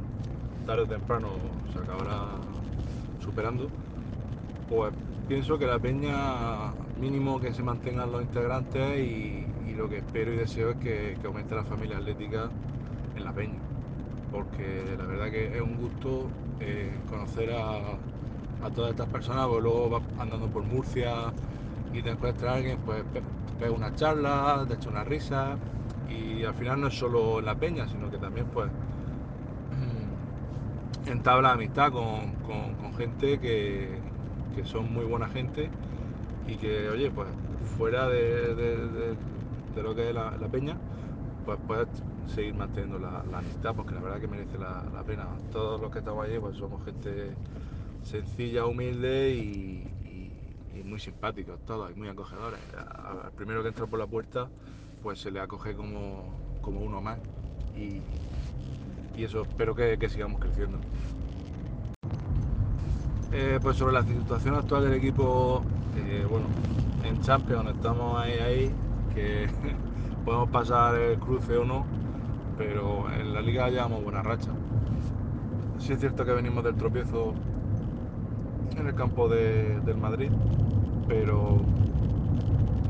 tarde 0.66 0.84
o 0.84 0.88
temprano 0.88 1.30
se 1.74 1.80
acabará 1.80 2.28
superando, 3.20 3.70
pues 4.70 4.94
pienso 5.28 5.58
que 5.58 5.66
la 5.66 5.80
peña 5.80 6.72
mínimo 7.00 7.40
que 7.40 7.54
se 7.54 7.64
mantengan 7.64 8.12
los 8.12 8.22
integrantes 8.22 9.00
y, 9.00 9.48
lo 9.76 9.90
que 9.90 9.98
espero 9.98 10.32
y 10.32 10.36
deseo 10.36 10.70
es 10.70 10.78
que, 10.78 11.18
aumente 11.26 11.56
la 11.56 11.64
familia 11.64 11.98
atlética 11.98 12.52
la 13.24 13.34
peña, 13.34 13.60
porque 14.32 14.84
la 14.98 15.06
verdad 15.06 15.32
que 15.32 15.56
es 15.56 15.62
un 15.62 15.78
gusto 15.78 16.30
eh, 16.60 16.92
conocer 17.10 17.52
a, 17.54 17.98
todas 18.74 18.92
estas 18.92 19.08
personas, 19.08 19.48
luego 19.50 19.90
vas 19.90 20.04
andando 20.18 20.48
por 20.48 20.64
Murcia 20.64 21.34
y 21.94 22.02
te 22.02 22.12
encuentras 22.12 22.54
a 22.54 22.56
alguien, 22.56 22.80
pues 22.86 23.04
pega 23.60 23.72
una 23.72 23.94
charla, 23.94 24.66
te 24.68 24.76
echa 24.76 24.90
una 24.90 25.04
risa 25.04 25.58
y 26.10 26.44
al 26.44 26.54
final 26.54 26.82
no 26.82 26.88
es 26.88 26.98
solo 26.98 27.40
en 27.40 27.46
la 27.46 27.56
peña, 27.56 27.88
sino 27.88 28.10
que 28.10 28.18
también 28.18 28.46
pues 28.54 28.70
entabla 31.08 31.52
amistad 31.52 31.92
con, 31.92 32.34
gente 32.98 33.40
que, 33.40 34.00
son 34.66 34.94
muy 34.94 35.04
buena 35.04 35.28
gente 35.28 35.70
y 36.48 36.56
que, 36.56 36.88
oye, 36.88 37.10
pues 37.10 37.28
fuera 37.78 38.08
de, 38.08 39.16
lo 39.76 39.96
que 39.96 40.10
es 40.10 40.16
la, 40.16 40.32
peña, 40.52 40.78
pues 41.46 41.58
puedes 41.68 41.88
seguir 42.28 42.54
manteniendo 42.54 43.00
la, 43.00 43.20
amistad, 43.38 43.76
porque 43.76 43.94
la 43.94 44.02
verdad 44.02 44.20
que 44.20 44.28
merece 44.28 44.58
la, 44.58 45.04
pena. 45.06 45.28
Todos 45.52 45.80
los 45.80 45.92
que 45.92 46.00
estamos 46.00 46.26
allí, 46.26 46.40
pues 46.40 46.58
somos 46.58 46.84
gente 46.86 47.36
sencilla, 48.04 48.66
humilde 48.66 49.32
y, 49.32 49.90
muy 50.86 51.00
simpáticos 51.00 51.60
todos 51.66 51.90
y 51.92 51.96
muy 51.96 52.10
acogedores. 52.10 52.60
Al 52.76 53.32
primero 53.32 53.64
que 53.64 53.70
entra 53.70 53.86
por 53.88 53.98
la 53.98 54.06
puerta, 54.06 54.50
pues 55.02 55.20
se 55.20 55.32
le 55.32 55.40
acoge 55.40 55.76
como, 55.76 56.36
uno 56.66 57.02
más 57.02 57.20
y, 57.76 58.02
eso 59.18 59.44
espero 59.44 59.74
que, 59.76 59.98
sigamos 60.10 60.40
creciendo. 60.40 60.78
Eh, 63.32 63.60
pues 63.62 63.78
sobre 63.78 63.94
la 63.94 64.04
situación 64.04 64.56
actual 64.56 64.84
del 64.84 64.94
equipo, 64.94 65.64
eh, 65.98 66.26
bueno, 66.30 66.46
en 67.04 67.20
Champions 67.22 67.70
estamos 67.70 68.22
ahí, 68.22 68.72
que 69.16 69.48
podemos 70.26 70.50
pasar 70.50 70.96
el 70.96 71.18
cruce 71.18 71.58
o 71.58 71.66
no, 71.66 71.86
pero 72.58 73.06
en 73.12 73.34
la 73.34 73.42
liga 73.42 73.70
llevamos 73.70 74.04
buena 74.04 74.22
racha. 74.22 74.52
Sí 75.80 75.94
es 75.94 76.00
cierto 76.00 76.26
que 76.26 76.32
venimos 76.32 76.64
del 76.64 76.76
tropiezo 76.76 77.34
en 78.78 78.88
el 78.88 78.96
campo 78.96 79.28
del 79.28 79.98
Madrid, 79.98 80.32
pero, 81.08 81.58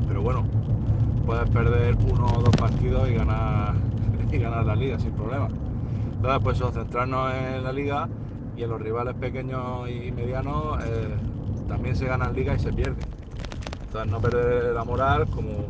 pero 0.06 0.22
bueno, 0.22 0.44
puedes 1.26 1.48
perder 1.50 1.96
uno 2.10 2.26
o 2.26 2.42
dos 2.42 2.56
partidos 2.56 3.08
y 3.08 3.14
ganar, 3.14 3.74
y 4.32 4.38
ganar 4.38 4.64
la 4.64 4.76
liga 4.76 4.98
sin 4.98 5.12
problema. 5.12 5.48
Entonces, 6.16 6.42
pues 6.42 6.74
centrarnos 6.74 7.34
en 7.34 7.64
la 7.64 7.72
liga 7.72 8.08
y 8.56 8.62
en 8.62 8.70
los 8.70 8.80
rivales 8.80 9.14
pequeños 9.14 9.90
y 9.90 10.12
medianos 10.12 10.82
eh, 10.84 11.14
también 11.68 11.96
se 11.96 12.06
ganan 12.06 12.34
liga 12.34 12.54
y 12.54 12.58
se 12.58 12.72
pierde. 12.72 13.02
Entonces, 13.86 14.10
no 14.10 14.20
perder 14.20 14.74
la 14.74 14.84
moral 14.84 15.26
como, 15.28 15.66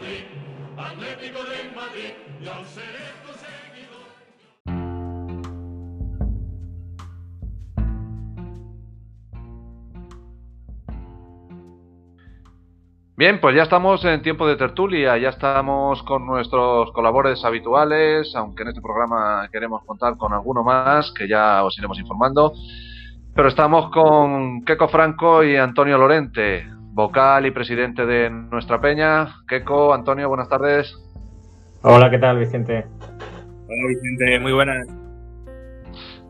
Bien, 13.17 13.39
pues 13.39 13.55
ya 13.55 13.63
estamos 13.63 14.03
en 14.03 14.21
tiempo 14.21 14.45
de 14.45 14.57
tertulia, 14.57 15.17
ya 15.17 15.29
estamos 15.29 16.03
con 16.03 16.25
nuestros 16.25 16.91
colaboradores 16.91 17.45
habituales, 17.45 18.35
aunque 18.35 18.63
en 18.63 18.69
este 18.69 18.81
programa 18.81 19.47
queremos 19.53 19.85
contar 19.85 20.17
con 20.17 20.33
alguno 20.33 20.63
más, 20.63 21.13
que 21.13 21.25
ya 21.27 21.63
os 21.63 21.77
iremos 21.77 21.97
informando. 21.97 22.51
Pero 23.33 23.47
estamos 23.47 23.89
con 23.91 24.65
Keco 24.65 24.89
Franco 24.89 25.45
y 25.45 25.55
Antonio 25.55 25.97
Lorente, 25.97 26.67
vocal 26.91 27.45
y 27.45 27.51
presidente 27.51 28.05
de 28.05 28.29
nuestra 28.29 28.81
peña. 28.81 29.35
Keco, 29.47 29.93
Antonio, 29.93 30.27
buenas 30.27 30.49
tardes. 30.49 31.04
Hola, 31.87 32.09
¿qué 32.09 32.17
tal, 32.17 32.39
Vicente? 32.39 32.83
Hola, 33.67 33.87
Vicente, 33.89 34.39
muy 34.39 34.53
buenas. 34.53 34.87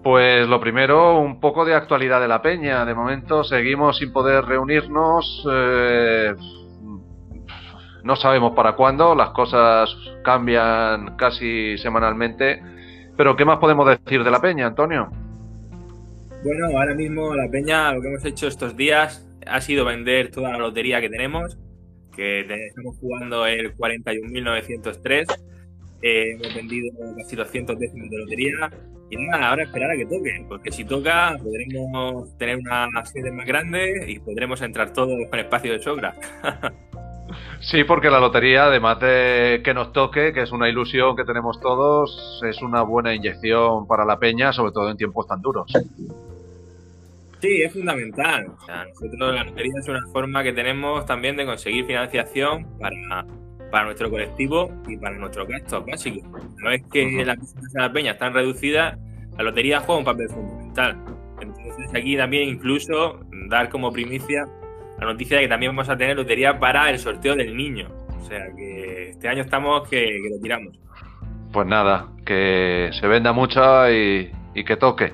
Pues 0.04 0.46
lo 0.50 0.60
primero, 0.60 1.18
un 1.18 1.40
poco 1.40 1.64
de 1.64 1.74
actualidad 1.74 2.20
de 2.20 2.28
la 2.28 2.42
peña. 2.42 2.84
De 2.84 2.94
momento 2.94 3.42
seguimos 3.46 3.98
sin 3.98 4.12
poder 4.12 4.44
reunirnos. 4.44 5.48
Eh, 5.50 6.36
no 8.04 8.18
sabemos 8.18 8.54
para 8.54 8.74
cuándo, 8.74 9.16
las 9.16 9.30
cosas 9.30 9.96
cambian 10.26 11.16
casi 11.16 11.78
semanalmente. 11.78 12.62
Pero 13.16 13.38
¿qué 13.38 13.46
más 13.46 13.58
podemos 13.58 13.88
decir 13.88 14.26
de 14.26 14.32
la 14.32 14.42
Peña, 14.42 14.68
Antonio? 14.68 15.08
Bueno, 16.44 16.78
ahora 16.78 16.94
mismo 16.96 17.34
la 17.34 17.50
Peña 17.50 17.94
lo 17.94 18.02
que 18.02 18.10
hemos 18.10 18.26
hecho 18.26 18.48
estos 18.48 18.76
días 18.76 19.26
ha 19.48 19.62
sido 19.62 19.86
vender 19.86 20.32
toda 20.32 20.52
la 20.52 20.58
lotería 20.58 21.00
que 21.00 21.08
tenemos, 21.10 21.58
que 22.16 22.42
estamos 22.42 22.98
jugando 23.00 23.46
el 23.46 23.76
41.903. 23.76 25.26
Eh, 26.02 26.32
hemos 26.34 26.56
vendido 26.56 26.88
casi 27.18 27.36
200 27.36 27.80
décimos 27.80 28.10
de 28.10 28.18
lotería. 28.18 28.72
Y 29.10 29.18
nada, 29.18 29.50
ahora 29.50 29.64
esperar 29.64 29.92
a 29.92 29.96
que 29.96 30.06
toque, 30.06 30.46
porque 30.48 30.72
si 30.72 30.84
toca 30.84 31.38
podremos 31.38 32.36
tener 32.40 32.58
una 32.58 33.06
sede 33.06 33.32
más 33.32 33.46
grande 33.46 34.06
y 34.08 34.18
podremos 34.20 34.62
entrar 34.62 34.94
todos 34.94 35.16
con 35.30 35.40
espacio 35.40 35.74
de 35.74 35.80
sobra. 35.80 36.16
Sí, 37.60 37.84
porque 37.84 38.10
la 38.10 38.20
lotería, 38.20 38.66
además 38.66 39.00
de 39.00 39.62
que 39.64 39.74
nos 39.74 39.92
toque, 39.92 40.34
que 40.34 40.42
es 40.44 40.52
una 40.52 40.70
ilusión 40.70 41.16
que 41.16 41.24
tenemos 41.24 41.60
todos, 41.60 42.42
es 42.48 42.62
una 42.62 42.84
buena 42.84 43.14
inyección 43.16 43.88
para 43.88 44.06
la 44.06 44.20
peña, 44.20 44.54
sobre 44.54 44.72
todo 44.72 44.90
en 44.90 44.98
tiempos 44.98 45.28
tan 45.28 45.42
duros. 45.42 45.72
Sí, 47.46 47.62
es 47.62 47.74
fundamental. 47.74 48.48
nosotros 48.48 49.36
la 49.36 49.44
lotería 49.44 49.74
es 49.80 49.88
una 49.88 50.02
forma 50.12 50.42
que 50.42 50.52
tenemos 50.52 51.06
también 51.06 51.38
de 51.38 51.46
conseguir 51.46 51.86
financiación 51.86 52.66
para, 52.80 53.24
para 53.70 53.86
nuestro 53.86 54.10
colectivo 54.10 54.72
y 54.88 54.98
para 54.98 55.16
nuestros 55.16 55.48
gastos 55.48 55.86
básicos. 55.86 56.24
No 56.58 56.72
es 56.72 56.82
que 56.92 57.24
las 57.24 57.38
cosas 57.38 57.72
de 57.72 57.82
la 57.82 57.94
peña 57.94 58.14
están 58.14 58.34
reducidas, 58.34 58.98
la 59.38 59.44
lotería 59.44 59.80
juega 59.82 60.00
un 60.00 60.06
papel 60.06 60.28
fundamental. 60.30 60.98
Entonces 61.40 61.94
aquí 61.94 62.18
también 62.18 62.50
incluso 62.50 63.20
dar 63.48 63.70
como 63.70 63.92
primicia 63.92 64.48
la 65.00 65.06
noticia 65.06 65.38
de 65.38 65.44
que 65.44 65.50
también 65.50 65.76
vamos 65.76 65.90
a 65.90 65.98
tener 65.98 66.16
lotería 66.16 66.58
para 66.58 66.90
el 66.90 66.98
sorteo 66.98 67.36
del 67.36 67.56
niño. 67.56 67.90
O 68.18 68.24
sea 68.26 68.48
que 68.58 69.10
este 69.10 69.28
año 69.28 69.44
estamos 69.44 69.88
que, 69.88 70.18
lo 70.32 70.42
tiramos. 70.42 70.80
Pues 71.54 71.68
nada, 71.68 72.08
que 72.26 72.90
se 73.00 73.08
venda 73.08 73.34
mucho 73.34 73.62
y, 73.92 74.32
que 74.66 74.78
toque. 74.78 75.14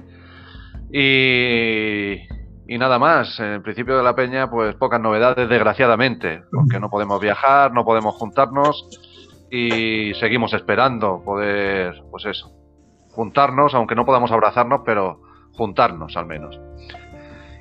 Y, 0.92 2.78
nada 2.78 3.00
más. 3.00 3.40
En 3.40 3.48
el 3.48 3.62
principio 3.62 3.98
de 3.98 4.04
la 4.04 4.16
peña, 4.16 4.50
pues 4.50 4.76
pocas 4.76 5.00
novedades, 5.00 5.48
desgraciadamente. 5.48 6.44
Porque 6.52 6.80
no 6.80 6.90
podemos 6.90 7.20
viajar, 7.22 7.74
no 7.74 7.86
podemos 7.86 8.16
juntarnos 8.16 8.88
y 9.50 10.14
seguimos 10.16 10.54
esperando 10.54 11.22
poder, 11.26 12.02
pues 12.10 12.26
eso, 12.26 12.52
juntarnos, 13.10 13.76
aunque 13.76 13.96
no 13.96 14.06
podamos 14.06 14.32
abrazarnos, 14.32 14.82
pero 14.86 15.22
juntarnos 15.54 16.16
al 16.16 16.26
menos. 16.26 16.58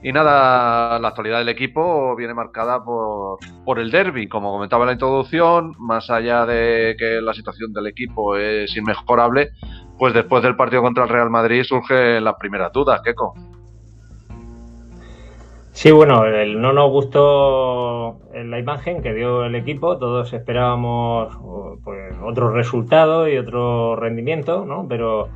Y 0.03 0.13
nada, 0.13 0.99
la 0.99 1.09
actualidad 1.09 1.39
del 1.39 1.51
equipo 1.51 2.17
viene 2.17 2.33
marcada 2.33 2.83
por, 2.83 3.39
por 3.65 3.79
el 3.79 3.91
derby, 3.91 4.29
como 4.29 4.51
comentaba 4.53 4.85
en 4.85 4.87
la 4.87 4.93
introducción, 4.95 5.75
más 5.79 6.09
allá 6.09 6.47
de 6.47 6.97
que 6.99 7.21
la 7.21 7.35
situación 7.35 7.73
del 7.75 7.87
equipo 7.87 8.37
es 8.37 8.75
inmejorable, 8.77 9.51
pues 9.99 10.15
después 10.15 10.43
del 10.43 10.57
partido 10.57 10.81
contra 10.81 11.05
el 11.05 11.11
Real 11.11 11.29
Madrid 11.29 11.63
surgen 11.65 12.25
las 12.25 12.37
primeras 12.37 12.73
dudas, 12.73 13.03
Keco. 13.03 13.35
Sí, 15.73 15.91
bueno, 15.93 16.25
no 16.47 16.73
nos 16.73 16.91
gustó 16.91 18.19
la 18.35 18.59
imagen 18.59 19.03
que 19.03 19.15
dio 19.15 19.45
el 19.45 19.55
equipo, 19.55 19.99
todos 19.99 20.33
esperábamos 20.33 21.37
pues, 21.85 22.15
otro 22.23 22.51
resultado 22.51 23.29
y 23.29 23.39
otro 23.39 23.97
rendimiento, 23.97 24.65
¿no? 24.67 24.87
Pero 24.89 25.29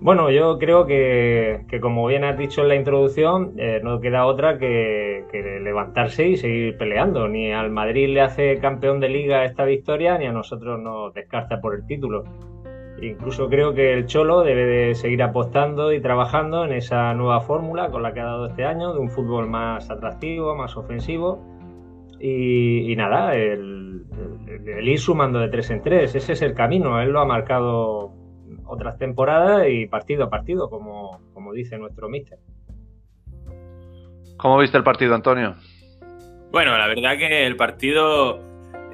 bueno, 0.00 0.30
yo 0.30 0.58
creo 0.58 0.86
que, 0.86 1.66
como 1.80 2.06
bien 2.06 2.24
has 2.24 2.36
dicho 2.36 2.62
en 2.62 2.68
la 2.68 2.76
introducción, 2.76 3.54
eh, 3.58 3.80
no 3.82 4.00
queda 4.00 4.26
otra 4.26 4.58
que, 4.58 5.24
levantarse 5.62 6.28
y 6.28 6.36
seguir 6.36 6.76
peleando. 6.76 7.28
Ni 7.28 7.52
al 7.52 7.70
Madrid 7.70 8.08
le 8.08 8.20
hace 8.20 8.58
campeón 8.58 9.00
de 9.00 9.08
liga 9.08 9.44
esta 9.44 9.64
victoria, 9.64 10.16
ni 10.18 10.26
a 10.26 10.32
nosotros 10.32 10.80
nos 10.80 11.12
descarta 11.14 11.60
por 11.60 11.74
el 11.74 11.86
título. 11.86 12.24
Incluso 13.02 13.48
creo 13.48 13.74
que 13.74 13.92
el 13.92 14.06
Cholo 14.06 14.42
debe 14.42 14.64
de 14.64 14.94
seguir 14.94 15.22
apostando 15.22 15.92
y 15.92 16.00
trabajando 16.00 16.64
en 16.64 16.72
esa 16.72 17.12
nueva 17.12 17.40
fórmula 17.40 17.90
con 17.90 18.02
la 18.02 18.14
que 18.14 18.20
ha 18.20 18.24
dado 18.24 18.46
este 18.46 18.64
año, 18.64 18.94
de 18.94 19.00
un 19.00 19.10
fútbol 19.10 19.48
más 19.48 19.90
atractivo, 19.90 20.54
más 20.54 20.76
ofensivo. 20.76 21.44
Y, 22.18 22.94
nada, 22.96 23.34
el, 23.34 24.04
el, 24.66 24.88
ir 24.88 24.98
sumando 24.98 25.38
de 25.38 25.48
tres 25.48 25.70
en 25.70 25.82
tres, 25.82 26.14
ese 26.14 26.32
es 26.32 26.40
el 26.40 26.54
camino, 26.54 26.98
él 27.00 27.10
lo 27.10 27.20
ha 27.20 27.26
marcado 27.26 28.15
otras 28.66 28.98
temporadas 28.98 29.66
y 29.68 29.86
partido 29.86 30.24
a 30.24 30.30
partido, 30.30 30.68
como, 30.68 31.20
como 31.32 31.52
dice 31.52 31.78
nuestro 31.78 32.08
mister. 32.08 32.38
¿Cómo 34.36 34.58
viste 34.58 34.76
el 34.76 34.84
partido, 34.84 35.14
Antonio? 35.14 35.56
Bueno, 36.52 36.76
la 36.76 36.86
verdad 36.86 37.16
que 37.16 37.46
el 37.46 37.56
partido 37.56 38.40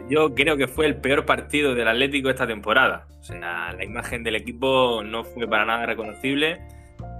yo 0.09 0.35
creo 0.35 0.57
que 0.57 0.69
fue 0.69 0.87
el 0.87 0.97
peor 0.97 1.25
partido 1.25 1.75
del 1.75 1.89
Atlético 1.89 2.31
esta 2.31 2.47
temporada. 2.47 3.07
O 3.21 3.23
sea, 3.23 3.73
la 3.73 3.85
imagen 3.85 4.23
del 4.23 4.37
equipo 4.37 5.03
no 5.05 5.25
fue 5.25 5.47
para 5.49 5.65
nada 5.65 5.87
reconocible. 5.87 6.61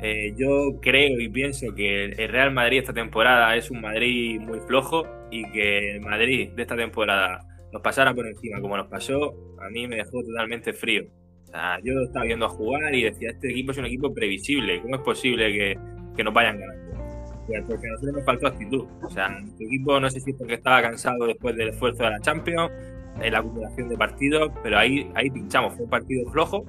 Eh, 0.01 0.35
yo 0.37 0.81
creo 0.81 1.21
y 1.21 1.29
pienso 1.29 1.75
que 1.75 2.05
el 2.07 2.29
Real 2.29 2.53
Madrid 2.53 2.79
esta 2.79 2.93
temporada 2.93 3.55
es 3.57 3.71
un 3.71 3.81
Madrid 3.81 4.41
muy 4.41 4.59
flojo 4.61 5.07
y 5.31 5.49
que 5.53 5.93
el 5.93 6.01
Madrid 6.01 6.51
de 6.55 6.63
esta 6.63 6.77
temporada 6.77 7.41
nos 7.73 7.83
pasara 7.83 8.13
por 8.13 8.27
encima 8.27 8.61
como 8.61 8.77
nos 8.77 8.89
pasó, 8.89 9.35
a 9.61 9.69
mí 9.71 9.87
me 9.87 9.97
dejó 9.97 10.23
totalmente 10.23 10.73
frío 10.73 11.05
yo 11.83 12.01
estaba 12.03 12.25
viendo 12.25 12.47
a 12.47 12.49
jugar 12.49 12.95
y 12.95 13.03
decía, 13.03 13.31
este 13.31 13.51
equipo 13.51 13.73
es 13.73 13.79
un 13.79 13.87
equipo 13.87 14.13
previsible, 14.13 14.81
¿cómo 14.81 14.97
es 14.97 15.03
posible 15.03 15.53
que, 15.53 15.79
que 16.17 16.25
nos 16.25 16.33
vayan 16.33 16.59
ganando? 16.59 16.83
Porque 17.69 17.87
a 17.87 17.91
nosotros 17.91 18.15
nos 18.15 18.25
faltó 18.25 18.47
actitud. 18.47 18.85
O 19.03 19.11
sea, 19.11 19.29
nuestro 19.29 19.67
equipo 19.67 20.01
no 20.01 20.09
sé 20.11 20.21
si 20.21 20.31
es 20.31 20.37
porque 20.37 20.55
estaba 20.55 20.81
cansado 20.83 21.27
después 21.27 21.57
del 21.57 21.69
esfuerzo 21.69 22.05
de 22.05 22.11
la 22.11 22.21
Champions, 22.21 22.71
la 23.21 23.39
acumulación 23.39 23.89
de 23.89 23.97
partidos, 23.97 24.53
pero 24.63 24.79
ahí, 24.79 25.11
ahí 25.15 25.31
pinchamos. 25.31 25.75
Fue 25.75 25.85
un 25.85 25.91
partido 25.91 26.31
flojo, 26.31 26.65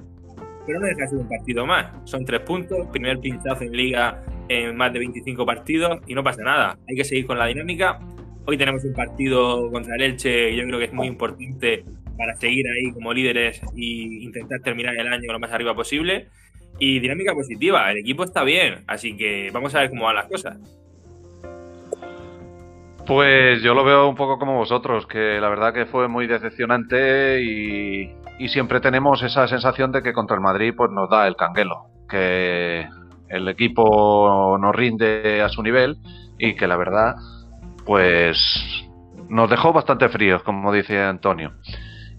pero 0.66 0.80
no 0.80 0.86
deja 0.86 1.02
de 1.02 1.08
ser 1.08 1.18
un 1.18 1.28
partido 1.28 1.66
más. 1.66 1.92
Son 2.04 2.24
tres 2.24 2.40
puntos, 2.40 2.86
primer 2.88 3.18
pinchazo 3.20 3.64
en 3.64 3.72
liga 3.72 4.22
en 4.48 4.76
más 4.76 4.92
de 4.92 4.98
25 4.98 5.46
partidos 5.46 6.00
y 6.06 6.14
no 6.14 6.22
pasa 6.22 6.42
nada. 6.42 6.78
Hay 6.88 6.96
que 6.96 7.04
seguir 7.04 7.26
con 7.26 7.38
la 7.38 7.46
dinámica. 7.46 7.98
Hoy 8.46 8.58
tenemos 8.58 8.84
un 8.84 8.92
partido 8.92 9.70
contra 9.70 9.94
el 9.94 10.02
Elche, 10.02 10.54
yo 10.54 10.64
creo 10.64 10.78
que 10.78 10.84
es 10.86 10.92
muy 10.92 11.06
importante 11.06 11.84
para 12.16 12.34
seguir 12.36 12.64
ahí 12.68 12.92
como 12.92 13.12
líderes 13.12 13.60
e 13.76 14.22
intentar 14.22 14.60
terminar 14.60 14.94
el 14.96 15.06
año 15.06 15.32
lo 15.32 15.38
más 15.38 15.52
arriba 15.52 15.74
posible. 15.74 16.28
Y 16.78 16.98
dinámica 16.98 17.32
positiva, 17.34 17.90
el 17.92 17.98
equipo 17.98 18.24
está 18.24 18.42
bien, 18.42 18.82
así 18.88 19.16
que 19.16 19.50
vamos 19.52 19.74
a 19.74 19.80
ver 19.80 19.90
cómo 19.90 20.04
van 20.04 20.16
las 20.16 20.26
cosas. 20.26 20.58
Pues 23.06 23.62
yo 23.62 23.74
lo 23.74 23.84
veo 23.84 24.08
un 24.08 24.14
poco 24.14 24.38
como 24.38 24.56
vosotros, 24.56 25.06
que 25.06 25.38
la 25.38 25.48
verdad 25.50 25.74
que 25.74 25.86
fue 25.86 26.08
muy 26.08 26.26
decepcionante 26.26 27.42
y, 27.42 28.10
siempre 28.48 28.80
tenemos 28.80 29.22
esa 29.22 29.48
sensación 29.48 29.90
de 29.90 30.02
que 30.02 30.12
contra 30.12 30.36
el 30.36 30.42
Madrid 30.42 30.74
pues 30.76 30.90
nos 30.90 31.08
da 31.08 31.26
el 31.26 31.34
canguelo, 31.36 31.86
que 32.08 32.86
el 33.28 33.48
equipo 33.48 34.58
nos 34.60 34.74
rinde 34.74 35.40
a 35.40 35.48
su 35.48 35.62
nivel 35.62 35.96
y 36.38 36.54
que 36.54 36.66
la 36.66 36.76
verdad 36.76 37.14
pues 37.86 38.38
nos 39.28 39.48
dejó 39.48 39.72
bastante 39.72 40.08
fríos, 40.08 40.42
como 40.42 40.72
dice 40.72 41.00
Antonio. 41.00 41.52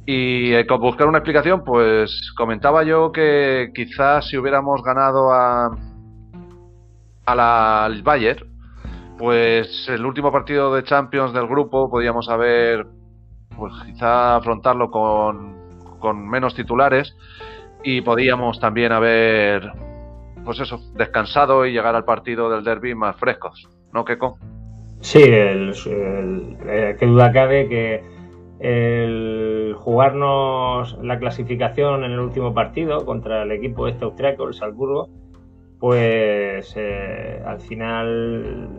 Y 0.06 0.53
eh, 0.53 0.68
con 0.68 0.80
buscar 0.80 1.08
una 1.08 1.18
explicación, 1.18 1.64
pues 1.64 2.32
comentaba 2.38 2.84
yo 2.84 3.12
que 3.12 3.72
quizás 3.74 4.28
si 4.28 4.38
hubiéramos 4.38 4.84
ganado 4.84 5.32
a, 5.32 5.76
al 7.26 8.03
Bayern, 8.03 8.47
pues 9.18 9.88
el 9.89 10.06
último 10.06 10.32
partido 10.32 10.76
de 10.76 10.84
Champions 10.84 11.34
del 11.34 11.47
grupo 11.47 11.89
podíamos 11.89 12.30
haber, 12.30 12.86
pues 13.58 13.74
quizá 13.86 14.36
afrontarlo 14.36 14.91
con, 14.91 15.99
con 15.99 16.28
menos 16.28 16.53
titulares 16.53 17.16
y 17.84 18.01
podíamos 18.01 18.60
también 18.60 18.91
haber, 18.91 19.72
pues 20.43 20.60
eso, 20.60 20.80
descansado 20.95 21.66
y 21.66 21.72
llegar 21.72 21.95
al 21.95 22.06
partido 22.06 22.49
del 22.49 22.64
derby 22.64 22.93
más 22.93 23.16
frescos, 23.16 23.68
¿no, 23.91 24.06
Keko? 24.06 24.38
Sí, 25.01 25.22
el, 25.22 25.74
el, 25.86 26.58
eh, 26.68 26.95
que 26.99 27.06
duda 27.06 27.32
cabe 27.32 27.68
que 27.68 28.14
el 28.60 29.76
jugarnos 29.78 30.97
la 31.01 31.20
clasificación 31.20 32.03
en 32.03 32.12
el 32.12 32.20
último 32.20 32.53
partido 32.53 33.06
contra 33.06 33.43
el 33.43 33.51
equipo 33.51 33.88
este 33.88 34.06
austriaco, 34.06 34.47
el 34.47 34.53
Salzburgo, 34.53 35.10
pues 35.80 36.74
eh, 36.78 37.41
al 37.45 37.60
final 37.60 38.70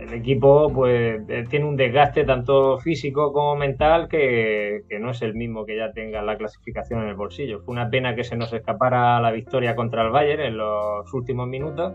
el 0.00 0.12
equipo 0.12 0.70
pues 0.72 1.22
eh, 1.28 1.44
tiene 1.48 1.66
un 1.66 1.76
desgaste 1.76 2.24
tanto 2.24 2.78
físico 2.78 3.32
como 3.32 3.56
mental 3.56 4.08
que, 4.08 4.82
que, 4.88 4.98
no 4.98 5.10
es 5.10 5.22
el 5.22 5.34
mismo 5.34 5.64
que 5.64 5.76
ya 5.76 5.92
tenga 5.92 6.20
la 6.22 6.36
clasificación 6.36 7.02
en 7.02 7.08
el 7.08 7.14
bolsillo. 7.14 7.60
Fue 7.60 7.72
una 7.72 7.88
pena 7.88 8.14
que 8.14 8.24
se 8.24 8.36
nos 8.36 8.52
escapara 8.52 9.20
la 9.20 9.30
victoria 9.30 9.76
contra 9.76 10.02
el 10.02 10.10
Bayern 10.10 10.42
en 10.42 10.56
los 10.58 11.14
últimos 11.14 11.46
minutos 11.46 11.94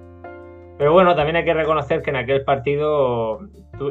pero 0.77 0.93
bueno, 0.93 1.15
también 1.15 1.37
hay 1.37 1.45
que 1.45 1.53
reconocer 1.53 2.01
que 2.01 2.11
en 2.11 2.17
aquel 2.17 2.43
partido 2.43 3.39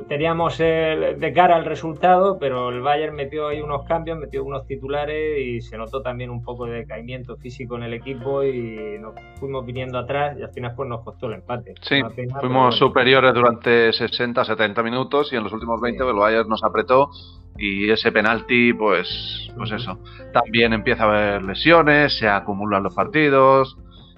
teníamos 0.08 0.58
de 0.58 1.32
cara 1.34 1.56
al 1.56 1.64
resultado, 1.64 2.38
pero 2.38 2.70
el 2.70 2.80
Bayern 2.80 3.14
metió 3.14 3.48
ahí 3.48 3.60
unos 3.60 3.84
cambios, 3.86 4.18
metió 4.18 4.44
unos 4.44 4.66
titulares 4.66 5.38
y 5.40 5.60
se 5.60 5.76
notó 5.76 6.02
también 6.02 6.30
un 6.30 6.42
poco 6.42 6.66
de 6.66 6.78
decaimiento 6.78 7.36
físico 7.36 7.76
en 7.76 7.84
el 7.84 7.94
equipo 7.94 8.44
y 8.44 8.98
nos 9.00 9.14
fuimos 9.38 9.64
viniendo 9.66 9.98
atrás 9.98 10.36
y 10.38 10.42
al 10.42 10.50
final 10.52 10.74
pues 10.76 10.88
nos 10.88 11.02
costó 11.02 11.26
el 11.26 11.34
empate. 11.34 11.74
Sí, 11.82 12.00
fuimos 12.40 12.76
superiores 12.76 13.34
durante 13.34 13.92
60, 13.92 14.44
70 14.44 14.82
minutos 14.82 15.32
y 15.32 15.36
en 15.36 15.44
los 15.44 15.52
últimos 15.52 15.80
20 15.80 16.04
el 16.04 16.14
Bayern 16.14 16.48
nos 16.48 16.62
apretó 16.62 17.10
y 17.58 17.90
ese 17.90 18.12
penalti, 18.12 18.72
pues, 18.74 19.50
pues 19.56 19.72
eso. 19.72 19.98
También 20.32 20.72
empieza 20.72 21.04
a 21.04 21.06
haber 21.06 21.42
lesiones, 21.42 22.16
se 22.18 22.28
acumulan 22.28 22.82
los 22.82 22.94
partidos 22.94 23.76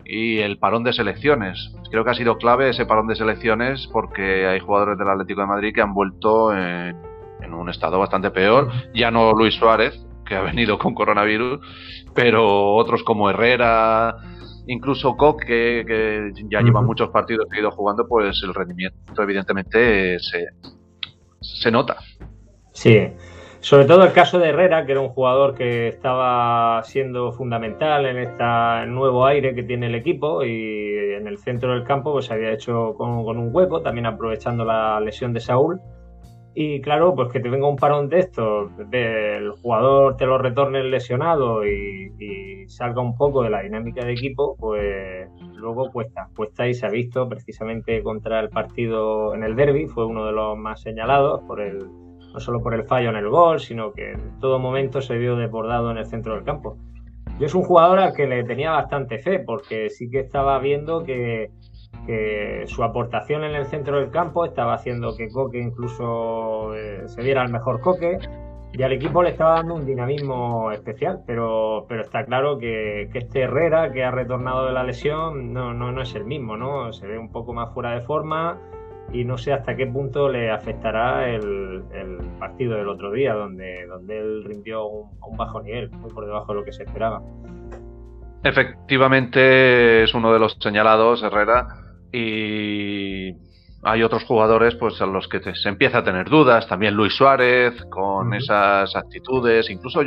y 0.09 0.39
el 0.39 0.59
parón 0.59 0.85
de 0.85 0.95
selecciones. 0.95 1.71
Creo 1.91 2.03
que 2.03 2.11
ha 2.11 2.15
sido 2.15 2.39
clave 2.39 2.71
ese 2.71 2.87
parón 2.87 3.07
de 3.07 3.15
selecciones 3.15 3.87
porque 3.93 4.47
hay 4.47 4.59
jugadores 4.59 4.99
del 4.99 5.09
Atlético 5.09 5.43
de 5.43 5.47
Madrid 5.47 5.75
que 5.75 5.83
han 5.83 5.93
vuelto 5.93 6.53
en, 6.57 6.97
en 7.43 7.55
un 7.55 7.69
estado 7.69 7.99
bastante 7.99 8.31
peor. 8.31 8.71
Ya 8.95 9.11
no 9.11 9.33
Luis 9.33 9.55
Suárez, 9.55 10.03
que 10.27 10.35
ha 10.35 10.41
venido 10.41 10.79
con 10.79 10.95
coronavirus, 10.95 11.61
pero 12.15 12.75
otros 12.75 13.03
como 13.03 13.29
Herrera, 13.29 14.17
incluso 14.67 15.15
Coque, 15.17 15.85
que 15.87 16.33
ya 16.49 16.63
lleva 16.63 16.81
muchos 16.81 17.11
partidos 17.11 17.47
que 17.51 17.59
ha 17.59 17.61
ido 17.61 17.71
jugando, 17.71 18.07
pues 18.09 18.41
el 18.43 18.55
rendimiento 18.55 19.23
evidentemente 19.23 20.19
se, 20.21 20.47
se 21.41 21.71
nota. 21.71 21.99
Sí, 22.73 23.11
sobre 23.61 23.87
todo 23.87 24.05
el 24.05 24.13
caso 24.13 24.39
de 24.39 24.51
Herrera, 24.51 24.87
que 24.87 24.93
era 24.93 25.01
un 25.01 25.09
jugador 25.09 25.55
que 25.55 25.89
estaba 25.89 26.81
siendo 26.85 27.33
fundamental 27.33 28.07
en 28.07 28.19
este 28.19 28.87
nuevo 28.87 29.27
aire 29.27 29.55
que 29.55 29.65
tiene 29.65 29.87
el 29.87 29.97
equipo 29.97 30.45
y 30.45 31.15
en 31.15 31.27
el 31.27 31.39
centro 31.39 31.73
del 31.73 31.83
campo 31.83 32.13
pues 32.13 32.27
se 32.27 32.35
había 32.35 32.53
hecho 32.53 32.95
con, 32.95 33.11
un 33.11 33.55
hueco, 33.55 33.83
también 33.83 34.07
aprovechando 34.07 34.65
la 34.65 35.01
lesión 35.01 35.33
de 35.33 35.41
Saúl. 35.41 35.81
Y 36.55 36.81
claro, 36.81 37.15
pues 37.15 37.31
que 37.31 37.41
te 37.41 37.49
venga 37.49 37.69
un 37.69 37.77
parón 37.77 38.09
de 38.09 38.21
esto, 38.21 38.71
el 38.91 39.51
jugador 39.63 40.17
te 40.17 40.27
lo 40.27 40.39
retorne 40.39 40.83
lesionado 40.85 41.65
y, 41.67 42.67
salga 42.69 43.01
un 43.01 43.17
poco 43.17 43.43
de 43.43 43.51
la 43.51 43.63
dinámica 43.63 44.05
de 44.05 44.13
equipo, 44.13 44.55
pues 44.59 45.29
luego 45.55 45.91
cuesta, 45.91 46.29
cuesta 46.37 46.69
y 46.69 46.75
se 46.75 46.85
ha 46.85 46.91
visto 46.91 47.27
precisamente 47.29 48.03
contra 48.03 48.41
el 48.41 48.51
partido 48.51 49.35
en 49.35 49.43
el 49.43 49.57
derby, 49.57 49.87
fue 49.87 50.05
uno 50.05 50.27
de 50.27 50.33
los 50.33 50.59
más 50.59 50.83
señalados 50.83 51.41
por 51.47 51.63
el, 51.63 51.79
no 52.33 52.41
solo 52.41 52.63
por 52.63 52.75
el 52.75 52.85
fallo 52.85 53.11
en 53.11 53.17
el 53.17 53.29
gol, 53.29 53.61
sino 53.61 53.93
que 53.93 54.13
en 54.13 54.41
todo 54.41 54.59
momento 54.59 55.01
se 55.01 55.17
vio 55.17 55.37
desbordado 55.37 55.91
en 55.91 55.99
el 55.99 56.07
centro 56.07 56.35
del 56.35 56.45
campo. 56.45 56.77
Yo 57.39 57.47
es 57.47 57.55
un 57.55 57.63
jugador 57.63 58.01
al 58.01 58.15
que 58.15 58.27
le 58.27 58.43
tenía 58.45 58.73
bastante 58.73 59.19
fe, 59.19 59.39
porque 59.39 59.91
sí 59.91 60.11
que 60.11 60.21
estaba 60.21 60.59
viendo 60.59 61.05
que, 61.05 61.51
que 62.07 62.65
su 62.67 62.83
aportación 62.83 63.45
en 63.45 63.55
el 63.55 63.67
centro 63.67 64.01
del 64.01 64.11
campo 64.11 64.45
estaba 64.45 64.75
haciendo 64.75 65.17
que 65.17 65.29
Coque 65.29 65.59
incluso 65.59 66.75
eh, 66.75 67.03
se 67.07 67.23
viera 67.23 67.43
el 67.43 67.53
mejor 67.53 67.81
Coque 67.81 68.19
y 68.73 68.83
al 68.83 68.93
equipo 68.93 69.23
le 69.23 69.31
estaba 69.31 69.55
dando 69.55 69.75
un 69.75 69.87
dinamismo 69.87 70.71
especial, 70.73 71.23
pero, 71.27 71.87
pero 71.89 72.03
está 72.03 72.25
claro 72.25 72.59
que, 72.59 73.09
este 73.15 73.43
Herrera 73.43 73.93
que 73.93 74.05
ha 74.05 74.11
retornado 74.11 74.67
de 74.67 74.73
la 74.73 74.85
lesión 74.85 75.53
no, 75.53 75.73
no, 75.73 75.91
no 75.91 76.03
es 76.03 76.15
el 76.15 76.25
mismo, 76.25 76.57
¿no? 76.57 76.93
Se 76.93 77.07
ve 77.07 77.19
un 77.19 77.31
poco 77.31 77.53
más 77.53 77.73
fuera 77.73 77.93
de 77.93 78.03
forma 78.03 78.61
y 79.13 79.25
no 79.25 79.39
sé 79.39 79.53
hasta 79.53 79.75
qué 79.77 79.87
punto 79.87 80.29
le 80.29 80.51
afectará 80.51 81.29
el, 81.29 81.83
partido 82.39 82.77
del 82.77 82.89
otro 82.89 83.11
día, 83.13 83.35
donde, 83.35 83.87
donde 83.87 84.19
él 84.19 84.45
rindió 84.45 84.87
un, 84.87 85.11
a 85.21 85.27
un 85.27 85.37
bajo 85.37 85.61
nivel, 85.61 85.91
muy 85.91 86.11
por 86.13 86.25
debajo 86.25 86.53
de 86.53 86.61
lo 86.61 86.65
que 86.65 86.73
se 86.73 86.85
esperaba. 86.85 87.21
Efectivamente 88.45 90.05
es 90.05 90.15
uno 90.15 90.33
de 90.33 90.39
los 90.39 90.57
señalados, 90.61 91.23
Herrera, 91.23 91.67
y 92.13 93.35
hay 93.83 94.03
otros 94.03 94.25
jugadores 94.25 94.75
pues 94.77 95.01
a 95.01 95.07
los 95.07 95.29
que 95.29 95.41
se 95.55 95.69
empieza 95.69 95.99
a 95.99 96.05
tener 96.05 96.29
dudas, 96.29 96.69
también 96.69 96.95
Luis 96.95 97.15
Suárez 97.15 97.75
con 97.91 98.35
esas 98.35 98.95
actitudes, 98.95 99.71
incluso 99.71 100.03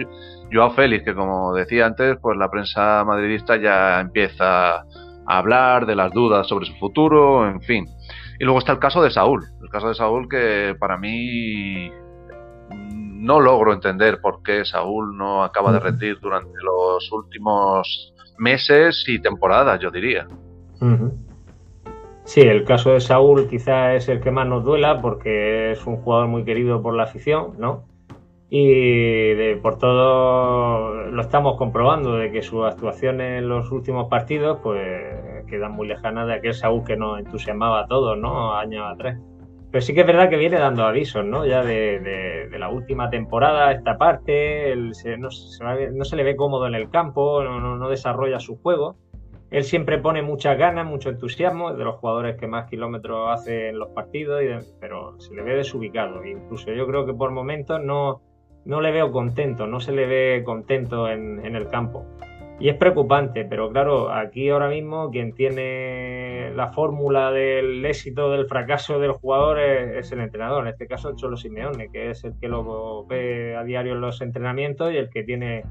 Joao 0.52 0.72
Félix 0.72 1.06
que 1.06 1.16
como 1.16 1.54
decía 1.54 1.86
antes, 1.86 2.18
pues 2.22 2.38
la 2.38 2.49
prensa 2.49 3.04
madridista 3.06 3.58
ya 3.58 3.99
empieza 3.99 4.76
a 4.78 4.86
hablar 5.26 5.86
de 5.86 5.95
las 5.95 6.12
dudas 6.12 6.47
sobre 6.47 6.66
su 6.66 6.74
futuro, 6.76 7.47
en 7.47 7.62
fin. 7.62 7.86
Y 8.42 8.44
luego 8.44 8.58
está 8.58 8.72
el 8.72 8.80
caso 8.80 9.04
de 9.04 9.12
Saúl, 9.12 9.44
el 9.62 9.70
caso 9.70 9.89
de 9.89 9.94
Saúl 9.94 10.28
que 10.28 10.76
para 10.80 10.98
mí 10.98 11.92
no 12.72 13.39
logro 13.39 13.72
entender 13.72 14.20
por 14.20 14.42
qué 14.42 14.66
Saúl 14.66 15.16
no 15.16 15.44
acaba 15.44 15.72
de 15.72 15.80
rendir 15.80 16.20
durante 16.20 16.58
los 16.64 17.12
últimos 17.12 18.16
meses 18.39 19.06
y 19.08 19.22
temporadas, 19.22 19.80
yo 19.80 19.92
diría. 19.92 20.26
Sí, 22.24 22.42
el 22.42 22.64
caso 22.64 22.94
de 22.94 23.02
Saúl 23.02 23.48
quizá 23.48 23.94
es 23.94 24.10
el 24.10 24.22
que 24.22 24.32
más 24.32 24.48
nos 24.48 24.64
duela 24.64 25.04
porque 25.04 25.74
es 25.74 25.86
un 25.86 25.98
jugador 25.98 26.28
muy 26.28 26.44
querido 26.44 26.82
por 26.82 26.96
la 26.96 27.04
afición, 27.04 27.54
¿no? 27.60 27.84
Y 28.50 29.54
por 29.62 29.78
todo 29.78 31.12
lo 31.12 31.22
estamos 31.22 31.60
comprobando 31.60 32.16
de 32.16 32.32
que 32.32 32.42
su 32.42 32.66
actuación 32.66 33.22
en 33.22 33.48
los 33.48 33.72
últimos 33.72 34.10
partidos 34.10 34.58
pues 34.64 35.31
quedan 35.52 35.74
muy 35.74 35.88
lejanas 35.88 36.26
de 36.28 36.34
aquel 36.34 36.56
Saúl 36.56 36.84
que 36.84 36.97
nos 36.97 37.20
entusiasmaba 37.20 37.82
a 37.82 37.88
todos, 37.88 38.18
¿no? 38.18 38.56
Años 38.56 38.84
atrás. 38.91 39.20
Pero 39.70 39.82
sí 39.84 39.93
que 39.93 40.02
es 40.02 40.08
verdad 40.08 40.30
que 40.30 40.38
viene 40.38 40.58
dando 40.58 40.84
avisos, 40.84 41.24
¿no? 41.24 41.45
Ya 41.45 41.64
de, 41.64 42.49
la 42.58 42.70
última 42.70 43.12
temporada, 43.12 43.72
esta 43.72 43.99
parte, 43.99 44.76
no, 44.76 45.30
se 45.32 46.16
le 46.16 46.24
ve 46.24 46.36
cómodo 46.36 46.66
en 46.66 46.74
el 46.74 46.89
campo, 46.89 47.43
no, 47.43 47.78
no 47.78 47.89
desarrolla 47.89 48.39
su 48.39 48.58
juego. 48.58 48.97
Él 49.52 49.66
siempre 49.66 49.97
pone 49.97 50.22
muchas 50.22 50.58
ganas, 50.58 50.88
mucho 50.88 51.10
entusiasmo, 51.10 51.72
es 51.72 51.78
de 51.78 51.84
los 51.84 51.97
jugadores 51.97 52.38
que 52.38 52.47
más 52.47 52.70
kilómetros 52.70 53.30
hace 53.30 53.68
en 53.68 53.80
los 53.80 53.89
partidos, 53.89 54.41
pero 54.80 55.20
se 55.20 55.36
le 55.36 55.43
ve 55.43 55.58
desubicado. 55.58 56.26
Incluso 56.26 56.72
yo 56.72 56.88
creo 56.88 57.06
que 57.06 57.14
por 57.14 57.32
momentos 57.32 57.82
no, 57.84 58.22
no 58.64 58.80
le 58.80 58.91
veo 58.91 59.12
contento, 59.12 59.68
no 59.68 59.82
se 59.82 59.91
le 59.91 60.06
ve 60.06 60.43
contento 60.45 61.10
en, 61.10 61.45
el 61.45 61.68
campo. 61.68 62.06
Y 62.62 62.70
es 62.70 62.78
preocupante, 62.78 63.43
pero 63.43 63.72
claro, 63.72 64.14
aquí 64.14 64.49
ahora 64.49 64.70
mismo 64.70 65.09
quien 65.09 65.34
tiene 65.34 66.51
la 66.55 66.72
fórmula 66.72 67.32
del 67.32 67.84
éxito, 67.84 68.30
del 68.30 68.45
fracaso 68.45 68.99
del 68.99 69.14
jugador 69.14 69.59
es, 69.59 70.12
el 70.12 70.20
entrenador, 70.20 70.68
en 70.68 70.74
este 70.74 70.86
caso 70.86 71.09
el 71.09 71.16
Cholo 71.16 71.38
Simeone, 71.38 71.89
que 71.89 72.12
es 72.12 72.24
el 72.24 72.38
que 72.39 72.47
lo 72.47 73.03
ve 73.07 73.55
a 73.55 73.64
diario 73.64 73.93
en 73.93 74.01
los 74.01 74.22
entrenamientos 74.22 74.93
y 74.93 74.97
el 74.97 75.09
que 75.09 75.24
tiene 75.24 75.64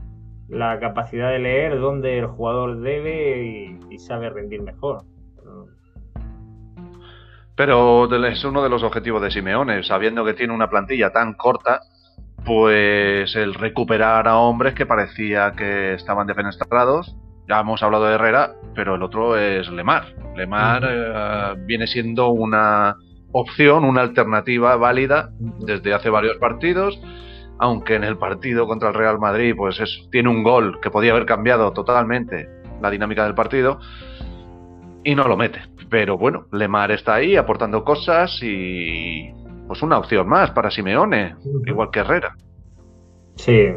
la 0.48 0.80
capacidad 0.80 1.30
de 1.30 1.38
leer 1.38 1.78
dónde 1.78 2.18
el 2.18 2.26
jugador 2.26 2.80
debe 2.80 3.78
y, 3.88 3.98
sabe 4.00 4.28
rendir 4.28 4.62
mejor. 4.62 5.04
Pero 7.54 8.12
es 8.26 8.44
uno 8.44 8.64
de 8.64 8.68
los 8.68 8.82
objetivos 8.82 9.22
de 9.22 9.30
Simeone, 9.30 9.84
sabiendo 9.84 10.24
que 10.24 10.34
tiene 10.34 10.52
una 10.52 10.68
plantilla 10.68 11.10
tan 11.12 11.34
corta, 11.34 11.82
pues 12.50 13.36
el 13.36 13.54
recuperar 13.54 14.26
a 14.26 14.38
hombres 14.38 14.74
que 14.74 14.84
parecía 14.84 15.52
que 15.52 15.94
estaban 15.94 16.26
defenestrados. 16.26 17.14
Ya 17.48 17.60
hemos 17.60 17.80
hablado 17.80 18.06
de 18.06 18.16
Herrera, 18.16 18.54
pero 18.74 18.96
el 18.96 19.04
otro 19.04 19.38
es 19.38 19.70
Lemar. 19.70 20.16
Lemar 20.34 20.82
eh, 20.84 21.54
viene 21.64 21.86
siendo 21.86 22.30
una 22.30 22.96
opción, 23.30 23.84
una 23.84 24.00
alternativa 24.00 24.74
válida 24.74 25.30
desde 25.60 25.94
hace 25.94 26.10
varios 26.10 26.38
partidos 26.38 27.00
aunque 27.62 27.94
en 27.94 28.02
el 28.02 28.16
partido 28.16 28.66
contra 28.66 28.88
el 28.88 28.94
Real 28.94 29.20
Madrid 29.20 29.54
pues 29.56 29.78
tiene 30.10 30.30
un 30.30 30.42
gol 30.42 30.80
que 30.80 30.90
podía 30.90 31.12
haber 31.12 31.26
cambiado 31.26 31.72
totalmente 31.72 32.48
la 32.80 32.90
dinámica 32.90 33.22
del 33.24 33.34
partido 33.34 33.78
y 35.04 35.14
no 35.14 35.28
lo 35.28 35.36
mete. 35.36 35.60
Pero 35.88 36.18
bueno, 36.18 36.46
Lemar 36.50 36.90
está 36.90 37.16
ahí 37.16 37.36
aportando 37.36 37.84
cosas 37.84 38.42
y 38.42 39.30
pues 39.70 39.82
una 39.82 39.98
opción 39.98 40.26
más 40.26 40.50
para 40.50 40.68
Simeone, 40.68 41.36
igual 41.64 41.92
que 41.92 42.00
Herrera. 42.00 42.34
Sí, 43.36 43.68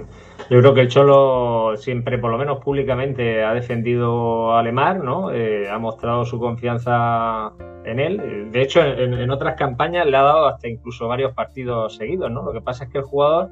yo 0.49 0.59
creo 0.59 0.73
que 0.73 0.81
el 0.81 0.87
Cholo 0.87 1.77
siempre, 1.77 2.17
por 2.17 2.31
lo 2.31 2.39
menos 2.39 2.63
públicamente, 2.63 3.43
ha 3.43 3.53
defendido 3.53 4.55
a 4.55 4.63
Lemar, 4.63 5.03
¿no? 5.03 5.31
Eh, 5.31 5.69
ha 5.69 5.77
mostrado 5.77 6.25
su 6.25 6.39
confianza 6.39 7.51
en 7.85 7.99
él. 7.99 8.49
De 8.51 8.63
hecho, 8.63 8.83
en, 8.83 9.13
en, 9.13 9.29
otras 9.29 9.53
campañas 9.53 10.07
le 10.07 10.17
ha 10.17 10.23
dado 10.23 10.47
hasta 10.47 10.67
incluso 10.67 11.07
varios 11.07 11.31
partidos 11.35 11.95
seguidos, 11.95 12.31
¿no? 12.31 12.41
Lo 12.41 12.53
que 12.53 12.61
pasa 12.61 12.85
es 12.85 12.89
que 12.89 12.97
el 12.97 13.03
jugador 13.03 13.51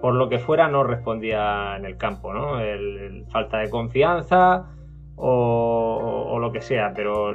por 0.00 0.14
lo 0.14 0.28
que 0.28 0.40
fuera 0.40 0.66
no 0.66 0.82
respondía 0.82 1.76
en 1.76 1.84
el 1.84 1.96
campo, 1.96 2.34
¿no? 2.34 2.58
El, 2.58 3.26
falta 3.30 3.58
de 3.58 3.70
confianza 3.70 4.64
o, 5.14 6.36
lo 6.40 6.50
que 6.50 6.60
sea, 6.60 6.92
pero 6.96 7.32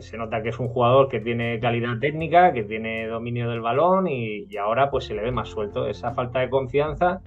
se 0.00 0.16
nota 0.18 0.42
que 0.42 0.50
es 0.50 0.58
un 0.58 0.68
jugador 0.68 1.08
que 1.08 1.20
tiene 1.20 1.58
calidad 1.60 1.98
técnica, 1.98 2.52
que 2.52 2.64
tiene 2.64 3.06
dominio 3.06 3.50
del 3.50 3.60
balón 3.60 4.06
y, 4.08 4.46
ahora 4.56 4.90
pues 4.90 5.04
se 5.04 5.14
le 5.14 5.22
ve 5.22 5.32
más 5.32 5.48
suelto. 5.48 5.86
Esa 5.86 6.12
falta 6.12 6.40
de 6.40 6.50
confianza 6.50 7.20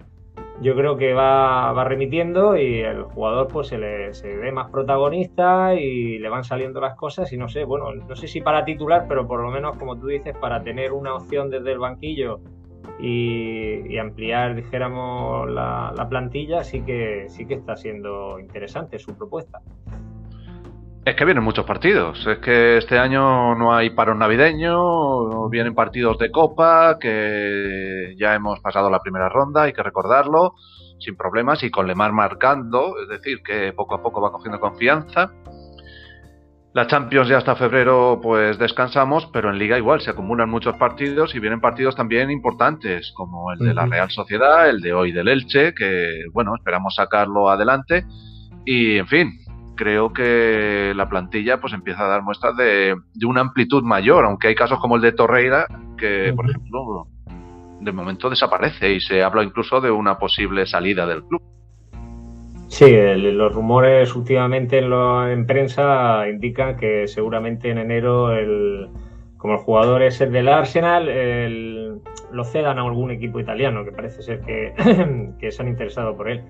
yo 0.61 0.75
creo 0.75 0.97
que 0.97 1.13
va, 1.13 1.71
va 1.73 1.83
remitiendo 1.83 2.55
y 2.55 2.79
el 2.79 3.03
jugador 3.03 3.47
pues 3.47 3.67
se 3.67 3.77
le 3.77 4.13
se 4.13 4.35
ve 4.35 4.51
más 4.51 4.69
protagonista 4.69 5.73
y 5.75 6.19
le 6.19 6.29
van 6.29 6.43
saliendo 6.43 6.79
las 6.79 6.95
cosas 6.95 7.31
y 7.33 7.37
no 7.37 7.49
sé, 7.49 7.65
bueno, 7.65 7.93
no 7.93 8.15
sé 8.15 8.27
si 8.27 8.41
para 8.41 8.63
titular, 8.63 9.05
pero 9.07 9.27
por 9.27 9.41
lo 9.41 9.51
menos 9.51 9.77
como 9.77 9.97
tú 9.97 10.07
dices, 10.07 10.35
para 10.37 10.63
tener 10.63 10.93
una 10.93 11.15
opción 11.15 11.49
desde 11.49 11.71
el 11.71 11.79
banquillo 11.79 12.39
y, 12.99 13.97
ampliar, 13.97 14.55
dijéramos, 14.55 15.49
la, 15.49 16.07
plantilla, 16.09 16.63
sí 16.63 16.81
que, 16.81 17.25
sí 17.27 17.45
que 17.45 17.55
está 17.55 17.75
siendo 17.75 18.39
interesante 18.39 18.99
su 18.99 19.15
propuesta. 19.15 19.59
Es 21.05 21.15
que 21.15 21.25
vienen 21.25 21.43
muchos 21.43 21.65
partidos. 21.65 22.25
Es 22.25 22.37
que 22.37 22.77
este 22.77 22.97
año 22.97 23.55
no 23.55 23.75
hay 23.75 23.89
paro 23.89 24.15
navideño, 24.15 25.49
vienen 25.49 25.75
partidos 25.75 26.17
de 26.17 26.31
Copa, 26.31 26.97
que 26.97 28.15
ya 28.17 28.33
hemos 28.35 28.61
pasado 28.61 28.89
la 28.89 28.99
primera 28.99 29.27
ronda, 29.27 29.63
hay 29.63 29.73
que 29.73 29.83
recordarlo, 29.83 30.53
sin 30.99 31.17
problemas, 31.17 31.61
y 31.63 31.71
con 31.71 31.87
Lemar 31.87 32.13
marcando, 32.13 32.95
es 33.01 33.09
decir, 33.09 33.41
que 33.43 33.73
poco 33.73 33.95
a 33.95 34.01
poco 34.01 34.21
va 34.21 34.31
cogiendo 34.31 34.61
confianza. 34.61 35.31
La 36.73 36.87
Champions 36.87 37.27
ya 37.27 37.37
hasta 37.37 37.55
febrero 37.55 38.19
pues 38.23 38.57
descansamos, 38.57 39.29
pero 39.33 39.49
en 39.49 39.59
Liga 39.59 39.77
igual 39.77 39.99
se 39.99 40.09
acumulan 40.09 40.49
muchos 40.49 40.75
partidos 40.77 41.35
y 41.35 41.39
vienen 41.39 41.59
partidos 41.59 41.97
también 41.97 42.31
importantes, 42.31 43.11
como 43.13 43.51
el 43.51 43.59
de 43.59 43.73
la 43.73 43.85
Real 43.85 44.09
Sociedad, 44.09 44.69
el 44.69 44.79
de 44.79 44.93
hoy 44.93 45.11
del 45.11 45.27
Elche, 45.27 45.75
que 45.75 46.23
bueno, 46.31 46.55
esperamos 46.55 46.95
sacarlo 46.95 47.49
adelante. 47.49 48.05
Y 48.65 48.97
en 48.97 49.07
fin, 49.07 49.42
creo 49.75 50.13
que 50.13 50.93
la 50.95 51.09
plantilla 51.09 51.59
pues 51.59 51.73
empieza 51.73 52.05
a 52.05 52.07
dar 52.07 52.23
muestras 52.23 52.55
de, 52.57 52.95
una 53.25 53.41
amplitud 53.41 53.83
mayor, 53.83 54.25
aunque 54.25 54.47
hay 54.47 54.55
casos 54.55 54.79
como 54.79 54.95
el 54.95 55.01
de 55.01 55.11
Torreira, 55.11 55.67
que 55.97 56.33
por 56.35 56.49
ejemplo 56.49 57.07
de 57.79 57.91
momento 57.91 58.29
desaparece 58.29 58.93
y 58.93 58.99
se 58.99 59.23
habla 59.23 59.43
incluso 59.43 59.81
de 59.81 59.91
una 59.91 60.17
posible 60.17 60.65
salida 60.65 61.05
del 61.05 61.23
club. 61.23 61.41
Sí, 62.67 62.91
los 63.15 63.53
rumores 63.53 64.15
últimamente 64.15 64.79
en, 64.79 65.45
prensa 65.45 66.27
indican 66.27 66.75
que 66.75 67.07
seguramente 67.07 67.69
en 67.69 67.77
enero, 67.77 68.33
el, 68.33 68.89
como 69.37 69.53
el 69.53 69.59
jugador 69.59 70.01
es 70.01 70.19
el 70.21 70.31
del 70.31 70.47
Arsenal, 70.47 72.01
lo 72.31 72.43
cedan 72.43 72.79
a 72.79 72.81
algún 72.81 73.11
equipo 73.11 73.39
italiano, 73.39 73.85
que 73.85 73.91
parece 73.91 74.23
ser 74.23 74.41
que, 74.41 74.73
se 75.51 75.61
han 75.61 75.67
interesado 75.67 76.17
por 76.17 76.31
él. 76.31 76.41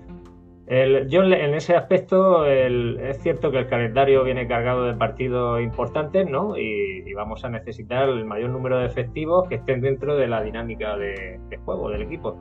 Yo 0.66 1.22
en 1.22 1.54
ese 1.54 1.76
aspecto 1.76 2.46
es 2.46 3.18
cierto 3.22 3.50
que 3.50 3.58
el 3.58 3.68
calendario 3.68 4.24
viene 4.24 4.48
cargado 4.48 4.84
de 4.86 4.94
partidos 4.94 5.60
importantes, 5.60 6.28
¿no? 6.28 6.56
Y, 6.56 7.12
vamos 7.14 7.44
a 7.44 7.48
necesitar 7.48 8.08
el 8.08 8.24
mayor 8.24 8.50
número 8.50 8.78
de 8.78 8.86
efectivos 8.86 9.48
que 9.48 9.56
estén 9.56 9.80
dentro 9.80 10.16
de 10.16 10.26
la 10.26 10.42
dinámica 10.42 10.96
de 10.96 11.38
juego 11.64 11.90
del 11.90 12.02
equipo. 12.02 12.36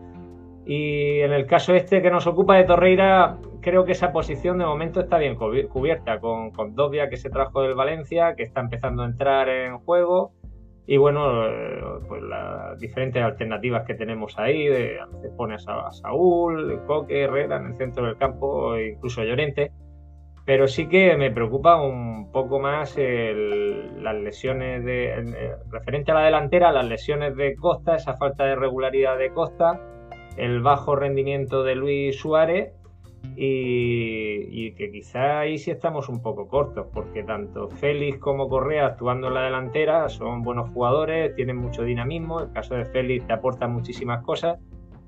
Y 0.65 1.19
en 1.19 1.34
el 1.34 1.45
caso 1.45 1.74
este 1.74 2.01
que 2.01 2.09
nos 2.09 2.26
ocupa 2.26 2.55
de 2.55 2.63
Torreira, 2.63 3.38
creo 3.61 3.84
que 3.84 3.91
esa 3.91 4.13
posición 4.13 4.57
de 4.59 4.65
momento 4.65 5.01
está 5.01 5.17
bien 5.17 5.36
cubierta, 5.36 6.19
con, 6.19 6.51
con 6.51 6.76
Dobia 6.76 7.09
que 7.09 7.17
se 7.17 7.30
trajo 7.30 7.61
del 7.61 7.76
Valencia, 7.76 8.36
que 8.36 8.43
está 8.43 8.61
empezando 8.61 9.03
a 9.03 9.07
entrar 9.07 9.49
en 9.49 9.78
juego. 9.80 10.32
Y 10.86 10.97
bueno, 10.97 11.47
eh, 11.47 11.81
pues 12.07 12.21
las 12.23 12.79
diferentes 12.79 13.23
alternativas 13.23 13.86
que 13.86 13.93
tenemos 13.93 14.38
ahí, 14.38 14.67
de, 14.67 14.99
se 15.21 15.29
pone 15.29 15.55
a, 15.55 15.91
Saúl, 15.91 16.81
Coque, 16.86 17.23
Herrera 17.23 17.57
en 17.57 17.67
el 17.67 17.75
centro 17.75 18.05
del 18.05 18.17
campo, 18.17 18.77
incluso 18.77 19.23
Llorente. 19.23 19.71
Pero 20.45 20.67
sí 20.67 20.88
que 20.88 21.15
me 21.15 21.31
preocupa 21.31 21.81
un 21.81 22.29
poco 22.34 22.59
más 22.59 22.97
las 22.97 24.15
lesiones 24.15 24.84
de. 24.84 25.55
referente 25.71 26.11
a 26.11 26.15
la 26.15 26.25
delantera, 26.25 26.73
las 26.73 26.86
lesiones 26.86 27.38
de 27.38 27.55
Costa, 27.55 27.95
esa 27.95 28.17
falta 28.17 28.43
de 28.43 28.57
regularidad 28.57 29.17
de 29.17 29.31
Costa 29.31 29.79
el 30.38 30.61
bajo 30.61 30.95
rendimiento 30.95 31.63
de 31.63 31.75
Luis 31.75 32.19
Suárez 32.19 32.73
y, 33.36 34.71
que 34.74 34.91
quizá 34.91 35.39
ahí 35.39 35.57
sí 35.57 35.71
estamos 35.71 36.09
un 36.09 36.21
poco 36.21 36.47
cortos, 36.47 36.88
porque 36.93 37.24
tanto 37.24 37.69
Félix 37.69 38.17
como 38.17 38.49
Correa 38.49 38.88
actuando 38.88 39.28
en 39.28 39.36
la 39.36 39.43
delantera 39.43 40.09
son 40.09 40.41
buenos 40.43 40.69
jugadores, 40.69 41.36
tienen 41.36 41.57
mucho 41.57 41.84
dinamismo, 41.84 42.41
el 42.41 42.51
caso 42.51 42.76
de 42.76 42.86
Félix 42.86 43.28
te 43.28 43.34
aporta 43.34 43.67
muchísimas 43.67 44.24
cosas, 44.24 44.59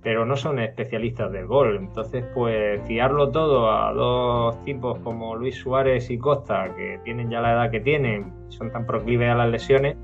pero 0.02 0.26
no 0.26 0.36
son 0.36 0.60
especialistas 0.60 1.32
del 1.32 1.48
gol. 1.48 1.78
Entonces, 1.78 2.24
pues 2.36 2.80
fiarlo 2.84 3.32
todo 3.32 3.72
a 3.72 3.92
dos 3.92 4.64
tipos 4.64 5.00
como 5.00 5.36
Luis 5.36 5.56
Suárez 5.56 6.12
y 6.12 6.18
Costa, 6.20 6.76
que 6.76 7.00
tienen 7.04 7.32
ya 7.32 7.42
la 7.42 7.54
edad 7.54 7.72
que 7.72 7.80
tienen, 7.80 8.32
son 8.50 8.72
tan 8.72 8.86
proclives 8.86 9.30
a 9.30 9.36
las 9.36 9.50
lesiones, 9.50 9.98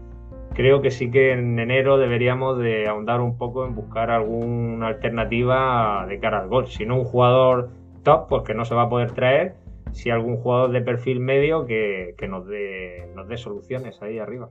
creo 0.54 0.82
que 0.82 0.90
sí 0.90 1.12
que 1.12 1.34
en 1.34 1.60
enero 1.60 1.98
deberíamos 1.98 2.58
de 2.58 2.88
ahondar 2.88 3.22
un 3.22 3.38
poco 3.38 3.66
en 3.66 3.76
buscar 3.76 4.10
alguna 4.10 4.88
alternativa 4.88 6.06
de 6.08 6.20
cara 6.20 6.40
al 6.40 6.48
gol. 6.48 6.68
Si 6.68 6.86
no 6.86 6.98
un 6.98 7.06
jugador 7.06 7.70
top, 8.04 8.28
pues 8.30 8.44
que 8.44 8.54
no 8.54 8.66
se 8.66 8.76
va 8.76 8.84
a 8.84 8.90
poder 8.90 9.12
traer, 9.12 9.56
si 9.92 10.10
algún 10.10 10.38
jugador 10.38 10.72
de 10.72 10.82
perfil 10.82 11.20
medio 11.20 11.66
que, 11.66 12.16
nos, 12.28 12.48
dé, 12.48 13.10
nos 13.16 13.28
dé 13.28 13.38
soluciones 13.38 14.02
ahí 14.02 14.20
arriba. 14.20 14.50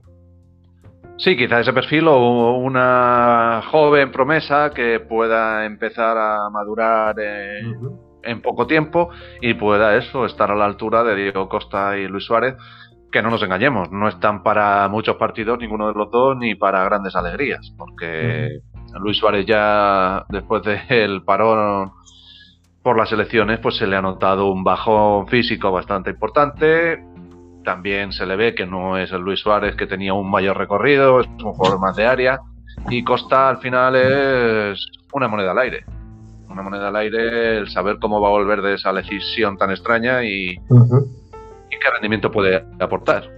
Sí, 1.17 1.35
quizá 1.37 1.59
ese 1.59 1.73
perfil 1.73 2.07
o 2.07 2.57
una 2.57 3.61
joven 3.69 4.11
promesa 4.11 4.71
que 4.73 4.99
pueda 4.99 5.65
empezar 5.65 6.17
a 6.17 6.49
madurar 6.49 7.19
en, 7.19 7.75
en 8.23 8.41
poco 8.41 8.65
tiempo 8.65 9.09
y 9.41 9.53
pueda 9.53 9.95
eso, 9.97 10.25
estar 10.25 10.51
a 10.51 10.55
la 10.55 10.65
altura 10.65 11.03
de 11.03 11.15
Diego 11.15 11.47
Costa 11.47 11.97
y 11.97 12.07
Luis 12.07 12.25
Suárez 12.25 12.55
que 13.11 13.21
no 13.21 13.29
nos 13.29 13.43
engañemos, 13.43 13.91
no 13.91 14.07
están 14.07 14.41
para 14.41 14.87
muchos 14.87 15.17
partidos 15.17 15.59
ninguno 15.59 15.87
de 15.87 15.93
los 15.93 16.09
dos 16.09 16.37
ni 16.37 16.55
para 16.55 16.83
grandes 16.85 17.15
alegrías, 17.15 17.73
porque 17.77 18.61
Luis 18.99 19.17
Suárez 19.17 19.45
ya 19.45 20.25
después 20.29 20.63
del 20.89 21.23
parón 21.23 21.91
por 22.83 22.97
las 22.97 23.11
elecciones 23.11 23.59
pues 23.59 23.77
se 23.77 23.87
le 23.87 23.95
ha 23.95 24.01
notado 24.01 24.51
un 24.51 24.63
bajón 24.63 25.27
físico 25.27 25.71
bastante 25.71 26.11
importante, 26.11 27.03
también 27.63 28.11
se 28.11 28.25
le 28.25 28.35
ve 28.35 28.55
que 28.55 28.65
no 28.65 28.97
es 28.97 29.11
el 29.11 29.21
Luis 29.21 29.39
Suárez 29.39 29.75
que 29.75 29.87
tenía 29.87 30.13
un 30.13 30.29
mayor 30.29 30.57
recorrido, 30.57 31.21
es 31.21 31.27
un 31.27 31.53
jugador 31.53 31.79
más 31.79 31.95
de 31.95 32.05
área 32.05 32.39
y 32.89 33.03
Costa 33.03 33.49
al 33.49 33.57
final 33.57 33.95
es 33.95 34.85
una 35.13 35.27
moneda 35.27 35.51
al 35.51 35.59
aire. 35.59 35.85
Una 36.49 36.63
moneda 36.63 36.89
al 36.89 36.95
aire 36.97 37.57
el 37.59 37.69
saber 37.69 37.97
cómo 37.99 38.19
va 38.19 38.27
a 38.27 38.31
volver 38.31 38.61
de 38.61 38.73
esa 38.73 38.91
decisión 38.91 39.57
tan 39.57 39.71
extraña 39.71 40.23
y, 40.23 40.49
y 40.49 40.59
qué 41.69 41.89
rendimiento 41.93 42.29
puede 42.31 42.65
aportar. 42.79 43.29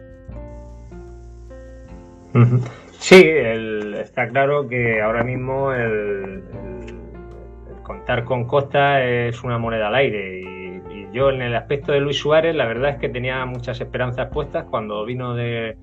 Sí, 2.98 3.24
está 3.24 4.30
claro 4.30 4.68
que 4.68 5.00
ahora 5.02 5.24
mismo 5.24 5.72
el, 5.74 6.42
contar 7.84 8.24
con 8.24 8.46
Costa 8.46 9.04
es 9.04 9.44
una 9.44 9.58
moneda 9.58 9.88
al 9.88 9.96
aire. 9.96 10.42
Y, 10.42 10.54
yo 11.14 11.30
en 11.30 11.44
el 11.44 11.56
aspecto 11.56 11.92
de 11.92 12.00
Luis 12.00 12.18
Suárez 12.18 12.56
la 12.56 12.66
verdad 12.66 12.92
es 12.92 12.98
que 12.98 13.08
tenía 13.08 13.46
muchas 13.46 13.80
esperanzas 13.80 14.30
puestas 14.34 14.66
cuando 14.66 15.06
vino 15.06 15.36
del 15.36 15.76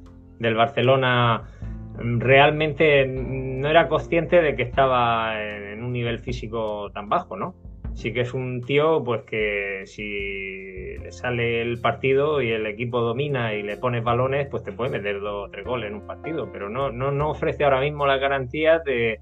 Barcelona. 0.57 1.45
Realmente 1.97 3.07
no 3.07 3.69
era 3.69 3.87
consciente 3.87 4.43
de 4.43 4.57
que 4.57 4.65
estaba 4.65 5.41
en 5.41 5.85
un 5.85 5.93
nivel 5.93 6.19
físico 6.19 6.91
tan 6.93 7.09
bajo, 7.09 7.37
¿no? 7.37 7.55
sí 7.95 8.13
que 8.13 8.23
es 8.23 8.35
un 8.35 8.63
tío 8.63 9.03
pues 9.05 9.23
que 9.23 9.83
si 9.85 10.99
le 10.99 11.13
sale 11.13 11.61
el 11.61 11.81
partido 11.81 12.41
y 12.41 12.51
el 12.51 12.67
equipo 12.67 13.01
domina 13.01 13.55
y 13.55 13.63
le 13.63 13.77
pones 13.77 14.03
balones, 14.03 14.49
pues 14.49 14.63
te 14.65 14.73
puede 14.73 14.91
meter 14.91 15.21
dos 15.21 15.49
o 15.49 15.51
tres 15.51 15.67
goles 15.67 15.91
en 15.91 15.97
un 15.97 16.07
partido, 16.07 16.51
pero 16.53 16.69
no, 16.69 16.91
no, 16.91 17.11
no 17.11 17.31
ofrece 17.31 17.65
ahora 17.65 17.81
mismo 17.81 18.07
las 18.07 18.21
garantías 18.21 18.83
de, 18.85 19.21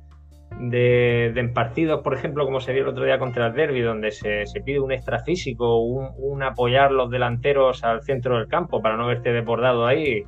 de, 0.60 1.26
en 1.26 1.52
partidos, 1.52 2.02
por 2.02 2.14
ejemplo, 2.14 2.44
como 2.44 2.60
se 2.60 2.72
vio 2.72 2.82
el 2.82 2.88
otro 2.88 3.04
día 3.04 3.18
contra 3.18 3.46
el 3.48 3.54
Derby, 3.54 3.80
donde 3.80 4.10
se, 4.10 4.44
pide 4.64 4.80
un 4.80 4.92
extra 4.92 5.20
físico, 5.20 5.78
un, 5.78 6.10
un, 6.16 6.42
apoyar 6.42 6.90
los 6.90 7.10
delanteros 7.10 7.84
al 7.84 8.02
centro 8.02 8.38
del 8.38 8.48
campo 8.48 8.82
para 8.82 8.96
no 8.96 9.06
verte 9.06 9.32
desbordado 9.32 9.86
ahí 9.86 10.24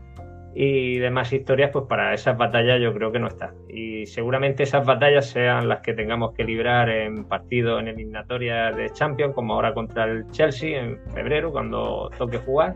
y 0.54 0.98
demás 0.98 1.32
historias, 1.32 1.70
pues 1.72 1.84
para 1.88 2.12
esas 2.12 2.36
batallas 2.36 2.80
yo 2.80 2.92
creo 2.92 3.12
que 3.12 3.18
no 3.18 3.28
está. 3.28 3.54
Y 3.68 4.06
seguramente 4.06 4.64
esas 4.64 4.84
batallas 4.84 5.26
sean 5.26 5.68
las 5.68 5.80
que 5.80 5.94
tengamos 5.94 6.32
que 6.32 6.44
librar 6.44 6.88
en 6.88 7.24
partidos 7.24 7.80
en 7.80 7.88
eliminatorias 7.88 8.76
de 8.76 8.90
Champions, 8.90 9.34
como 9.34 9.54
ahora 9.54 9.72
contra 9.74 10.04
el 10.04 10.28
Chelsea 10.30 10.80
en 10.80 10.98
febrero, 11.12 11.52
cuando 11.52 12.10
toque 12.18 12.38
jugar, 12.38 12.74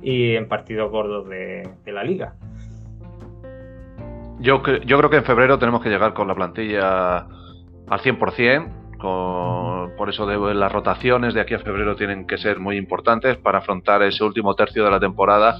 y 0.00 0.36
en 0.36 0.46
partidos 0.46 0.90
gordos 0.90 1.28
de, 1.28 1.68
la 1.86 2.04
liga. 2.04 2.34
Yo, 4.40 4.62
yo 4.62 4.98
creo 4.98 5.10
que 5.10 5.16
en 5.16 5.24
febrero 5.24 5.58
tenemos 5.58 5.82
que 5.82 5.88
llegar 5.88 6.14
con 6.14 6.28
la 6.28 6.34
plantilla 6.34 7.18
al 7.18 8.00
100%, 8.00 8.96
con, 8.98 9.96
por 9.96 10.08
eso 10.08 10.26
las 10.26 10.72
rotaciones 10.72 11.34
de 11.34 11.40
aquí 11.40 11.54
a 11.54 11.58
febrero 11.58 11.96
tienen 11.96 12.26
que 12.26 12.38
ser 12.38 12.60
muy 12.60 12.76
importantes 12.76 13.36
para 13.36 13.58
afrontar 13.58 14.02
ese 14.02 14.22
último 14.22 14.54
tercio 14.54 14.84
de 14.84 14.90
la 14.90 15.00
temporada 15.00 15.56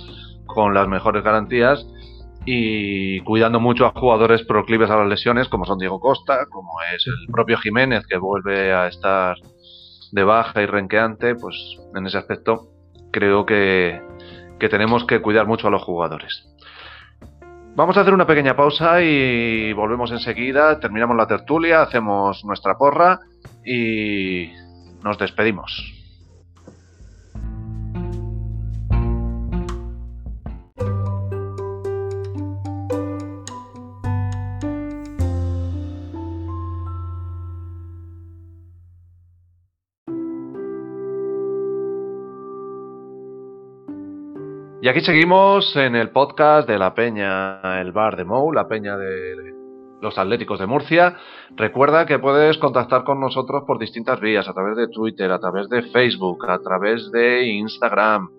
con 0.47 0.75
las 0.75 0.87
mejores 0.89 1.25
garantías 1.25 1.87
y 2.45 3.21
cuidando 3.21 3.61
mucho 3.61 3.85
a 3.85 3.91
jugadores 3.91 4.43
proclives 4.45 4.91
a 4.91 4.97
las 4.97 5.09
lesiones 5.09 5.49
como 5.49 5.65
son 5.65 5.79
Diego 5.79 6.01
Costa, 6.01 6.47
como 6.51 6.81
es 6.95 7.07
el 7.07 7.33
propio 7.33 7.59
Jiménez 7.59 8.07
que 8.07 8.17
vuelve 8.17 8.73
a 8.73 8.87
estar 8.87 9.37
de 10.13 10.25
baja 10.25 10.63
y 10.63 10.67
renqueante, 10.67 11.35
pues 11.35 11.55
en 11.95 12.07
ese 12.07 12.17
aspecto 12.17 12.69
creo 13.13 13.45
que 13.45 14.01
tenemos 14.71 15.05
que 15.05 15.21
cuidar 15.21 15.47
mucho 15.47 15.69
a 15.69 15.71
los 15.71 15.83
jugadores. 15.83 16.49
Vamos 17.79 17.97
a 17.97 18.01
hacer 18.01 18.13
una 18.13 18.27
pequeña 18.27 18.57
pausa 18.57 19.01
y 19.03 19.73
volvemos 19.73 20.11
enseguida, 20.11 20.81
terminamos 20.81 21.17
la 21.17 21.29
tertulia, 21.29 21.81
hacemos 21.81 22.45
nuestra 22.45 22.77
porra 22.77 23.21
y 23.65 24.51
nos 25.05 25.17
despedimos. 25.17 25.98
Y 44.89 44.91
aquí 44.91 45.03
seguimos 45.03 45.77
en 45.77 45.95
el 45.95 46.09
podcast 46.09 46.67
de 46.67 46.79
la 46.79 46.95
Peña, 46.95 47.79
el 47.79 47.93
bar 47.93 48.17
de 48.17 48.25
Mou, 48.25 48.51
la 48.53 48.69
Peña 48.69 48.97
de 48.97 49.35
los 50.01 50.17
Atléticos 50.17 50.59
de 50.59 50.67
Murcia. 50.67 51.15
Recuerda 51.57 52.07
que 52.07 52.19
puedes 52.19 52.57
contactar 52.57 53.05
con 53.05 53.21
nosotros 53.21 53.65
por 53.67 53.79
distintas 53.79 54.19
vías, 54.19 54.49
a 54.49 54.55
través 54.55 54.79
de 54.79 54.89
Twitter, 54.89 55.31
a 55.31 55.41
través 55.41 55.69
de 55.69 55.83
Facebook, 55.91 56.49
a 56.49 56.61
través 56.61 57.13
de 57.13 57.49
Instagram. 57.49 58.31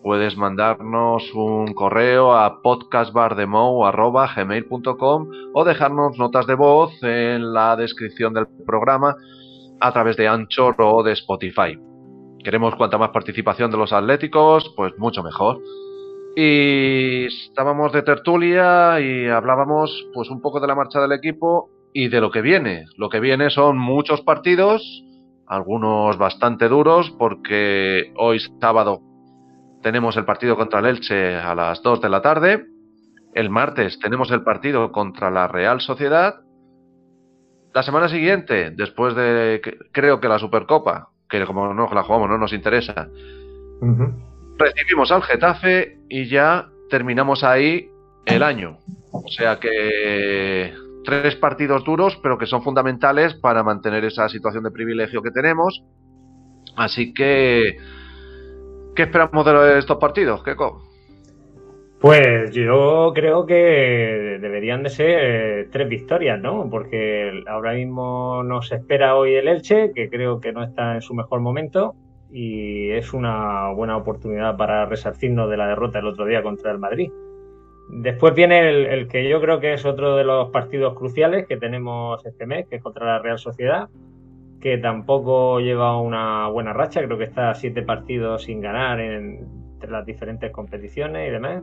puedes 0.00 0.36
mandarnos 0.36 1.34
un 1.34 1.74
correo 1.74 2.36
a 2.36 2.62
podcastbardemou.gmail.com 2.62 5.28
o 5.54 5.64
dejarnos 5.64 6.16
notas 6.18 6.46
de 6.46 6.54
voz 6.54 6.92
en 7.02 7.52
la 7.52 7.74
descripción 7.74 8.32
del 8.32 8.46
programa 8.64 9.16
a 9.80 9.92
través 9.92 10.16
de 10.16 10.28
Anchor 10.28 10.76
o 10.78 11.02
de 11.02 11.14
Spotify. 11.14 11.89
Queremos 12.42 12.74
cuanta 12.74 12.96
más 12.96 13.10
participación 13.10 13.70
de 13.70 13.76
los 13.76 13.92
atléticos, 13.92 14.72
pues 14.76 14.96
mucho 14.98 15.22
mejor. 15.22 15.58
Y 16.36 17.26
estábamos 17.26 17.92
de 17.92 18.02
tertulia 18.02 19.00
y 19.00 19.26
hablábamos 19.26 20.06
pues 20.14 20.30
un 20.30 20.40
poco 20.40 20.60
de 20.60 20.66
la 20.66 20.74
marcha 20.74 21.00
del 21.00 21.12
equipo 21.12 21.68
y 21.92 22.08
de 22.08 22.20
lo 22.20 22.30
que 22.30 22.40
viene. 22.40 22.86
Lo 22.96 23.08
que 23.08 23.20
viene 23.20 23.50
son 23.50 23.76
muchos 23.76 24.22
partidos, 24.22 24.82
algunos 25.46 26.16
bastante 26.16 26.68
duros 26.68 27.10
porque 27.18 28.12
hoy 28.16 28.38
sábado 28.60 29.02
tenemos 29.82 30.16
el 30.16 30.24
partido 30.24 30.56
contra 30.56 30.80
el 30.80 30.86
Elche 30.86 31.36
a 31.36 31.54
las 31.54 31.82
2 31.82 32.00
de 32.00 32.08
la 32.08 32.22
tarde. 32.22 32.66
El 33.34 33.50
martes 33.50 33.98
tenemos 33.98 34.30
el 34.30 34.42
partido 34.42 34.92
contra 34.92 35.30
la 35.30 35.48
Real 35.48 35.80
Sociedad. 35.80 36.40
La 37.74 37.82
semana 37.82 38.08
siguiente, 38.08 38.70
después 38.70 39.14
de 39.14 39.60
creo 39.92 40.20
que 40.20 40.28
la 40.28 40.38
Supercopa, 40.38 41.10
que 41.30 41.46
como 41.46 41.72
no 41.72 41.88
la 41.92 42.02
jugamos 42.02 42.28
no 42.28 42.36
nos 42.36 42.52
interesa, 42.52 43.08
recibimos 44.58 45.10
al 45.12 45.22
Getafe 45.22 45.98
y 46.08 46.26
ya 46.26 46.68
terminamos 46.90 47.44
ahí 47.44 47.88
el 48.26 48.42
año. 48.42 48.78
O 49.12 49.28
sea 49.28 49.58
que 49.58 50.74
tres 51.04 51.36
partidos 51.36 51.84
duros, 51.84 52.18
pero 52.22 52.36
que 52.36 52.46
son 52.46 52.62
fundamentales 52.62 53.34
para 53.34 53.62
mantener 53.62 54.04
esa 54.04 54.28
situación 54.28 54.64
de 54.64 54.70
privilegio 54.70 55.22
que 55.22 55.30
tenemos. 55.30 55.82
Así 56.76 57.12
que, 57.14 57.78
¿qué 58.94 59.02
esperamos 59.02 59.44
de 59.46 59.78
estos 59.78 59.98
partidos, 59.98 60.42
Keko? 60.42 60.89
Pues 62.00 62.52
yo 62.52 63.12
creo 63.14 63.44
que 63.44 64.38
deberían 64.40 64.82
de 64.82 64.88
ser 64.88 65.18
eh, 65.20 65.68
tres 65.70 65.86
victorias, 65.86 66.40
¿no? 66.40 66.66
Porque 66.70 67.42
ahora 67.46 67.74
mismo 67.74 68.42
nos 68.42 68.72
espera 68.72 69.16
hoy 69.16 69.34
el 69.34 69.48
Elche, 69.48 69.92
que 69.92 70.08
creo 70.08 70.40
que 70.40 70.50
no 70.50 70.62
está 70.62 70.94
en 70.94 71.02
su 71.02 71.12
mejor 71.12 71.40
momento, 71.40 71.94
y 72.30 72.88
es 72.90 73.12
una 73.12 73.70
buena 73.72 73.98
oportunidad 73.98 74.56
para 74.56 74.86
resarcirnos 74.86 75.50
de 75.50 75.58
la 75.58 75.66
derrota 75.66 75.98
el 75.98 76.06
otro 76.06 76.24
día 76.24 76.42
contra 76.42 76.72
el 76.72 76.78
Madrid. 76.78 77.12
Después 77.90 78.34
viene 78.34 78.70
el, 78.70 79.06
que 79.06 79.28
yo 79.28 79.38
creo 79.42 79.60
que 79.60 79.74
es 79.74 79.84
otro 79.84 80.16
de 80.16 80.24
los 80.24 80.48
partidos 80.48 80.94
cruciales 80.94 81.46
que 81.46 81.58
tenemos 81.58 82.24
este 82.24 82.46
mes, 82.46 82.66
que 82.66 82.76
es 82.76 82.82
contra 82.82 83.04
la 83.04 83.18
Real 83.18 83.38
Sociedad, 83.38 83.90
que 84.58 84.78
tampoco 84.78 85.60
lleva 85.60 86.00
una 86.00 86.48
buena 86.48 86.72
racha, 86.72 87.04
creo 87.04 87.18
que 87.18 87.24
está 87.24 87.54
siete 87.54 87.82
partidos 87.82 88.44
sin 88.44 88.62
ganar 88.62 89.00
en, 89.00 89.46
entre 89.74 89.90
las 89.90 90.06
diferentes 90.06 90.50
competiciones 90.50 91.28
y 91.28 91.30
demás. 91.30 91.62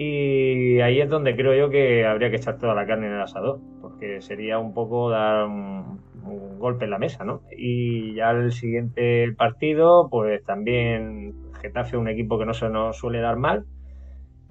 Y 0.00 0.80
ahí 0.80 1.00
es 1.00 1.08
donde 1.10 1.34
creo 1.34 1.54
yo 1.54 1.70
que 1.70 2.06
habría 2.06 2.30
que 2.30 2.36
echar 2.36 2.58
toda 2.58 2.74
la 2.74 2.86
carne 2.86 3.08
en 3.08 3.14
el 3.14 3.20
asador, 3.20 3.58
porque 3.80 4.20
sería 4.20 4.58
un 4.58 4.72
poco 4.72 5.10
dar 5.10 5.46
un, 5.46 6.00
un 6.24 6.58
golpe 6.60 6.84
en 6.84 6.92
la 6.92 6.98
mesa, 6.98 7.24
¿no? 7.24 7.42
Y 7.56 8.14
ya 8.14 8.30
el 8.30 8.52
siguiente 8.52 9.32
partido, 9.36 10.08
pues 10.08 10.44
también 10.44 11.34
Getafe, 11.60 11.96
un 11.96 12.08
equipo 12.08 12.38
que 12.38 12.46
no 12.46 12.54
se 12.54 12.68
nos 12.68 12.96
suele 12.96 13.20
dar 13.20 13.38
mal 13.38 13.64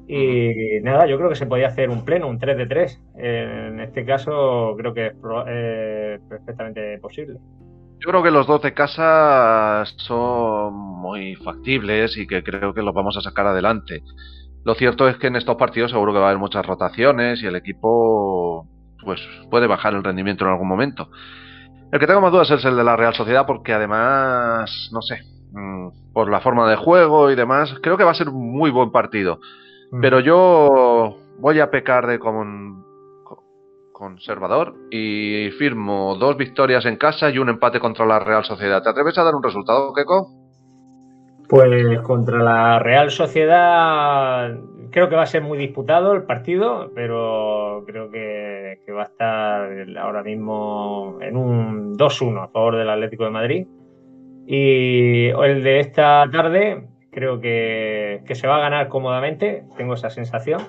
y 0.07 0.79
nada, 0.83 1.05
yo 1.05 1.17
creo 1.17 1.29
que 1.29 1.35
se 1.35 1.45
podía 1.45 1.67
hacer 1.67 1.89
un 1.89 2.05
pleno, 2.05 2.27
un 2.27 2.39
3 2.39 2.57
de 2.57 2.65
3. 2.65 3.01
En 3.15 3.79
este 3.81 4.05
caso 4.05 4.73
creo 4.77 4.93
que 4.93 5.07
es 5.07 5.13
eh, 5.47 6.19
perfectamente 6.29 6.97
posible. 6.99 7.39
Yo 7.99 8.09
creo 8.11 8.23
que 8.23 8.31
los 8.31 8.47
dos 8.47 8.61
de 8.61 8.73
casa 8.73 9.83
son 9.97 10.73
muy 10.73 11.35
factibles 11.35 12.15
y 12.17 12.25
que 12.25 12.41
creo 12.41 12.73
que 12.73 12.83
los 12.83 12.93
vamos 12.93 13.17
a 13.17 13.21
sacar 13.21 13.47
adelante. 13.47 14.01
Lo 14.63 14.75
cierto 14.75 15.07
es 15.07 15.17
que 15.17 15.27
en 15.27 15.35
estos 15.35 15.55
partidos 15.55 15.91
seguro 15.91 16.13
que 16.13 16.19
va 16.19 16.25
a 16.25 16.29
haber 16.29 16.39
muchas 16.39 16.65
rotaciones 16.65 17.41
y 17.41 17.45
el 17.45 17.55
equipo 17.55 18.67
pues 19.03 19.21
puede 19.49 19.67
bajar 19.67 19.93
el 19.93 20.03
rendimiento 20.03 20.45
en 20.45 20.51
algún 20.51 20.67
momento. 20.67 21.09
El 21.91 21.99
que 21.99 22.07
tengo 22.07 22.19
más 22.19 22.31
dudas 22.31 22.51
es 22.51 22.65
el 22.65 22.75
de 22.75 22.83
la 22.83 22.97
Real 22.97 23.13
Sociedad 23.13 23.45
porque 23.45 23.73
además, 23.73 24.89
no 24.91 25.01
sé, 25.01 25.21
mm, 25.53 26.11
por 26.11 26.29
la 26.29 26.41
forma 26.41 26.69
de 26.69 26.75
juego 26.75 27.31
y 27.31 27.35
demás, 27.35 27.73
creo 27.81 27.97
que 27.97 28.03
va 28.03 28.11
a 28.11 28.15
ser 28.15 28.27
un 28.29 28.51
muy 28.51 28.71
buen 28.71 28.91
partido. 28.91 29.39
Mm. 29.91 30.01
Pero 30.01 30.19
yo 30.19 31.17
voy 31.39 31.59
a 31.61 31.71
pecar 31.71 32.07
de 32.07 32.19
conservador 33.93 34.75
y 34.91 35.49
firmo 35.57 36.15
dos 36.19 36.35
victorias 36.35 36.85
en 36.85 36.97
casa 36.97 37.29
y 37.29 37.39
un 37.39 37.49
empate 37.49 37.79
contra 37.79 38.05
la 38.05 38.19
Real 38.19 38.43
Sociedad. 38.43 38.83
¿Te 38.83 38.89
atreves 38.89 39.17
a 39.17 39.23
dar 39.23 39.35
un 39.35 39.43
resultado, 39.43 39.93
Keiko? 39.93 40.46
Pues 41.49 41.99
contra 42.01 42.39
la 42.39 42.79
Real 42.79 43.09
Sociedad 43.09 44.57
creo 44.91 45.09
que 45.09 45.15
va 45.15 45.23
a 45.23 45.27
ser 45.27 45.41
muy 45.41 45.57
disputado 45.57 46.13
el 46.13 46.23
partido, 46.23 46.91
pero 46.95 47.83
creo 47.85 48.09
que, 48.09 48.79
que 48.85 48.91
va 48.91 49.03
a 49.03 49.05
estar 49.05 49.97
ahora 49.97 50.23
mismo 50.23 51.17
en 51.21 51.37
un 51.37 51.97
2-1 51.97 52.43
a 52.43 52.47
favor 52.47 52.75
del 52.77 52.89
Atlético 52.89 53.25
de 53.25 53.29
Madrid. 53.29 53.67
Y 54.45 55.27
el 55.27 55.63
de 55.63 55.79
esta 55.81 56.25
tarde 56.31 56.87
creo 57.11 57.41
que, 57.41 58.21
se 58.31 58.47
va 58.47 58.57
a 58.57 58.61
ganar 58.61 58.89
cómodamente, 58.89 59.65
tengo 59.75 59.95
esa 59.95 60.11
sensación, 60.11 60.61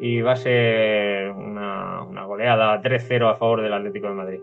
y 0.00 0.20
va 0.20 0.32
a 0.32 0.36
ser 0.36 1.30
una, 1.30 2.04
goleada 2.26 2.82
3-0 2.82 3.30
a 3.30 3.36
favor 3.36 3.62
del 3.62 3.72
Atlético 3.72 4.08
de 4.08 4.14
Madrid. 4.14 4.40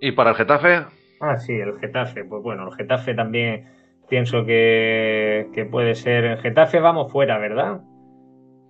¿Y 0.00 0.12
para 0.12 0.30
el 0.30 0.36
Getafe? 0.36 0.84
Ah, 1.20 1.38
sí, 1.38 1.54
el 1.54 1.78
Getafe. 1.78 2.24
Pues 2.24 2.42
bueno, 2.42 2.68
el 2.68 2.74
Getafe 2.74 3.14
también 3.14 3.64
pienso 4.08 4.44
que, 4.44 5.68
puede 5.70 5.94
ser. 5.94 6.24
En 6.24 6.38
Getafe 6.38 6.80
vamos 6.80 7.12
fuera, 7.12 7.38
¿verdad? 7.38 7.80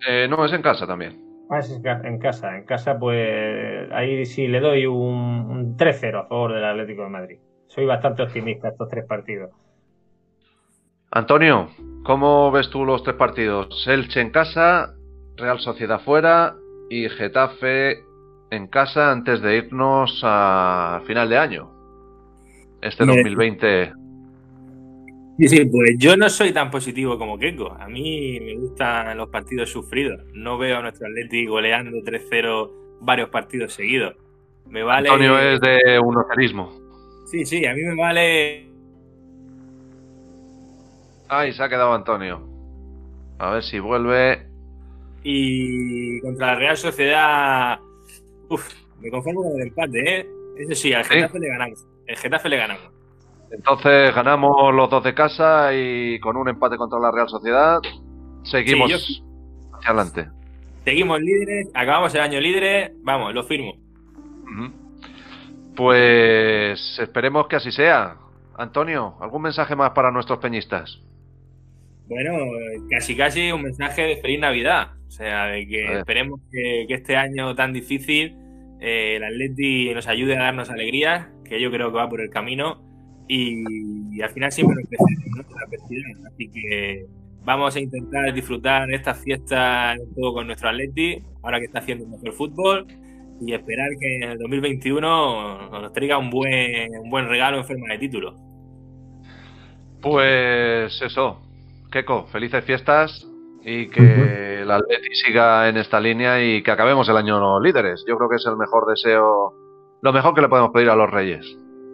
Eh, 0.07 0.27
no, 0.29 0.45
es 0.45 0.53
en 0.53 0.61
casa 0.61 0.85
también. 0.85 1.21
Ah, 1.49 1.59
es 1.59 1.71
en 1.71 2.19
casa. 2.19 2.57
En 2.57 2.65
casa, 2.65 2.99
pues 2.99 3.91
ahí 3.91 4.25
sí 4.25 4.47
le 4.47 4.59
doy 4.59 4.85
un, 4.85 4.97
un 4.97 5.77
3-0 5.77 6.19
a 6.19 6.27
favor 6.27 6.53
del 6.53 6.65
Atlético 6.65 7.03
de 7.03 7.09
Madrid. 7.09 7.37
Soy 7.67 7.85
bastante 7.85 8.23
optimista 8.23 8.69
estos 8.69 8.89
tres 8.89 9.05
partidos. 9.05 9.51
Antonio, 11.11 11.69
¿cómo 12.03 12.51
ves 12.51 12.69
tú 12.69 12.85
los 12.85 13.03
tres 13.03 13.15
partidos? 13.15 13.87
Elche 13.87 14.19
en 14.19 14.31
casa, 14.31 14.93
Real 15.37 15.59
Sociedad 15.59 16.01
fuera 16.01 16.55
y 16.89 17.07
Getafe 17.09 18.03
en 18.51 18.67
casa 18.67 19.11
antes 19.11 19.41
de 19.41 19.57
irnos 19.57 20.21
a 20.23 21.01
final 21.05 21.29
de 21.29 21.37
año. 21.37 21.71
Este 22.81 23.05
2020. 23.05 24.06
Sí, 25.37 25.47
sí, 25.47 25.65
pues 25.65 25.95
yo 25.97 26.17
no 26.17 26.29
soy 26.29 26.51
tan 26.51 26.71
positivo 26.71 27.17
como 27.17 27.37
Keiko. 27.37 27.71
A 27.71 27.87
mí 27.87 28.39
me 28.39 28.55
gustan 28.55 29.15
los 29.17 29.29
partidos 29.29 29.69
sufridos. 29.69 30.23
No 30.33 30.57
veo 30.57 30.77
a 30.77 30.81
nuestro 30.81 31.07
Atlético 31.07 31.51
goleando 31.53 31.97
3-0 31.97 32.71
varios 33.01 33.29
partidos 33.29 33.73
seguidos. 33.73 34.15
Me 34.65 34.83
vale. 34.83 35.09
Antonio 35.09 35.39
es 35.39 35.61
de 35.61 35.99
un 35.99 36.17
ocerismo. 36.17 36.71
Sí, 37.27 37.45
sí, 37.45 37.65
a 37.65 37.73
mí 37.73 37.81
me 37.83 37.95
vale 37.95 38.67
Ay, 41.29 41.51
se 41.51 41.61
ha 41.63 41.69
quedado 41.69 41.93
Antonio. 41.93 42.41
A 43.39 43.51
ver 43.51 43.63
si 43.63 43.79
vuelve. 43.79 44.47
Y 45.23 46.21
contra 46.21 46.47
la 46.47 46.55
Real 46.55 46.77
Sociedad. 46.77 47.79
Uf, 48.49 48.65
me 48.99 49.09
conformo 49.09 49.43
con 49.43 49.59
el 49.59 49.67
empate, 49.67 50.19
¿eh? 50.19 50.27
Eso 50.57 50.73
sí, 50.73 50.93
al 50.93 51.03
Getafe 51.03 51.39
le 51.39 51.49
ganamos. 51.49 51.85
El 52.05 52.15
Getafe 52.15 52.49
le 52.49 52.57
ganamos. 52.57 52.96
Entonces 53.51 54.13
ganamos 54.13 54.73
los 54.73 54.89
dos 54.89 55.03
de 55.03 55.13
casa 55.13 55.73
y 55.73 56.19
con 56.19 56.35
un 56.35 56.49
empate 56.49 56.77
contra 56.77 56.99
la 56.99 57.11
Real 57.11 57.29
Sociedad 57.29 57.79
seguimos 58.43 59.21
hacia 59.73 59.89
adelante. 59.89 60.27
Seguimos 60.83 61.19
líderes, 61.19 61.69
acabamos 61.73 62.13
el 62.15 62.21
año 62.21 62.39
líderes, 62.39 62.91
vamos, 63.03 63.33
lo 63.33 63.43
firmo. 63.43 63.73
Pues 65.75 66.97
esperemos 66.99 67.47
que 67.47 67.57
así 67.57 67.71
sea. 67.71 68.17
Antonio, 68.57 69.15
¿algún 69.19 69.43
mensaje 69.43 69.75
más 69.75 69.91
para 69.91 70.11
nuestros 70.11 70.39
peñistas? 70.39 70.99
Bueno, 72.07 72.37
casi 72.89 73.15
casi 73.15 73.51
un 73.51 73.63
mensaje 73.63 74.03
de 74.03 74.17
feliz 74.17 74.39
Navidad. 74.39 74.93
O 75.07 75.11
sea, 75.11 75.47
de 75.47 75.67
que 75.67 75.99
esperemos 75.99 76.39
que, 76.51 76.85
este 76.89 77.15
año 77.15 77.53
tan 77.55 77.73
difícil 77.73 78.35
eh, 78.79 79.17
el 79.17 79.23
Atleti 79.23 79.93
nos 79.93 80.07
ayude 80.07 80.37
a 80.37 80.43
darnos 80.43 80.69
alegrías, 80.69 81.27
que 81.45 81.61
yo 81.61 81.69
creo 81.71 81.91
que 81.91 81.97
va 81.97 82.09
por 82.09 82.21
el 82.21 82.29
camino. 82.29 82.86
Y, 83.27 84.21
al 84.21 84.29
final 84.29 84.51
siempre 84.51 84.75
nos 84.77 84.89
crecemos, 84.89 85.47
¿no? 85.49 86.27
Así 86.27 86.49
que 86.49 87.05
vamos 87.43 87.75
a 87.75 87.79
intentar 87.79 88.33
disfrutar 88.33 88.91
estas 88.91 89.23
fiestas 89.23 89.99
todo 90.15 90.33
con 90.33 90.47
nuestro 90.47 90.69
Atleti, 90.69 91.21
ahora 91.43 91.59
que 91.59 91.65
está 91.65 91.79
haciendo 91.79 92.05
un 92.05 92.11
mejor 92.11 92.33
fútbol, 92.33 92.87
y 93.39 93.53
esperar 93.53 93.89
que 93.99 94.15
en 94.17 94.23
el 94.31 94.37
2021 94.39 95.81
nos 95.81 95.93
traiga 95.93 96.17
un 96.17 96.29
buen, 96.29 96.97
un 96.97 97.09
buen 97.09 97.27
regalo 97.27 97.57
en 97.57 97.65
forma 97.65 97.93
de 97.93 97.99
título. 97.99 98.35
Pues 100.01 101.01
eso, 101.01 101.41
Keco, 101.91 102.27
felices 102.27 102.63
fiestas 102.63 103.27
y 103.63 103.87
que 103.89 104.61
el 104.61 104.71
Atleti 104.71 105.13
siga 105.13 105.67
en 105.69 105.77
esta 105.77 105.99
línea 105.99 106.43
y 106.43 106.63
que 106.63 106.71
acabemos 106.71 107.07
el 107.09 107.17
año 107.17 107.59
líderes. 107.59 108.03
Yo 108.07 108.17
creo 108.17 108.29
que 108.29 108.37
es 108.37 108.45
el 108.45 108.57
mejor 108.57 108.87
deseo, 108.87 109.53
lo 110.01 110.13
mejor 110.13 110.33
que 110.33 110.41
le 110.41 110.49
podemos 110.49 110.71
pedir 110.71 110.89
a 110.89 110.95
los 110.95 111.09
Reyes. 111.09 111.45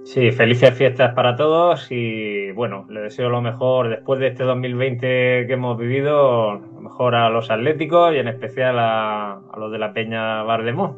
Sí, 0.04 0.32
felices 0.32 0.78
fiestas 0.78 1.14
para 1.14 1.36
todos 1.36 1.88
y 1.89 2.51
bueno, 2.51 2.86
le 2.89 3.01
deseo 3.01 3.30
lo 3.30 3.41
mejor 3.41 3.89
después 3.89 4.20
de 4.20 4.28
este 4.28 4.43
2020 4.43 5.45
que 5.47 5.54
hemos 5.54 5.78
vivido, 5.78 6.56
lo 6.56 6.82
mejor 6.82 7.16
a 7.16 7.30
los 7.30 7.49
atléticos 7.49 8.14
y 8.14 8.18
en 8.18 8.28
especial 8.28 8.78
a, 8.80 9.41
los 9.58 9.72
de 9.72 9.80
la 9.80 9.93
Peña 9.93 10.43
Bardemont. 10.43 10.97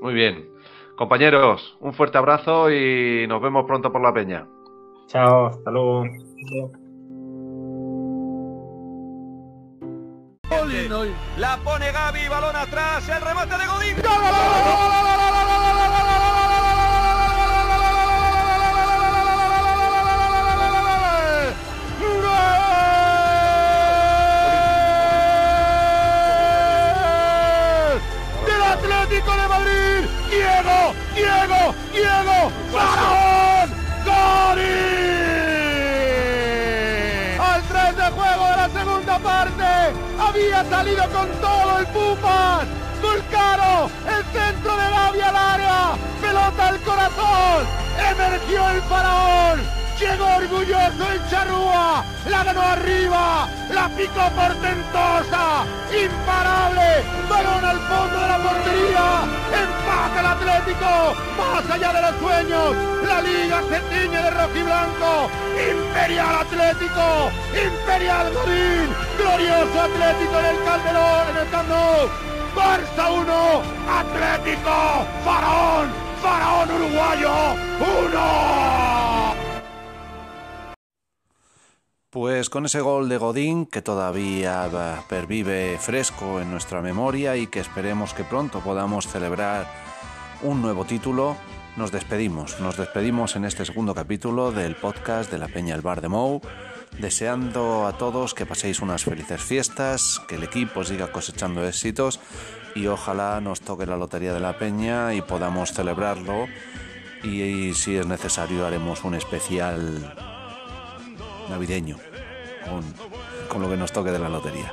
Muy 0.00 0.14
bien. 0.14 0.48
Compañeros, 0.96 1.76
un 1.80 1.92
fuerte 1.92 2.18
abrazo 2.18 2.72
y 2.72 3.26
nos 3.28 3.42
vemos 3.42 3.66
pronto 3.66 3.92
por 3.92 4.02
la 4.02 4.12
Peña. 4.12 4.46
Chao, 5.06 5.46
hasta 5.46 5.70
luego. 5.70 6.04
La 11.38 11.58
pone 11.62 11.92
Gaby, 11.92 12.28
balón 12.28 12.56
atrás, 12.56 13.08
el 13.08 13.20
remate 13.20 13.58
de 13.58 13.66
Godín. 13.66 15.07
Atlético 69.88 70.38
en 70.38 70.44
el 70.46 70.64
Calderón, 70.64 71.28
en 71.30 71.36
el 71.36 71.50
Camp 71.50 71.68
Nou, 71.68 72.08
Barça 72.54 73.04
1, 73.10 73.62
Atlético, 73.88 74.76
Faraón, 75.24 75.88
Faraón 76.22 76.68
uruguayo 76.70 77.32
1. 78.12 79.34
Pues 82.10 82.50
con 82.50 82.66
ese 82.66 82.80
gol 82.80 83.08
de 83.08 83.18
Godín 83.18 83.66
que 83.66 83.82
todavía 83.82 84.68
pervive 85.08 85.78
fresco 85.78 86.40
en 86.40 86.50
nuestra 86.50 86.80
memoria 86.82 87.36
y 87.36 87.46
que 87.46 87.60
esperemos 87.60 88.14
que 88.14 88.24
pronto 88.24 88.60
podamos 88.60 89.06
celebrar 89.06 89.66
un 90.42 90.62
nuevo 90.62 90.84
título, 90.84 91.36
nos 91.76 91.92
despedimos. 91.92 92.60
Nos 92.60 92.76
despedimos 92.76 93.36
en 93.36 93.44
este 93.44 93.64
segundo 93.64 93.94
capítulo 93.94 94.52
del 94.52 94.74
podcast 94.74 95.30
de 95.30 95.38
la 95.38 95.48
Peña 95.48 95.74
El 95.74 95.82
Bar 95.82 96.00
de 96.00 96.08
Mou, 96.08 96.40
deseando 96.98 97.86
a 97.86 97.98
todos 97.98 98.34
que 98.34 98.46
paséis 98.46 98.80
unas 98.80 99.04
felices 99.04 99.42
fiestas, 99.42 100.20
que 100.28 100.36
el 100.36 100.44
equipo 100.44 100.84
siga 100.84 101.12
cosechando 101.12 101.66
éxitos 101.66 102.20
y 102.74 102.86
ojalá 102.86 103.40
nos 103.40 103.60
toque 103.60 103.86
la 103.86 103.96
Lotería 103.96 104.32
de 104.32 104.40
la 104.40 104.58
Peña 104.58 105.14
y 105.14 105.22
podamos 105.22 105.72
celebrarlo 105.72 106.46
y, 107.22 107.74
si 107.74 107.96
es 107.96 108.06
necesario 108.06 108.66
haremos 108.66 109.04
un 109.04 109.14
especial 109.14 110.14
navideño 111.48 111.96
con, 112.64 112.84
con, 113.48 113.62
lo 113.62 113.68
que 113.68 113.76
nos 113.76 113.92
toque 113.92 114.10
de 114.10 114.18
la 114.18 114.28
lotería. 114.28 114.72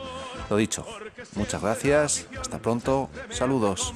Lo 0.50 0.58
dicho, 0.58 0.86
muchas 1.36 1.62
gracias, 1.62 2.28
hasta 2.40 2.60
pronto, 2.60 3.10
saludos. 3.30 3.94